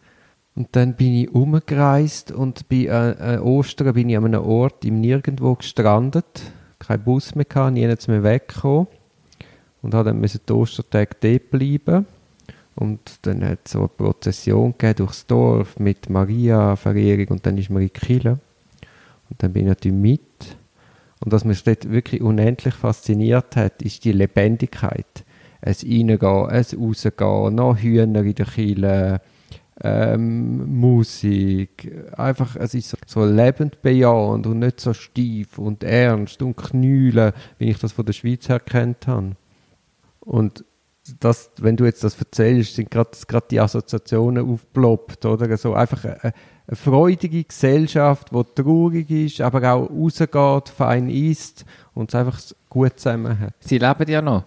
Und 0.56 0.76
dann 0.76 0.94
bin 0.96 1.14
ich 1.16 1.34
umgereist 1.34 2.32
und 2.32 2.70
bei 2.70 2.86
äh, 2.86 3.36
äh, 3.36 3.40
Ostern 3.40 3.94
bin 3.94 4.10
ich 4.10 4.18
an 4.18 4.26
einem 4.26 4.44
Ort 4.44 4.86
im 4.86 5.02
Nirgendwo 5.02 5.56
gestrandet. 5.56 6.54
Kein 6.78 7.04
Bus 7.04 7.34
mehr 7.34 7.72
niemand 7.72 8.08
mehr 8.08 8.24
weggekommen. 8.24 8.88
Und 9.82 9.94
habe 9.94 10.10
dann 10.10 10.20
müssen 10.20 10.42
die 10.48 10.54
Ostertage 10.54 11.16
dort 11.20 11.50
bleiben. 11.50 12.06
Und 12.76 13.00
dann 13.22 13.44
hat 13.46 13.60
es 13.66 13.74
so 13.74 13.80
eine 13.80 13.88
Prozession 13.88 14.74
durchs 14.96 15.28
Dorf 15.28 15.80
mit 15.80 16.10
Maria-Verehrung 16.10 17.28
und 17.28 17.46
dann 17.46 17.58
ist 17.58 17.70
man 17.70 17.84
in 17.84 17.94
Kirche. 17.94 18.40
Und 19.30 19.44
dann 19.44 19.54
bin 19.54 19.64
ich 19.64 19.70
natürlich 19.70 19.98
mit. 19.98 20.58
Und 21.24 21.32
was 21.32 21.46
mich 21.46 21.64
dort 21.64 21.90
wirklich 21.90 22.22
unendlich 22.22 22.74
fasziniert 22.74 23.56
hat, 23.56 23.82
ist 23.82 24.04
die 24.04 24.12
Lebendigkeit. 24.12 25.24
Es 25.62 25.84
reingehen, 25.84 26.50
es 26.50 26.78
rausgehen, 26.78 27.56
noch 27.56 27.78
Hühner 27.78 28.24
in 28.24 28.36
der 28.36 28.46
Kille, 28.46 29.22
ähm, 29.82 30.80
Musik. 30.80 31.92
Einfach, 32.18 32.56
es 32.56 32.74
ist 32.74 32.90
so, 32.90 32.98
so 33.06 33.26
lebend 33.26 33.82
bejahend 33.82 34.46
und 34.48 34.60
nicht 34.60 34.82
so 34.82 34.94
steif 34.94 35.58
und 35.58 35.84
ernst 35.84 36.42
und 36.42 36.58
knühle, 36.58 37.34
wie 37.58 37.70
ich 37.70 37.80
das 37.80 37.94
von 37.94 38.06
der 38.06 38.14
Schweiz 38.14 38.50
her 38.50 38.60
kennt 38.60 39.08
habe. 39.08 39.36
Und 40.20 40.66
das, 41.20 41.52
wenn 41.60 41.76
du 41.76 41.86
jetzt 41.86 42.04
das 42.04 42.18
erzählst, 42.18 42.76
sind 42.76 42.90
gerade 42.92 43.10
die 43.52 43.60
Assoziationen 43.60 44.50
aufgeploppt, 44.50 45.26
oder? 45.26 45.58
So 45.58 45.74
einfach 45.74 46.04
eine, 46.06 46.34
eine 46.68 46.76
freudige 46.76 47.44
Gesellschaft, 47.44 48.30
die 48.32 48.42
traurig 48.62 49.10
ist, 49.12 49.42
aber 49.42 49.74
auch 49.74 49.90
rausgeht, 49.90 50.70
fein 50.70 51.10
isst 51.10 51.66
und 51.94 52.10
es 52.10 52.16
einfach 52.16 52.40
gut 52.70 53.00
zusammen 53.00 53.38
hat. 53.40 53.54
Sie 53.60 53.78
leben 53.78 54.10
ja 54.10 54.22
noch. 54.22 54.44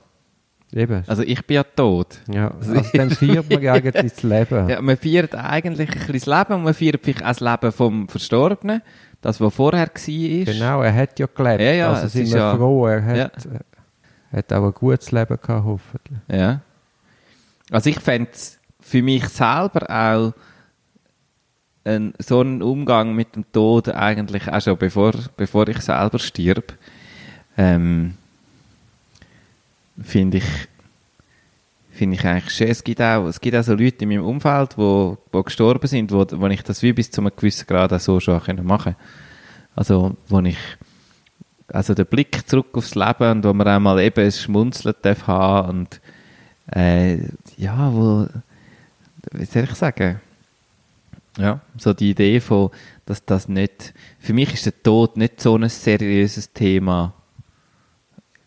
Eben. 0.72 1.04
Also 1.07 1.22
ich 1.22 1.46
bin 1.46 1.57
ja 1.57 1.62
tot. 1.62 2.18
Ja, 2.32 2.50
also 2.50 2.74
dann 2.92 3.11
feiert 3.11 3.48
man 3.48 3.66
eigentlich 3.68 3.92
das 4.14 4.22
Leben. 4.22 4.68
Ja, 4.68 4.82
man 4.82 4.96
feiert 4.96 5.34
eigentlich 5.34 5.88
ein 5.90 5.94
bisschen 5.94 6.12
das 6.14 6.26
Leben 6.26 6.54
und 6.59 6.64
man 6.64 6.74
feiert 6.74 7.00
vielleicht 7.02 7.22
auch 7.22 7.28
das 7.28 7.40
Leben 7.40 7.72
vom 7.72 8.09
Verstorbenen, 8.09 8.82
das, 9.20 9.40
was 9.40 9.54
vorher 9.54 9.86
war. 9.86 10.44
Genau, 10.54 10.82
er 10.82 10.94
hat 10.94 11.18
ja 11.20 11.26
gelebt. 11.32 11.61
Ja, 11.61 11.70
ja, 11.72 11.92
also 11.92 12.09
sind 12.09 12.24
ist 12.24 12.32
wir 12.32 12.40
ja- 12.40 12.57
froh, 12.57 12.86
er 12.86 13.04
hat, 13.04 13.16
Ja. 13.44 13.61
Hat 14.32 14.52
auch 14.52 14.64
ein 14.64 14.72
gutes 14.72 15.12
Leben 15.12 15.38
gehabt, 15.40 15.64
hoffentlich. 15.64 16.18
Ja. 16.28 16.60
Also 17.70 17.90
ich 17.90 18.00
fände 18.00 18.30
es 18.32 18.58
für 18.80 19.02
mich 19.02 19.28
selber 19.28 19.90
auch 19.90 20.32
ein, 21.84 22.14
so 22.18 22.40
einen 22.40 22.62
Umgang 22.62 23.14
mit 23.14 23.34
dem 23.36 23.50
Tod 23.52 23.88
eigentlich 23.88 24.48
auch 24.48 24.60
schon 24.60 24.76
bevor, 24.76 25.12
bevor 25.36 25.68
ich 25.68 25.80
selber 25.80 26.18
stirb, 26.18 26.74
ähm, 27.56 28.14
finde 30.02 30.38
ich 30.38 30.68
finde 31.96 32.16
ich 32.16 32.26
eigentlich 32.26 32.52
schön. 32.52 32.68
Es 32.68 32.84
gibt 32.84 33.00
auch, 33.00 33.26
es 33.26 33.40
gibt 33.40 33.56
auch 33.56 33.62
so 33.62 33.74
Leute 33.74 34.04
in 34.04 34.10
meinem 34.10 34.24
Umfeld, 34.24 34.76
wo, 34.76 35.16
wo 35.32 35.42
gestorben 35.42 35.86
sind, 35.86 36.12
wo, 36.12 36.26
wo 36.30 36.46
ich 36.48 36.62
das 36.62 36.82
wie 36.82 36.92
bis 36.92 37.10
zu 37.10 37.22
einem 37.22 37.32
gewissen 37.34 37.66
Grad 37.66 37.92
auch 37.92 38.00
so 38.00 38.20
schon 38.20 38.40
machen 38.62 38.94
Also, 39.74 40.14
wo 40.28 40.40
ich 40.40 40.58
also 41.68 41.94
der 41.94 42.04
Blick 42.04 42.48
zurück 42.48 42.68
aufs 42.72 42.94
Leben 42.94 43.30
und 43.30 43.44
wo 43.44 43.52
man 43.52 43.68
auch 43.68 43.80
mal 43.80 44.00
eben 44.00 44.24
ein 44.24 44.32
Schmunzeln 44.32 44.94
darf 45.02 45.26
haben 45.26 45.80
und 45.80 46.00
äh, 46.74 47.18
ja, 47.56 47.92
wo, 47.92 48.26
wie 49.32 49.44
soll 49.44 49.64
ich 49.64 49.74
sagen, 49.74 50.20
ja, 51.38 51.60
so 51.76 51.92
die 51.92 52.10
Idee 52.10 52.40
von, 52.40 52.70
dass 53.04 53.24
das 53.24 53.48
nicht, 53.48 53.94
für 54.18 54.32
mich 54.32 54.54
ist 54.54 54.66
der 54.66 54.82
Tod 54.82 55.16
nicht 55.16 55.40
so 55.40 55.56
ein 55.56 55.68
seriöses 55.68 56.52
Thema, 56.52 57.14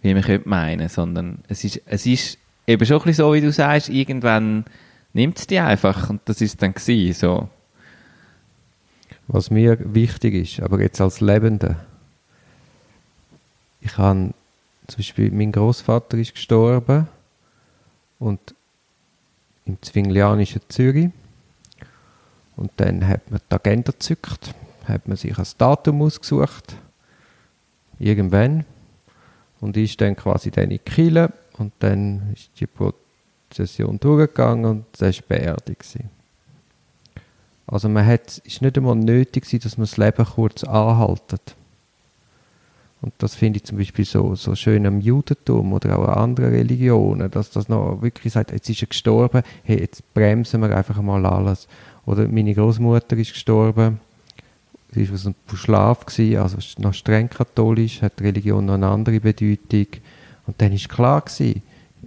wie 0.02 0.14
man 0.14 0.24
könnte 0.24 0.50
meinen, 0.50 0.90
sondern 0.90 1.40
es 1.48 1.64
ist, 1.64 1.82
es 1.86 2.06
ist 2.06 2.38
eben 2.66 2.86
schon 2.86 2.98
ein 2.98 3.04
bisschen 3.04 3.26
so, 3.26 3.34
wie 3.34 3.42
du 3.42 3.52
sagst, 3.52 3.90
irgendwann 3.90 4.66
nimmt 5.14 5.38
es 5.40 5.48
die 5.48 5.60
einfach 5.60 6.10
und 6.10 6.22
das 6.26 6.42
ist 6.42 6.62
dann 6.62 6.74
gewesen, 6.74 7.14
so. 7.14 7.50
Was 9.28 9.52
mir 9.52 9.78
wichtig 9.94 10.34
ist, 10.34 10.60
aber 10.64 10.82
jetzt 10.82 11.00
als 11.00 11.22
Lebender, 11.22 11.86
ich 13.82 13.98
habe 13.98 14.34
zum 14.88 14.98
Beispiel, 14.98 15.32
mein 15.32 15.52
Großvater 15.52 16.18
ist 16.18 16.34
gestorben 16.34 17.08
und 18.20 18.56
im 19.66 19.82
Zwinglianischen 19.82 20.62
Zürich 20.70 21.10
und 22.56 22.72
dann 22.78 23.08
hat 23.08 23.30
man 23.30 23.40
die 23.40 23.56
Agenda 23.56 23.92
gezückt, 23.92 24.54
hat 24.86 25.08
man 25.08 25.16
sich 25.16 25.38
ein 25.38 25.46
Datum 25.58 26.02
ausgesucht, 26.02 26.76
irgendwann 28.00 28.66
und 29.62 29.78
ist 29.78 30.02
dann 30.02 30.16
quasi 30.16 30.52
dann 30.52 30.72
in 30.72 30.84
Kirche 30.84 31.32
und 31.58 31.72
dann 31.80 32.34
ist 32.34 32.50
die 32.60 32.68
Prozession 32.68 34.00
durchgegangen 34.00 34.66
und 34.66 34.86
das 34.98 35.18
war 35.20 35.28
beerdigt. 35.28 36.00
Also 37.68 37.88
man 37.88 38.06
hat, 38.06 38.28
es 38.28 38.40
ist 38.40 38.62
nicht 38.62 38.78
einmal 38.78 38.96
nötig 38.96 39.48
dass 39.62 39.78
man 39.78 39.86
das 39.86 39.98
Leben 39.98 40.26
kurz 40.26 40.64
anhaltet. 40.64 41.56
Und 43.02 43.14
das 43.20 43.36
finde 43.36 43.58
ich 43.58 43.64
zum 43.64 43.78
Beispiel 43.78 44.04
so, 44.04 44.36
so 44.36 44.56
schön 44.56 44.86
am 44.86 45.00
Judentum 45.00 45.72
oder 45.72 45.98
auch 45.98 46.08
an 46.10 46.32
anderen 46.32 46.52
Religionen, 46.52 47.32
dass 47.32 47.50
das 47.50 47.70
noch 47.70 48.02
wirklich 48.02 48.34
sagt, 48.34 48.52
jetzt 48.52 48.70
ist 48.70 48.82
er 48.82 48.88
gestorben, 48.88 49.42
hey, 49.64 49.80
jetzt 49.80 50.14
bremsen 50.14 50.62
wir 50.62 50.76
einfach 50.76 51.02
mal 51.02 51.26
alles 51.26 51.68
Oder 52.06 52.28
meine 52.28 52.54
Großmutter 52.54 53.16
ist 53.18 53.34
gestorben. 53.34 54.02
Sie 54.92 55.08
war 55.08 55.14
aus 55.14 55.26
einem 55.28 55.36
Schlaf, 55.54 56.06
gewesen, 56.06 56.40
also 56.40 56.58
noch 56.80 56.94
streng 56.94 57.30
katholisch, 57.30 58.02
hat 58.02 58.20
die 58.20 58.24
Religion 58.24 58.66
noch 58.66 58.74
eine 58.74 58.88
andere 58.88 59.20
Bedeutung. 59.20 59.88
Und 60.48 60.60
dann 60.60 60.74
ist 60.74 60.90
klar 60.90 61.22
gewesen, 61.22 61.62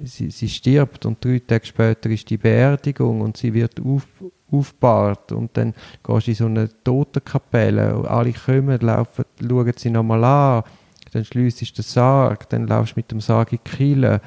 sie, 0.05 0.31
sie 0.31 0.49
stirbt 0.49 1.07
und 1.07 1.25
drei 1.25 1.41
Tage 1.47 1.65
später 1.65 2.11
ist 2.11 2.29
die 2.29 2.37
Beerdigung 2.37 3.21
und 3.21 3.37
sie 3.37 3.55
wird 3.55 3.81
auf, 3.81 4.07
aufbahrt 4.51 5.33
und 5.33 5.57
dann 5.57 5.75
gehst 6.03 6.27
du 6.27 6.31
in 6.31 6.37
so 6.37 6.47
eine 6.47 6.69
Totenkapelle 6.85 7.97
und 7.97 8.07
alle 8.07 8.33
kommen, 8.33 8.81
laufen, 8.81 9.25
schauen 9.41 9.73
sie 9.77 9.91
nochmal 9.91 10.25
an, 10.25 10.65
dann 11.13 11.25
schließt 11.25 11.61
du 11.61 11.65
den 11.67 11.83
Sarg, 11.83 12.49
dann 12.49 12.67
laufst 12.67 12.97
du 12.97 12.99
mit 12.99 13.11
dem 13.11 13.21
Sarg 13.21 13.53
in 13.53 13.59
die 13.65 13.71
Kille, 13.71 14.21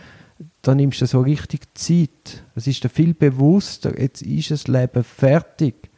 dann 0.61 0.77
nimmst 0.77 1.01
du 1.01 1.05
so 1.05 1.21
richtig 1.21 1.61
Zeit. 1.75 2.43
Es 2.55 2.67
ist 2.67 2.83
dir 2.83 2.89
viel 2.89 3.13
bewusster, 3.13 3.99
jetzt 3.99 4.21
ist 4.21 4.51
das 4.51 4.67
Leben 4.67 5.03
fertig. 5.03 5.89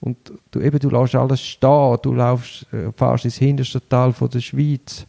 Und 0.00 0.32
du, 0.50 0.60
eben, 0.60 0.78
du 0.78 0.90
lässt 0.90 1.14
alles 1.14 1.40
stehen, 1.40 1.98
du 2.02 2.12
laufst, 2.12 2.66
äh, 2.72 2.90
fährst 2.92 3.24
ins 3.24 3.36
hinterste 3.36 3.86
Tal 3.88 4.12
von 4.12 4.28
der 4.28 4.40
Schweiz. 4.40 5.06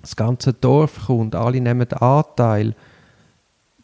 Das 0.00 0.16
ganze 0.16 0.52
Dorf 0.52 1.06
kommt, 1.06 1.34
alle 1.34 1.60
nehmen 1.60 1.90
Anteil. 1.92 2.74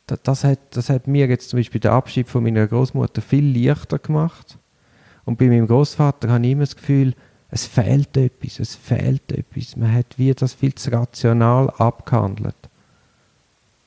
Das, 0.07 0.21
das, 0.23 0.45
hat, 0.45 0.59
das 0.71 0.91
hat 0.91 1.07
mir 1.07 1.29
jetzt 1.29 1.51
zum 1.51 1.59
Beispiel 1.59 1.81
den 1.81 1.93
Abschied 1.93 2.29
von 2.29 2.43
meiner 2.43 2.67
Großmutter 2.67 3.23
viel 3.23 3.57
leichter 3.57 3.99
gemacht. 3.99 4.59
Und 5.25 5.39
bei 5.39 5.47
meinem 5.47 5.67
Großvater 5.67 6.29
habe 6.29 6.45
ich 6.45 6.53
immer 6.53 6.63
das 6.63 6.77
Gefühl, 6.77 7.15
es 7.57 7.65
fehlt 7.65 8.15
etwas, 8.19 8.61
es 8.61 8.75
fehlt 8.75 9.33
etwas. 9.33 9.77
Man 9.77 9.91
hat 9.91 10.19
wie 10.19 10.35
das 10.35 10.53
viel 10.53 10.75
zu 10.75 10.93
rational 10.93 11.71
abgehandelt. 11.71 12.55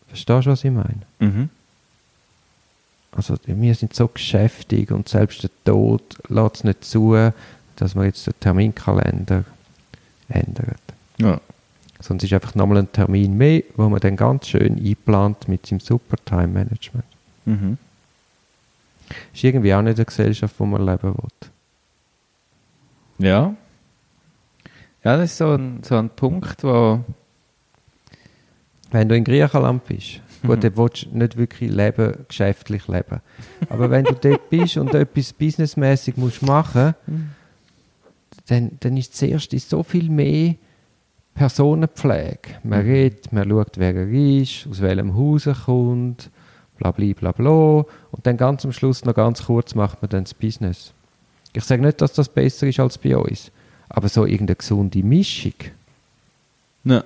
Verstehst 0.08 0.48
du, 0.48 0.50
was 0.50 0.64
ich 0.64 0.72
meine? 0.72 1.02
Mhm. 1.20 1.50
Also 3.12 3.36
wir 3.46 3.76
sind 3.76 3.94
so 3.94 4.08
geschäftig 4.08 4.90
und 4.90 5.08
selbst 5.08 5.44
der 5.44 5.52
Tod 5.66 6.02
lässt 6.30 6.56
es 6.56 6.64
nicht 6.64 6.84
zu, 6.84 7.32
dass 7.76 7.94
man 7.94 8.06
jetzt 8.06 8.26
den 8.26 8.40
Terminkalender 8.40 9.46
ändert. 10.30 10.82
Ja. 11.20 11.40
Sondern 12.00 12.26
es 12.26 12.32
ist 12.32 12.34
einfach 12.34 12.56
nochmal 12.56 12.80
ein 12.80 12.92
Termin 12.92 13.38
mehr, 13.38 13.62
wo 13.76 13.88
man 13.88 14.00
dann 14.00 14.16
ganz 14.16 14.48
schön 14.48 14.84
einplant 14.84 15.48
mit 15.48 15.68
seinem 15.68 15.80
Super 15.80 16.18
Time 16.26 16.48
Management. 16.48 17.06
Mhm. 17.46 17.78
Ist 19.32 19.44
irgendwie 19.44 19.76
auch 19.76 19.84
nicht 19.84 19.98
eine 19.98 20.06
Gesellschaft, 20.06 20.56
wo 20.58 20.66
man 20.66 20.84
leben 20.88 21.14
will. 21.16 21.50
Ja. 23.20 23.56
Ja, 25.04 25.18
das 25.18 25.32
ist 25.32 25.38
so 25.38 25.52
ein, 25.52 25.82
so 25.84 25.96
ein 25.96 26.10
Punkt, 26.10 26.64
wo. 26.64 27.04
Wenn 28.92 29.08
du 29.08 29.16
in 29.16 29.24
Griechenland 29.24 29.86
bist, 29.86 30.20
gut, 30.42 30.64
dann 30.64 30.76
willst 30.76 31.06
du 31.06 31.18
nicht 31.18 31.38
wirklich 31.38 31.70
leben, 31.70 32.26
geschäftlich 32.28 32.88
leben. 32.88 33.22
Aber 33.70 33.92
wenn 33.92 34.04
du 34.04 34.14
dort 34.14 34.50
bist 34.50 34.78
und 34.78 34.96
etwas 34.96 35.32
businessmäßig 35.32 36.18
musst 36.18 36.42
machen, 36.42 36.96
dann, 38.48 38.72
dann 38.80 38.98
ist 38.98 39.16
zuerst 39.16 39.54
ist 39.54 39.70
so 39.70 39.84
viel 39.84 40.10
mehr 40.10 40.56
Personenpflege. 41.36 42.58
Man 42.64 42.82
redet, 42.82 43.32
man 43.32 43.48
schaut, 43.48 43.78
wer 43.78 43.96
er 43.96 44.10
ist, 44.10 44.68
aus 44.68 44.82
welchem 44.82 45.16
Haus 45.16 45.46
er 45.46 45.54
kommt, 45.54 46.32
bla 46.78 46.92
bla 46.92 47.14
bla 47.14 47.32
bla. 47.32 47.86
Und 48.12 48.26
dann 48.26 48.38
ganz 48.38 48.66
am 48.66 48.72
Schluss 48.72 49.06
noch 49.06 49.14
ganz 49.14 49.46
kurz 49.46 49.76
macht 49.76 50.02
man 50.02 50.10
dann 50.10 50.24
das 50.24 50.34
Business. 50.34 50.94
Ich 51.54 51.64
sage 51.64 51.82
nicht, 51.82 52.02
dass 52.02 52.14
das 52.14 52.30
besser 52.30 52.68
ist 52.68 52.80
als 52.80 52.98
bei 52.98 53.18
uns, 53.18 53.52
aber 53.90 54.08
so 54.10 54.26
irgendeine 54.26 54.56
gesunde 54.56 55.04
Mischung. 55.04 55.54
Ja. 56.84 57.04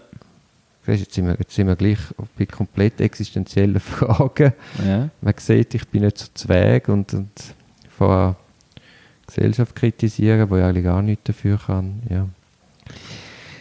Jetzt 0.85 1.13
sind, 1.13 1.27
wir, 1.27 1.35
jetzt 1.39 1.55
sind 1.55 1.67
wir 1.67 1.77
gleich 1.77 1.99
bei 2.37 2.45
komplett 2.45 2.99
existenziellen 2.99 3.79
Fragen. 3.79 4.53
ja. 4.85 5.09
Man 5.21 5.33
sieht, 5.37 5.73
ich 5.75 5.87
bin 5.87 6.03
nicht 6.03 6.17
so 6.17 6.27
zweig 6.33 6.89
und, 6.89 7.13
und 7.13 7.31
von 7.97 8.35
Gesellschaft 9.25 9.75
kritisieren, 9.75 10.49
wo 10.49 10.57
ich 10.57 10.63
eigentlich 10.63 10.83
gar 10.83 11.01
nichts 11.01 11.23
dafür 11.23 11.57
kann. 11.65 12.01
Ja. 12.09 12.27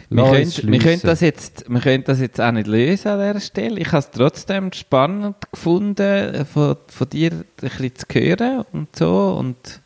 Wir 0.09 0.23
können, 0.25 0.71
wir, 0.71 0.79
können 0.79 1.01
das 1.01 1.21
jetzt, 1.21 1.65
wir 1.67 1.79
können 1.79 2.03
das 2.03 2.19
jetzt 2.19 2.39
auch 2.39 2.51
nicht 2.51 2.67
lösen 2.67 3.07
an 3.07 3.27
dieser 3.27 3.39
Stelle. 3.39 3.79
Ich 3.79 3.87
habe 3.87 3.99
es 3.99 4.11
trotzdem 4.11 4.71
spannend 4.71 5.37
gefunden, 5.51 6.45
von, 6.45 6.75
von 6.87 7.09
dir 7.09 7.31
ein 7.31 7.45
bisschen 7.57 7.95
zu 7.95 8.05
hören 8.13 8.65
und 8.73 8.95
so. 8.95 9.35
Und 9.39 9.81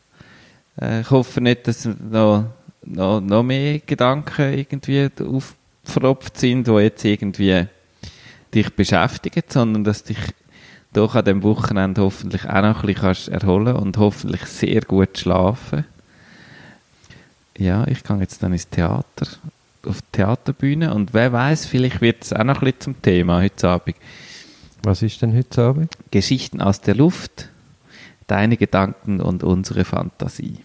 ich 0.79 1.09
hoffe 1.09 1.41
nicht, 1.41 1.67
dass 1.67 1.85
noch, 1.85 2.45
noch, 2.85 3.19
noch 3.19 3.43
mehr 3.43 3.79
Gedanken 3.79 4.53
irgendwie 4.53 5.09
aufgepfropft 5.19 6.37
sind, 6.37 6.67
die 6.67 6.71
jetzt 6.71 7.03
irgendwie 7.03 7.65
dich 8.53 8.73
beschäftigen, 8.75 9.43
sondern 9.47 9.83
dass 9.83 10.03
dich 10.03 10.17
doch 10.93 11.15
an 11.15 11.25
dem 11.25 11.43
Wochenende 11.43 12.01
hoffentlich 12.01 12.45
auch 12.45 12.61
noch 12.61 12.83
ein 12.83 12.87
bisschen 12.87 12.95
kannst 12.95 13.29
erholen 13.29 13.75
und 13.75 13.97
hoffentlich 13.97 14.45
sehr 14.45 14.81
gut 14.81 15.17
schlafen. 15.17 15.85
Ja, 17.57 17.87
ich 17.87 18.03
gehe 18.03 18.17
jetzt 18.17 18.41
dann 18.43 18.53
ins 18.53 18.69
Theater, 18.69 19.27
auf 19.85 20.01
die 20.01 20.07
Theaterbühne 20.13 20.93
und 20.93 21.13
wer 21.13 21.31
weiß, 21.33 21.65
vielleicht 21.65 22.01
wird 22.01 22.23
es 22.23 22.33
auch 22.33 22.43
noch 22.43 22.61
ein 22.61 22.65
bisschen 22.65 22.81
zum 22.81 23.01
Thema 23.01 23.41
heute 23.41 23.69
Abend. 23.69 23.95
Was 24.83 25.01
ist 25.01 25.21
denn 25.21 25.35
heute 25.35 25.61
Abend? 25.63 25.91
Geschichten 26.11 26.61
aus 26.61 26.81
der 26.81 26.95
Luft, 26.95 27.49
deine 28.27 28.57
Gedanken 28.57 29.21
und 29.21 29.43
unsere 29.43 29.85
Fantasie. 29.85 30.59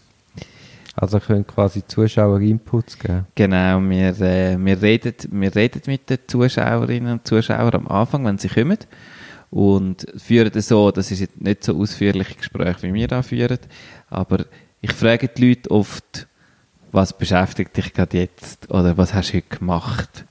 Also 0.94 1.20
können 1.20 1.46
quasi 1.46 1.86
Zuschauer 1.86 2.40
Inputs 2.40 2.98
geben. 2.98 3.26
Genau, 3.34 3.80
wir, 3.80 4.20
äh, 4.20 4.56
wir, 4.58 4.82
reden, 4.82 5.14
wir 5.30 5.54
reden 5.54 5.82
mit 5.86 6.10
den 6.10 6.18
Zuschauerinnen 6.26 7.12
und 7.14 7.26
Zuschauern 7.26 7.74
am 7.74 7.88
Anfang, 7.88 8.24
wenn 8.26 8.38
sie 8.38 8.48
kommen. 8.48 8.78
Und 9.50 10.06
führen 10.16 10.50
das 10.52 10.68
so, 10.68 10.90
das 10.90 11.10
ist 11.10 11.20
jetzt 11.20 11.40
nicht 11.40 11.64
so 11.64 11.78
ausführliche 11.78 12.34
Gespräche, 12.34 12.82
wie 12.82 12.94
wir 12.94 13.08
da 13.08 13.22
führen, 13.22 13.58
aber 14.08 14.46
ich 14.80 14.92
frage 14.92 15.28
die 15.28 15.48
Leute 15.48 15.70
oft, 15.70 16.26
was 16.90 17.16
beschäftigt 17.16 17.76
dich 17.76 17.92
gerade 17.92 18.18
jetzt 18.18 18.70
oder 18.70 18.96
was 18.96 19.14
hast 19.14 19.32
du 19.32 19.36
heute 19.36 19.58
gemacht? 19.58 20.24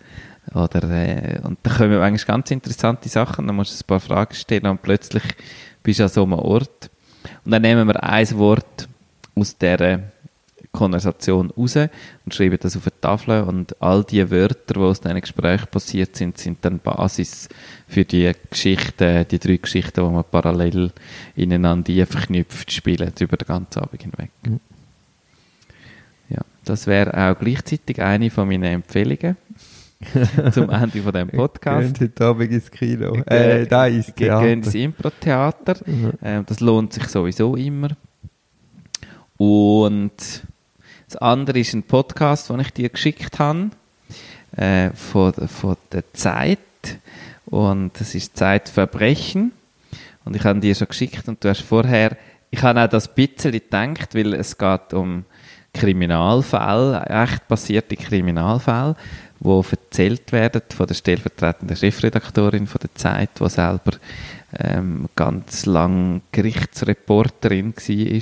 Oder, 0.53 0.83
äh, 0.89 1.39
und 1.43 1.59
da 1.63 1.71
kommen 1.71 2.01
eigentlich 2.01 2.25
ganz 2.25 2.51
interessante 2.51 3.09
Sachen, 3.09 3.47
dann 3.47 3.55
musst 3.55 3.79
du 3.79 3.83
ein 3.83 3.87
paar 3.87 3.99
Fragen 3.99 4.33
stellen 4.33 4.65
und 4.67 4.81
plötzlich 4.81 5.23
bist 5.83 5.99
du 5.99 6.03
an 6.03 6.09
so 6.09 6.23
einem 6.23 6.33
Ort. 6.33 6.89
Und 7.45 7.51
dann 7.51 7.61
nehmen 7.61 7.87
wir 7.87 8.03
ein 8.03 8.37
Wort 8.37 8.87
aus 9.35 9.57
dieser 9.57 9.99
Konversation 10.71 11.51
raus 11.51 11.75
und 11.75 12.33
schreiben 12.33 12.57
das 12.61 12.77
auf 12.77 12.87
eine 12.87 13.01
Tafel 13.01 13.41
und 13.43 13.81
all 13.81 14.03
die 14.03 14.29
Wörter, 14.31 14.73
die 14.73 14.79
aus 14.79 15.01
diesen 15.01 15.19
Gesprächen 15.19 15.67
passiert 15.69 16.15
sind, 16.15 16.37
sind 16.37 16.59
dann 16.61 16.79
Basis 16.79 17.49
für 17.87 18.05
die 18.05 18.31
Geschichten, 18.49 19.25
die 19.29 19.39
drei 19.39 19.57
Geschichten, 19.57 20.05
die 20.05 20.09
man 20.09 20.23
parallel 20.23 20.91
ineinander 21.35 22.05
verknüpft 22.05 22.71
spielen, 22.71 23.11
über 23.19 23.37
den 23.37 23.47
ganzen 23.47 23.79
Abend 23.79 24.01
hinweg. 24.01 24.31
Mhm. 24.45 24.59
Ja, 26.29 26.41
das 26.63 26.87
wäre 26.87 27.13
auch 27.13 27.37
gleichzeitig 27.37 28.01
eine 28.01 28.29
von 28.29 28.47
meinen 28.47 28.63
Empfehlungen 28.63 29.35
zum 30.51 30.69
Ende 30.69 31.01
von 31.01 31.11
dem 31.11 31.27
Podcast. 31.31 31.99
Gehen 31.99 32.09
heute 32.09 32.25
Abend 32.25 32.51
ins 32.51 32.71
Kino. 32.71 33.15
Äh, 33.25 33.67
da 33.67 33.87
ist 33.87 34.15
Theater. 34.15 34.45
Gehen 34.45 34.63
ins 34.63 34.73
Impro-Theater. 34.73 35.75
Mhm. 35.85 36.13
Ähm, 36.23 36.45
das 36.45 36.61
lohnt 36.61 36.93
sich 36.93 37.07
sowieso 37.07 37.55
immer. 37.55 37.89
Und 39.37 40.43
das 41.11 41.21
andere 41.21 41.59
ist 41.59 41.73
ein 41.73 41.83
Podcast, 41.83 42.49
den 42.49 42.61
ich 42.61 42.71
dir 42.71 42.87
geschickt 42.87 43.37
habe, 43.37 43.71
äh, 44.55 44.91
von, 44.91 45.33
von 45.33 45.75
der 45.91 46.05
Zeit. 46.13 46.59
Und 47.47 47.99
das 47.99 48.15
ist 48.15 48.37
Zeitverbrechen. 48.37 49.51
Und 50.23 50.37
ich 50.37 50.45
habe 50.45 50.61
dir 50.61 50.73
schon 50.73 50.87
geschickt 50.87 51.27
und 51.27 51.43
du 51.43 51.49
hast 51.49 51.63
vorher, 51.63 52.15
ich 52.49 52.63
habe 52.63 52.81
auch 52.81 52.87
das 52.87 53.09
ein 53.09 53.15
bisschen 53.15 53.51
gedacht, 53.51 54.15
weil 54.15 54.33
es 54.35 54.57
geht 54.57 54.93
um 54.93 55.25
Kriminalfälle, 55.73 57.05
echt 57.07 57.45
passierte 57.49 57.97
Kriminalfälle, 57.97 58.95
wo 59.41 59.65
erzählt 59.69 60.31
werden 60.31 60.61
von 60.73 60.87
der 60.87 60.93
stellvertretenden 60.95 61.75
Chefredaktorin 61.75 62.67
von 62.67 62.79
der 62.79 62.95
Zeit, 62.95 63.31
die 63.37 63.49
selber 63.49 63.97
ähm, 64.57 65.09
ganz 65.17 65.65
lang 65.65 66.21
Gerichtsreporterin 66.31 67.73
war 67.75 68.21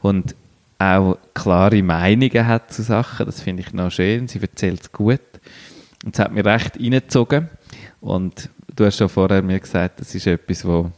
und 0.00 0.34
auch 0.80 1.18
klare 1.34 1.82
Meinungen 1.82 2.46
hat 2.46 2.72
zu 2.72 2.82
Sachen. 2.82 3.26
Das 3.26 3.42
finde 3.42 3.62
ich 3.62 3.72
noch 3.74 3.90
schön. 3.90 4.28
Sie 4.28 4.40
erzählt 4.40 4.80
es 4.80 4.92
gut. 4.92 5.20
Und 6.04 6.14
es 6.14 6.18
hat 6.18 6.32
mir 6.32 6.44
recht 6.44 6.76
reingezogen. 6.76 7.50
Und 8.00 8.48
du 8.74 8.86
hast 8.86 8.96
schon 8.96 9.10
vorher 9.10 9.42
mir 9.42 9.60
gesagt, 9.60 10.00
das 10.00 10.14
ist 10.14 10.26
etwas, 10.26 10.64
wo 10.64 10.90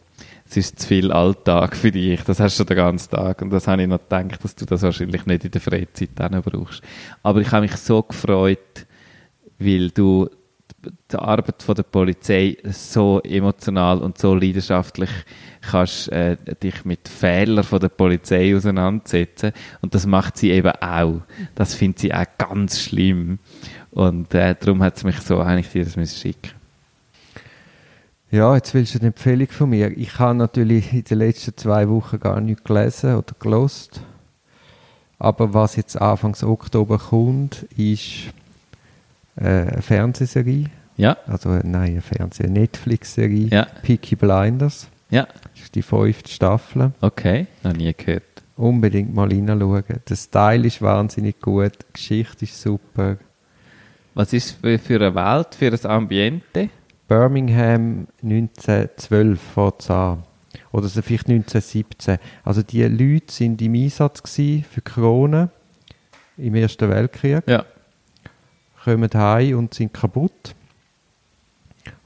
es 0.49 0.57
ist 0.57 0.81
zu 0.81 0.87
viel 0.87 1.11
Alltag 1.11 1.75
für 1.75 1.91
dich. 1.91 2.23
Das 2.23 2.39
hast 2.39 2.61
du 2.61 2.65
den 2.65 2.77
ganzen 2.77 3.11
Tag. 3.11 3.43
Und 3.43 3.51
das 3.51 3.67
habe 3.67 3.83
ich 3.83 3.89
noch 3.89 3.99
gedacht, 3.99 4.45
dass 4.45 4.55
du 4.55 4.67
das 4.67 4.83
wahrscheinlich 4.83 5.27
nicht 5.27 5.45
in 5.45 5.51
der 5.51 5.61
Freizeit 5.61 6.11
dann 6.15 6.41
brauchst. 6.43 6.83
Aber 7.25 7.41
ich 7.41 7.51
habe 7.51 7.63
mich 7.63 7.77
so 7.77 8.03
gefreut, 8.03 8.87
weil 9.59 9.91
du 9.91 10.29
die 11.11 11.17
Arbeit 11.17 11.63
von 11.63 11.75
der 11.75 11.83
Polizei 11.85 12.57
so 12.65 13.21
emotional 13.23 13.99
und 13.99 14.19
so 14.19 14.35
leidenschaftlich 14.35 15.11
kannst 15.61 16.11
äh, 16.11 16.37
dich 16.63 16.85
mit 16.85 17.09
Fehlern 17.09 17.65
von 17.65 17.81
der 17.81 17.89
Polizei 17.89 18.57
auseinandersetzen 18.57 19.53
und 19.81 19.95
das 19.95 20.07
macht 20.07 20.37
sie 20.37 20.51
eben 20.51 20.73
auch. 20.81 21.21
Das 21.55 21.75
findet 21.75 22.01
sie 22.01 22.15
auch 22.15 22.27
ganz 22.39 22.81
schlimm 22.81 23.39
und 23.91 24.35
äh, 24.35 24.57
darum 24.59 24.83
hat 24.83 24.97
es 24.97 25.05
mich 25.05 25.21
so 25.21 25.39
eigentlich 25.41 25.71
dir 25.71 25.85
das 25.85 26.21
schicken. 26.21 26.51
Ja, 28.31 28.55
jetzt 28.55 28.73
willst 28.73 28.95
du 28.95 28.99
eine 28.99 29.09
Empfehlung 29.09 29.49
von 29.49 29.69
mir. 29.69 29.97
Ich 29.97 30.19
habe 30.19 30.35
natürlich 30.35 30.93
in 30.93 31.05
den 31.05 31.19
letzten 31.19 31.55
zwei 31.55 31.87
Wochen 31.91 32.19
gar 32.19 32.41
nichts 32.41 32.65
gelesen 32.65 33.17
oder 33.17 33.35
gelost. 33.39 34.01
Aber 35.19 35.53
was 35.53 35.77
jetzt 35.77 36.01
Anfangs 36.01 36.43
Oktober 36.43 36.99
kommt, 36.99 37.65
ist 37.77 38.33
eine 39.47 39.83
Fernsehserie. 39.83 40.67
Ja, 40.97 41.17
Also 41.27 41.51
äh, 41.51 41.61
nein, 41.65 41.93
eine 41.93 42.01
Fernseh-, 42.03 42.49
Netflix-Serie. 42.49 43.49
Ja. 43.49 43.67
Peaky 43.83 44.15
Blinders. 44.17 44.89
ja, 45.11 45.27
Das 45.55 45.63
ist 45.65 45.75
die 45.75 45.83
fünfte 45.83 46.31
Staffel. 46.31 46.93
okay, 47.01 47.47
noch 47.63 47.73
nie 47.73 47.93
gehört. 47.97 48.23
Unbedingt 48.57 49.15
mal 49.15 49.29
reinschauen. 49.29 49.83
Der 50.09 50.17
Style 50.17 50.67
ist 50.67 50.83
wahnsinnig 50.83 51.41
gut, 51.41 51.73
die 51.73 51.93
Geschichte 51.95 52.45
ist 52.45 52.61
super. 52.61 53.17
Was 54.15 54.33
ist 54.35 54.59
für, 54.61 54.97
eine 54.97 55.15
Welt, 55.15 55.55
für 55.55 55.73
ein 55.73 55.91
Ambiente? 55.91 56.69
Birmingham 57.09 58.07
1912 58.23 59.41
fängt 59.41 59.91
an. 59.91 60.23
Oder 60.71 60.89
so 60.89 61.01
vielleicht 61.03 61.29
1917. 61.29 62.19
Also 62.45 62.63
die 62.63 62.83
Leute 62.85 63.33
sind 63.33 63.61
im 63.63 63.75
Einsatz 63.75 64.21
für 64.31 64.41
die 64.43 64.65
Krone 64.85 65.49
im 66.37 66.55
Ersten 66.55 66.89
Weltkrieg, 66.91 67.43
Ja, 67.47 67.65
kommen 68.85 69.11
heim 69.15 69.59
und 69.59 69.75
sind 69.75 69.93
kaputt. 69.93 70.55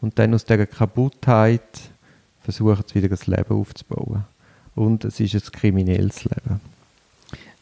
Und 0.00 0.18
dann 0.18 0.34
aus 0.34 0.44
dieser 0.44 0.66
Kaputtheit 0.66 1.62
versuchen 2.40 2.84
sie 2.86 2.94
wieder 2.96 3.08
das 3.08 3.26
Leben 3.26 3.54
aufzubauen. 3.56 4.24
Und 4.74 5.04
es 5.04 5.18
ist 5.20 5.34
ein 5.34 5.52
kriminelles 5.52 6.24
Leben. 6.24 6.60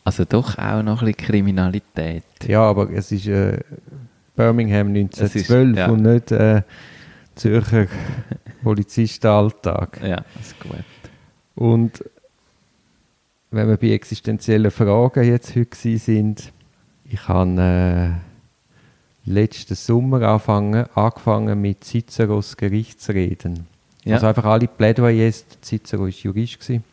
also 0.04 0.24
doch 0.24 0.58
auch 0.58 0.82
noch 0.82 1.00
ein 1.02 1.06
bisschen 1.12 1.26
Kriminalität. 1.28 2.24
Ja, 2.46 2.62
aber 2.62 2.90
es 2.90 3.10
ist 3.12 3.26
äh, 3.26 3.58
Birmingham 4.36 4.94
Es 4.96 5.20
ist- 5.34 5.50
1912 5.50 5.76
ja. 5.78 5.88
und 5.90 6.02
nicht 6.02 6.32
äh, 6.32 6.62
Zürcher 7.36 7.86
Polizistenalltag. 8.62 10.00
Ja, 10.02 10.24
das 10.36 10.46
ist 10.48 10.60
gut. 10.60 10.84
Und 11.54 12.04
wenn 13.50 13.68
wir 13.68 13.76
bei 13.76 13.90
existenziellen 13.90 14.70
Fragen 14.70 15.24
jetzt 15.24 15.54
heute 15.54 15.98
sind, 15.98 16.52
ich 17.04 17.28
habe 17.28 17.60
äh, 17.60 18.34
letzten 19.26 19.74
Sommer 19.74 20.22
angefangen, 20.22 20.86
angefangen 20.94 21.60
mit 21.60 21.84
Ciceros 21.84 22.56
Gerichtsreden. 22.56 23.66
Ja. 24.04 24.16
Also 24.16 24.26
einfach 24.26 24.44
alle 24.44 24.68
Plädoyers, 24.68 25.46
Cicero 25.62 26.02
war 26.02 26.08
Jurist, 26.08 26.60
gewesen, 26.60 26.84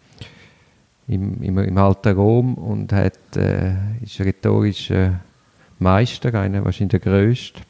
im, 1.08 1.44
im, 1.44 1.58
im 1.58 1.78
alten 1.78 2.16
Rom 2.16 2.54
und 2.56 2.94
hat, 2.94 3.18
äh, 3.36 3.74
ist 4.02 4.20
rhetorischer 4.22 5.20
Meister, 5.80 6.34
einer 6.36 6.64
wahrscheinlich 6.64 7.02
der 7.02 7.12
grösste. 7.12 7.62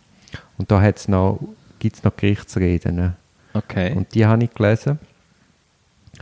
Und 0.57 0.69
da 0.69 0.79
hat's 0.79 1.07
noch, 1.07 1.39
gibt 1.79 1.95
es 1.95 2.03
noch 2.03 2.15
Gerichtsreden. 2.15 3.15
Okay. 3.53 3.93
Und 3.93 4.13
die 4.13 4.25
habe 4.25 4.43
ich 4.43 4.53
gelesen. 4.53 4.99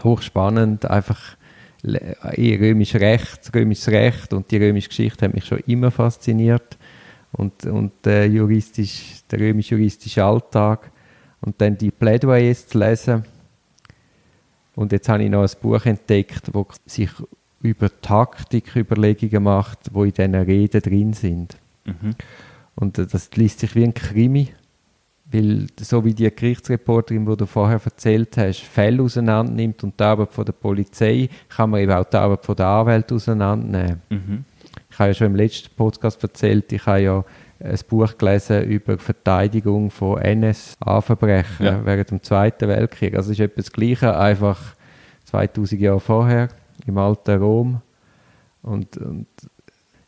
Hochspannend, 0.02 0.86
einfach 0.86 1.36
le- 1.82 2.16
eher 2.34 2.60
römisch 2.62 2.96
Recht, 2.96 3.54
römisches 3.54 3.90
Recht 3.90 4.32
und 4.34 4.50
die 4.50 4.58
römische 4.58 4.88
Geschichte 4.88 5.26
hat 5.26 5.34
mich 5.34 5.46
schon 5.46 5.60
immer 5.68 5.92
fasziniert. 5.92 6.78
Und, 7.32 7.66
und 7.66 7.92
der, 8.04 8.28
juristisch, 8.28 9.22
der 9.30 9.40
römisch-juristische 9.40 10.24
Alltag. 10.24 10.92
Und 11.42 11.62
dann 11.62 11.78
die 11.78 11.92
Plädoyers 11.92 12.68
zu 12.68 12.80
lesen. 12.80 13.24
Und 14.76 14.92
jetzt 14.92 15.10
habe 15.10 15.24
ich 15.24 15.30
noch 15.30 15.44
ein 15.44 15.62
Buch 15.62 15.86
entdeckt, 15.86 16.54
wo 16.54 16.68
sich 16.86 17.10
über 17.62 17.90
Taktiküberlegungen 18.02 19.44
macht, 19.44 19.94
wo 19.94 20.04
in 20.04 20.14
diesen 20.14 20.36
Reden 20.36 20.82
drin 20.82 21.14
sind. 21.14 21.58
mhm. 21.86 22.16
Und 22.76 22.98
äh, 22.98 23.06
das 23.06 23.30
liest 23.36 23.60
sich 23.60 23.76
wie 23.76 23.84
ein 23.84 23.94
Krimi, 23.94 24.50
weil 25.32 25.68
so 25.80 26.04
wie 26.06 26.14
die 26.14 26.34
Gerichtsreporterin, 26.34 27.26
die 27.26 27.38
du 27.38 27.46
vorher 27.46 27.80
erzählt 27.84 28.38
hast, 28.38 28.62
Fälle 28.62 29.04
auseinander 29.04 29.52
nimmt 29.52 29.84
und 29.84 30.00
die 30.00 30.04
Arbeit 30.04 30.32
von 30.32 30.46
der 30.46 30.54
Polizei, 30.54 31.30
kann 31.50 31.70
man 31.70 31.82
eben 31.82 31.92
auch 31.92 32.06
die 32.06 32.18
Arbeit 32.18 32.46
von 32.46 32.56
der 32.56 32.68
Anwälte 32.68 33.16
auseinandernehmen. 33.16 34.02
Mhm. 34.10 34.46
Ich 35.00 35.02
habe 35.02 35.12
ja 35.12 35.14
schon 35.14 35.28
im 35.28 35.36
letzten 35.38 35.74
Podcast 35.78 36.22
erzählt, 36.22 36.74
ich 36.74 36.86
habe 36.86 37.00
ja 37.00 37.24
ein 37.64 37.80
Buch 37.88 38.18
gelesen 38.18 38.64
über 38.66 38.98
die 38.98 39.02
Verteidigung 39.02 39.92
von 39.92 40.20
NSA-Verbrechen 40.22 41.66
Ja. 41.66 41.86
während 41.86 42.12
dem 42.12 42.22
Zweiten 42.22 42.68
Weltkrieg. 42.68 43.16
Also 43.16 43.32
es 43.32 43.40
ist 43.40 43.46
etwas 43.46 43.72
Gleiches, 43.72 44.04
einfach 44.14 44.60
2000 45.24 45.80
Jahre 45.80 46.02
vorher 46.02 46.50
im 46.86 46.98
alten 46.98 47.42
Rom. 47.42 47.82
Und, 48.62 48.98
und 48.98 49.28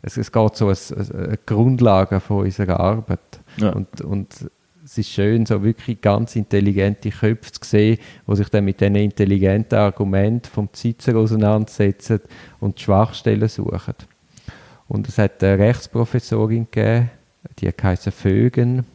es, 0.01 0.17
es 0.17 0.29
geht 0.29 0.55
so 0.57 0.67
als, 0.67 0.91
als 0.91 1.09
eine 1.09 1.39
Grundlage 1.45 2.19
von 2.19 2.43
unserer 2.43 2.77
Arbeit. 2.81 3.39
Ja. 3.55 3.69
Und, 3.69 4.01
und 4.01 4.49
es 4.83 4.97
ist 4.97 5.09
schön, 5.09 5.45
so 5.45 5.63
wirklich 5.63 6.01
ganz 6.01 6.35
intelligente 6.35 7.11
Köpfe 7.11 7.53
zu 7.53 7.61
sehen, 7.63 7.97
die 8.27 8.35
sich 8.35 8.49
dann 8.49 8.65
mit 8.65 8.81
diesen 8.81 8.95
intelligenten 8.95 9.79
Argumenten 9.79 10.49
vom 10.49 10.67
Cicero 10.73 11.21
auseinandersetzen 11.21 12.19
und 12.59 12.77
die 12.77 12.83
Schwachstellen 12.83 13.47
suchen. 13.47 13.93
Und 14.91 15.07
es 15.07 15.17
hat 15.17 15.41
eine 15.41 15.57
Rechtsprofessorin 15.57 16.67
gegeben, 16.69 17.09
die 17.59 17.69
heisst 17.69 18.11
Vögen, 18.11 18.85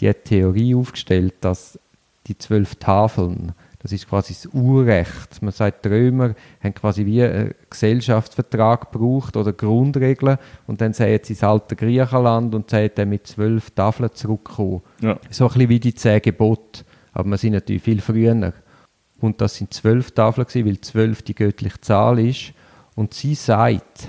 die 0.00 0.08
hat 0.08 0.24
die 0.24 0.30
Theorie 0.30 0.74
aufgestellt, 0.74 1.34
dass 1.40 1.78
die 2.26 2.36
zwölf 2.36 2.74
Tafeln, 2.74 3.52
das 3.78 3.92
ist 3.92 4.08
quasi 4.08 4.34
das 4.34 4.46
Urrecht. 4.46 5.40
Man 5.40 5.52
sagt, 5.52 5.84
die 5.84 5.88
Römer 5.90 6.34
haben 6.60 6.74
quasi 6.74 7.06
wie 7.06 7.22
einen 7.22 7.54
Gesellschaftsvertrag 7.70 8.90
gebraucht 8.90 9.36
oder 9.36 9.52
Grundregeln 9.52 10.36
und 10.66 10.80
dann 10.80 10.94
sagen 10.94 11.20
sie 11.22 11.34
ins 11.34 11.44
alte 11.44 11.76
Griechenland 11.76 12.52
und 12.52 12.68
sagen 12.68 12.90
dann 12.96 13.10
mit 13.10 13.28
zwölf 13.28 13.70
Tafeln 13.70 14.10
zurückkommen. 14.12 14.82
Ja. 15.00 15.16
So 15.30 15.44
ein 15.44 15.52
bisschen 15.52 15.68
wie 15.68 15.78
die 15.78 15.94
zehn 15.94 16.20
Gebote, 16.20 16.82
aber 17.12 17.30
wir 17.30 17.38
sind 17.38 17.52
natürlich 17.52 17.84
viel 17.84 18.00
früher. 18.00 18.52
Und 19.20 19.40
das 19.40 19.54
sind 19.54 19.72
zwölf 19.72 20.10
Tafeln 20.10 20.48
gewesen, 20.48 20.66
weil 20.66 20.80
zwölf 20.80 21.22
die 21.22 21.36
göttliche 21.36 21.80
Zahl 21.80 22.18
ist. 22.18 22.52
Und 22.96 23.14
sie 23.14 23.36
sagt, 23.36 24.08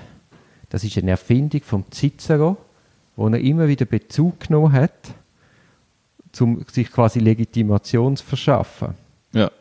das 0.72 0.86
ist 0.86 0.98
eine 0.98 1.12
Erfindung 1.12 1.62
vom 1.64 1.84
Cicero, 1.92 2.56
wo 3.18 3.28
er 3.28 3.40
immer 3.40 3.68
wieder 3.68 3.84
Bezug 3.86 4.40
genommen 4.40 4.72
hat, 4.72 5.14
um 6.40 6.64
sich 6.72 6.90
quasi 6.90 7.20
Legitimation 7.20 8.16
zu 8.16 8.26
verschaffen. 8.26 8.96
Ja. 9.34 9.52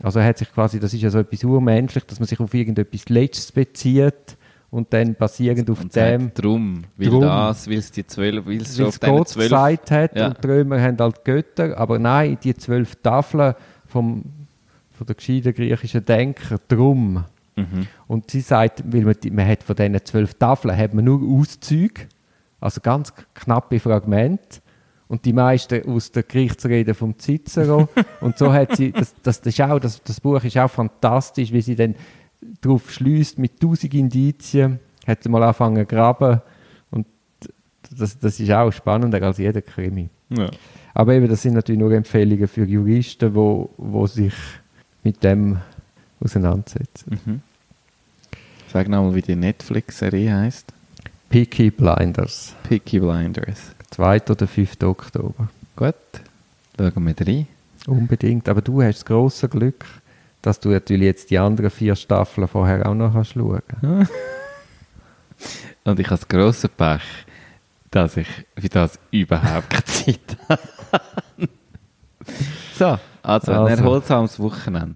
Also 0.00 0.20
er 0.20 0.26
hat 0.26 0.38
sich 0.38 0.52
quasi, 0.52 0.78
das 0.78 0.94
ist 0.94 1.02
ja 1.02 1.10
so 1.10 1.18
etwas 1.18 1.42
urmenschlich, 1.42 2.04
dass 2.04 2.20
man 2.20 2.28
sich 2.28 2.38
auf 2.38 2.54
irgendetwas 2.54 3.08
Letztes 3.08 3.50
bezieht 3.50 4.36
und 4.70 4.92
dann 4.92 5.16
basierend 5.16 5.68
auf 5.68 5.82
Und 5.82 5.96
dem 5.96 6.26
sagt 6.26 6.44
drum, 6.44 6.84
weil 6.96 7.08
Drum. 7.08 7.20
das, 7.22 7.68
weil 7.68 7.78
es 7.78 7.90
die 7.90 8.06
zwölf, 8.06 8.46
weil 8.46 8.62
es 8.62 8.80
auf 8.80 9.00
Gott 9.00 9.28
zwölf... 9.28 9.48
gesagt 9.48 9.90
hat 9.90 10.16
Ja. 10.16 10.28
und 10.28 10.44
die 10.44 10.46
Römer 10.46 10.80
haben 10.80 10.96
halt 10.98 11.24
Götter, 11.24 11.76
aber 11.76 11.98
nein, 11.98 12.38
die 12.42 12.54
zwölf 12.54 12.94
Tafeln 13.02 13.54
vom, 13.88 14.22
von 14.92 15.06
der 15.08 15.16
gescheiten 15.16 15.52
griechischen 15.52 16.04
Denker, 16.04 16.58
drum. 16.68 17.24
Mhm. 17.56 17.86
Und 18.06 18.30
sie 18.30 18.40
sagt, 18.40 18.82
weil 18.86 19.02
man, 19.02 19.16
man 19.32 19.46
hat 19.46 19.62
von 19.62 19.76
diesen 19.76 20.04
zwölf 20.04 20.34
Tafeln 20.34 20.76
hat 20.76 20.94
man 20.94 21.04
nur 21.04 21.20
Auszüge, 21.22 22.02
also 22.60 22.80
ganz 22.80 23.12
knappe 23.34 23.78
Fragmente. 23.80 24.60
Und 25.06 25.24
die 25.26 25.32
meisten 25.32 25.86
aus 25.88 26.10
der 26.10 26.22
Gerichtsrede 26.22 26.94
vom 26.94 27.18
Cicero. 27.18 27.88
und 28.20 28.38
so 28.38 28.52
hat 28.52 28.76
sie, 28.76 28.90
das, 28.90 29.14
das, 29.22 29.40
das, 29.40 29.52
ist 29.54 29.60
auch, 29.60 29.78
das, 29.78 30.02
das 30.02 30.20
Buch 30.20 30.42
ist 30.42 30.56
auch 30.56 30.70
fantastisch, 30.70 31.52
wie 31.52 31.60
sie 31.60 31.76
dann 31.76 31.94
darauf 32.60 32.90
schließt 32.90 33.38
mit 33.38 33.60
tausend 33.60 33.94
Indizien. 33.94 34.80
Hat 35.06 35.22
sie 35.22 35.28
mal 35.28 35.42
angefangen 35.42 35.86
zu 35.86 35.94
graben. 35.94 36.40
Und 36.90 37.06
das, 37.96 38.18
das 38.18 38.40
ist 38.40 38.50
auch 38.50 38.72
spannender 38.72 39.22
als 39.22 39.38
jeder 39.38 39.60
Krimi. 39.60 40.08
Ja. 40.30 40.50
Aber 40.94 41.12
eben, 41.12 41.28
das 41.28 41.42
sind 41.42 41.54
natürlich 41.54 41.80
nur 41.80 41.92
Empfehlungen 41.92 42.48
für 42.48 42.64
Juristen, 42.64 43.34
wo, 43.34 43.70
wo 43.76 44.06
sich 44.06 44.34
mit 45.02 45.22
dem 45.22 45.58
auseinandersetzen. 46.24 47.20
Mhm. 47.24 47.40
Sag 48.72 48.88
nochmal, 48.88 49.14
wie 49.14 49.22
die 49.22 49.36
Netflix-Serie 49.36 50.34
heißt. 50.36 50.72
Peaky 51.28 51.70
Blinders. 51.70 52.54
Peaky 52.68 53.00
Blinders. 53.00 53.72
2. 53.90 54.22
oder 54.30 54.46
5. 54.46 54.82
Oktober. 54.82 55.48
Gut, 55.76 55.94
schauen 56.76 57.04
wir 57.06 57.26
rein. 57.26 57.46
Unbedingt. 57.86 58.48
Aber 58.48 58.62
du 58.62 58.82
hast 58.82 58.98
das 59.00 59.04
grosse 59.04 59.48
Glück, 59.48 59.84
dass 60.42 60.58
du 60.60 60.70
natürlich 60.70 61.04
jetzt 61.06 61.30
die 61.30 61.38
anderen 61.38 61.70
vier 61.70 61.94
Staffeln 61.96 62.48
vorher 62.48 62.88
auch 62.88 62.94
noch 62.94 63.12
kannst 63.12 63.32
schauen 63.32 63.60
Und 65.84 66.00
ich 66.00 66.06
habe 66.06 66.18
das 66.18 66.28
grosse 66.28 66.68
Pech, 66.68 67.02
dass 67.90 68.16
ich 68.16 68.28
für 68.58 68.68
das 68.68 68.98
überhaupt 69.10 69.70
keine 69.70 69.84
Zeit 69.84 70.36
habe. 70.48 70.60
so, 72.76 72.98
also, 73.22 73.52
ein 73.52 73.58
Also. 73.58 73.82
erholsames 73.82 74.40
Wochenende. 74.40 74.92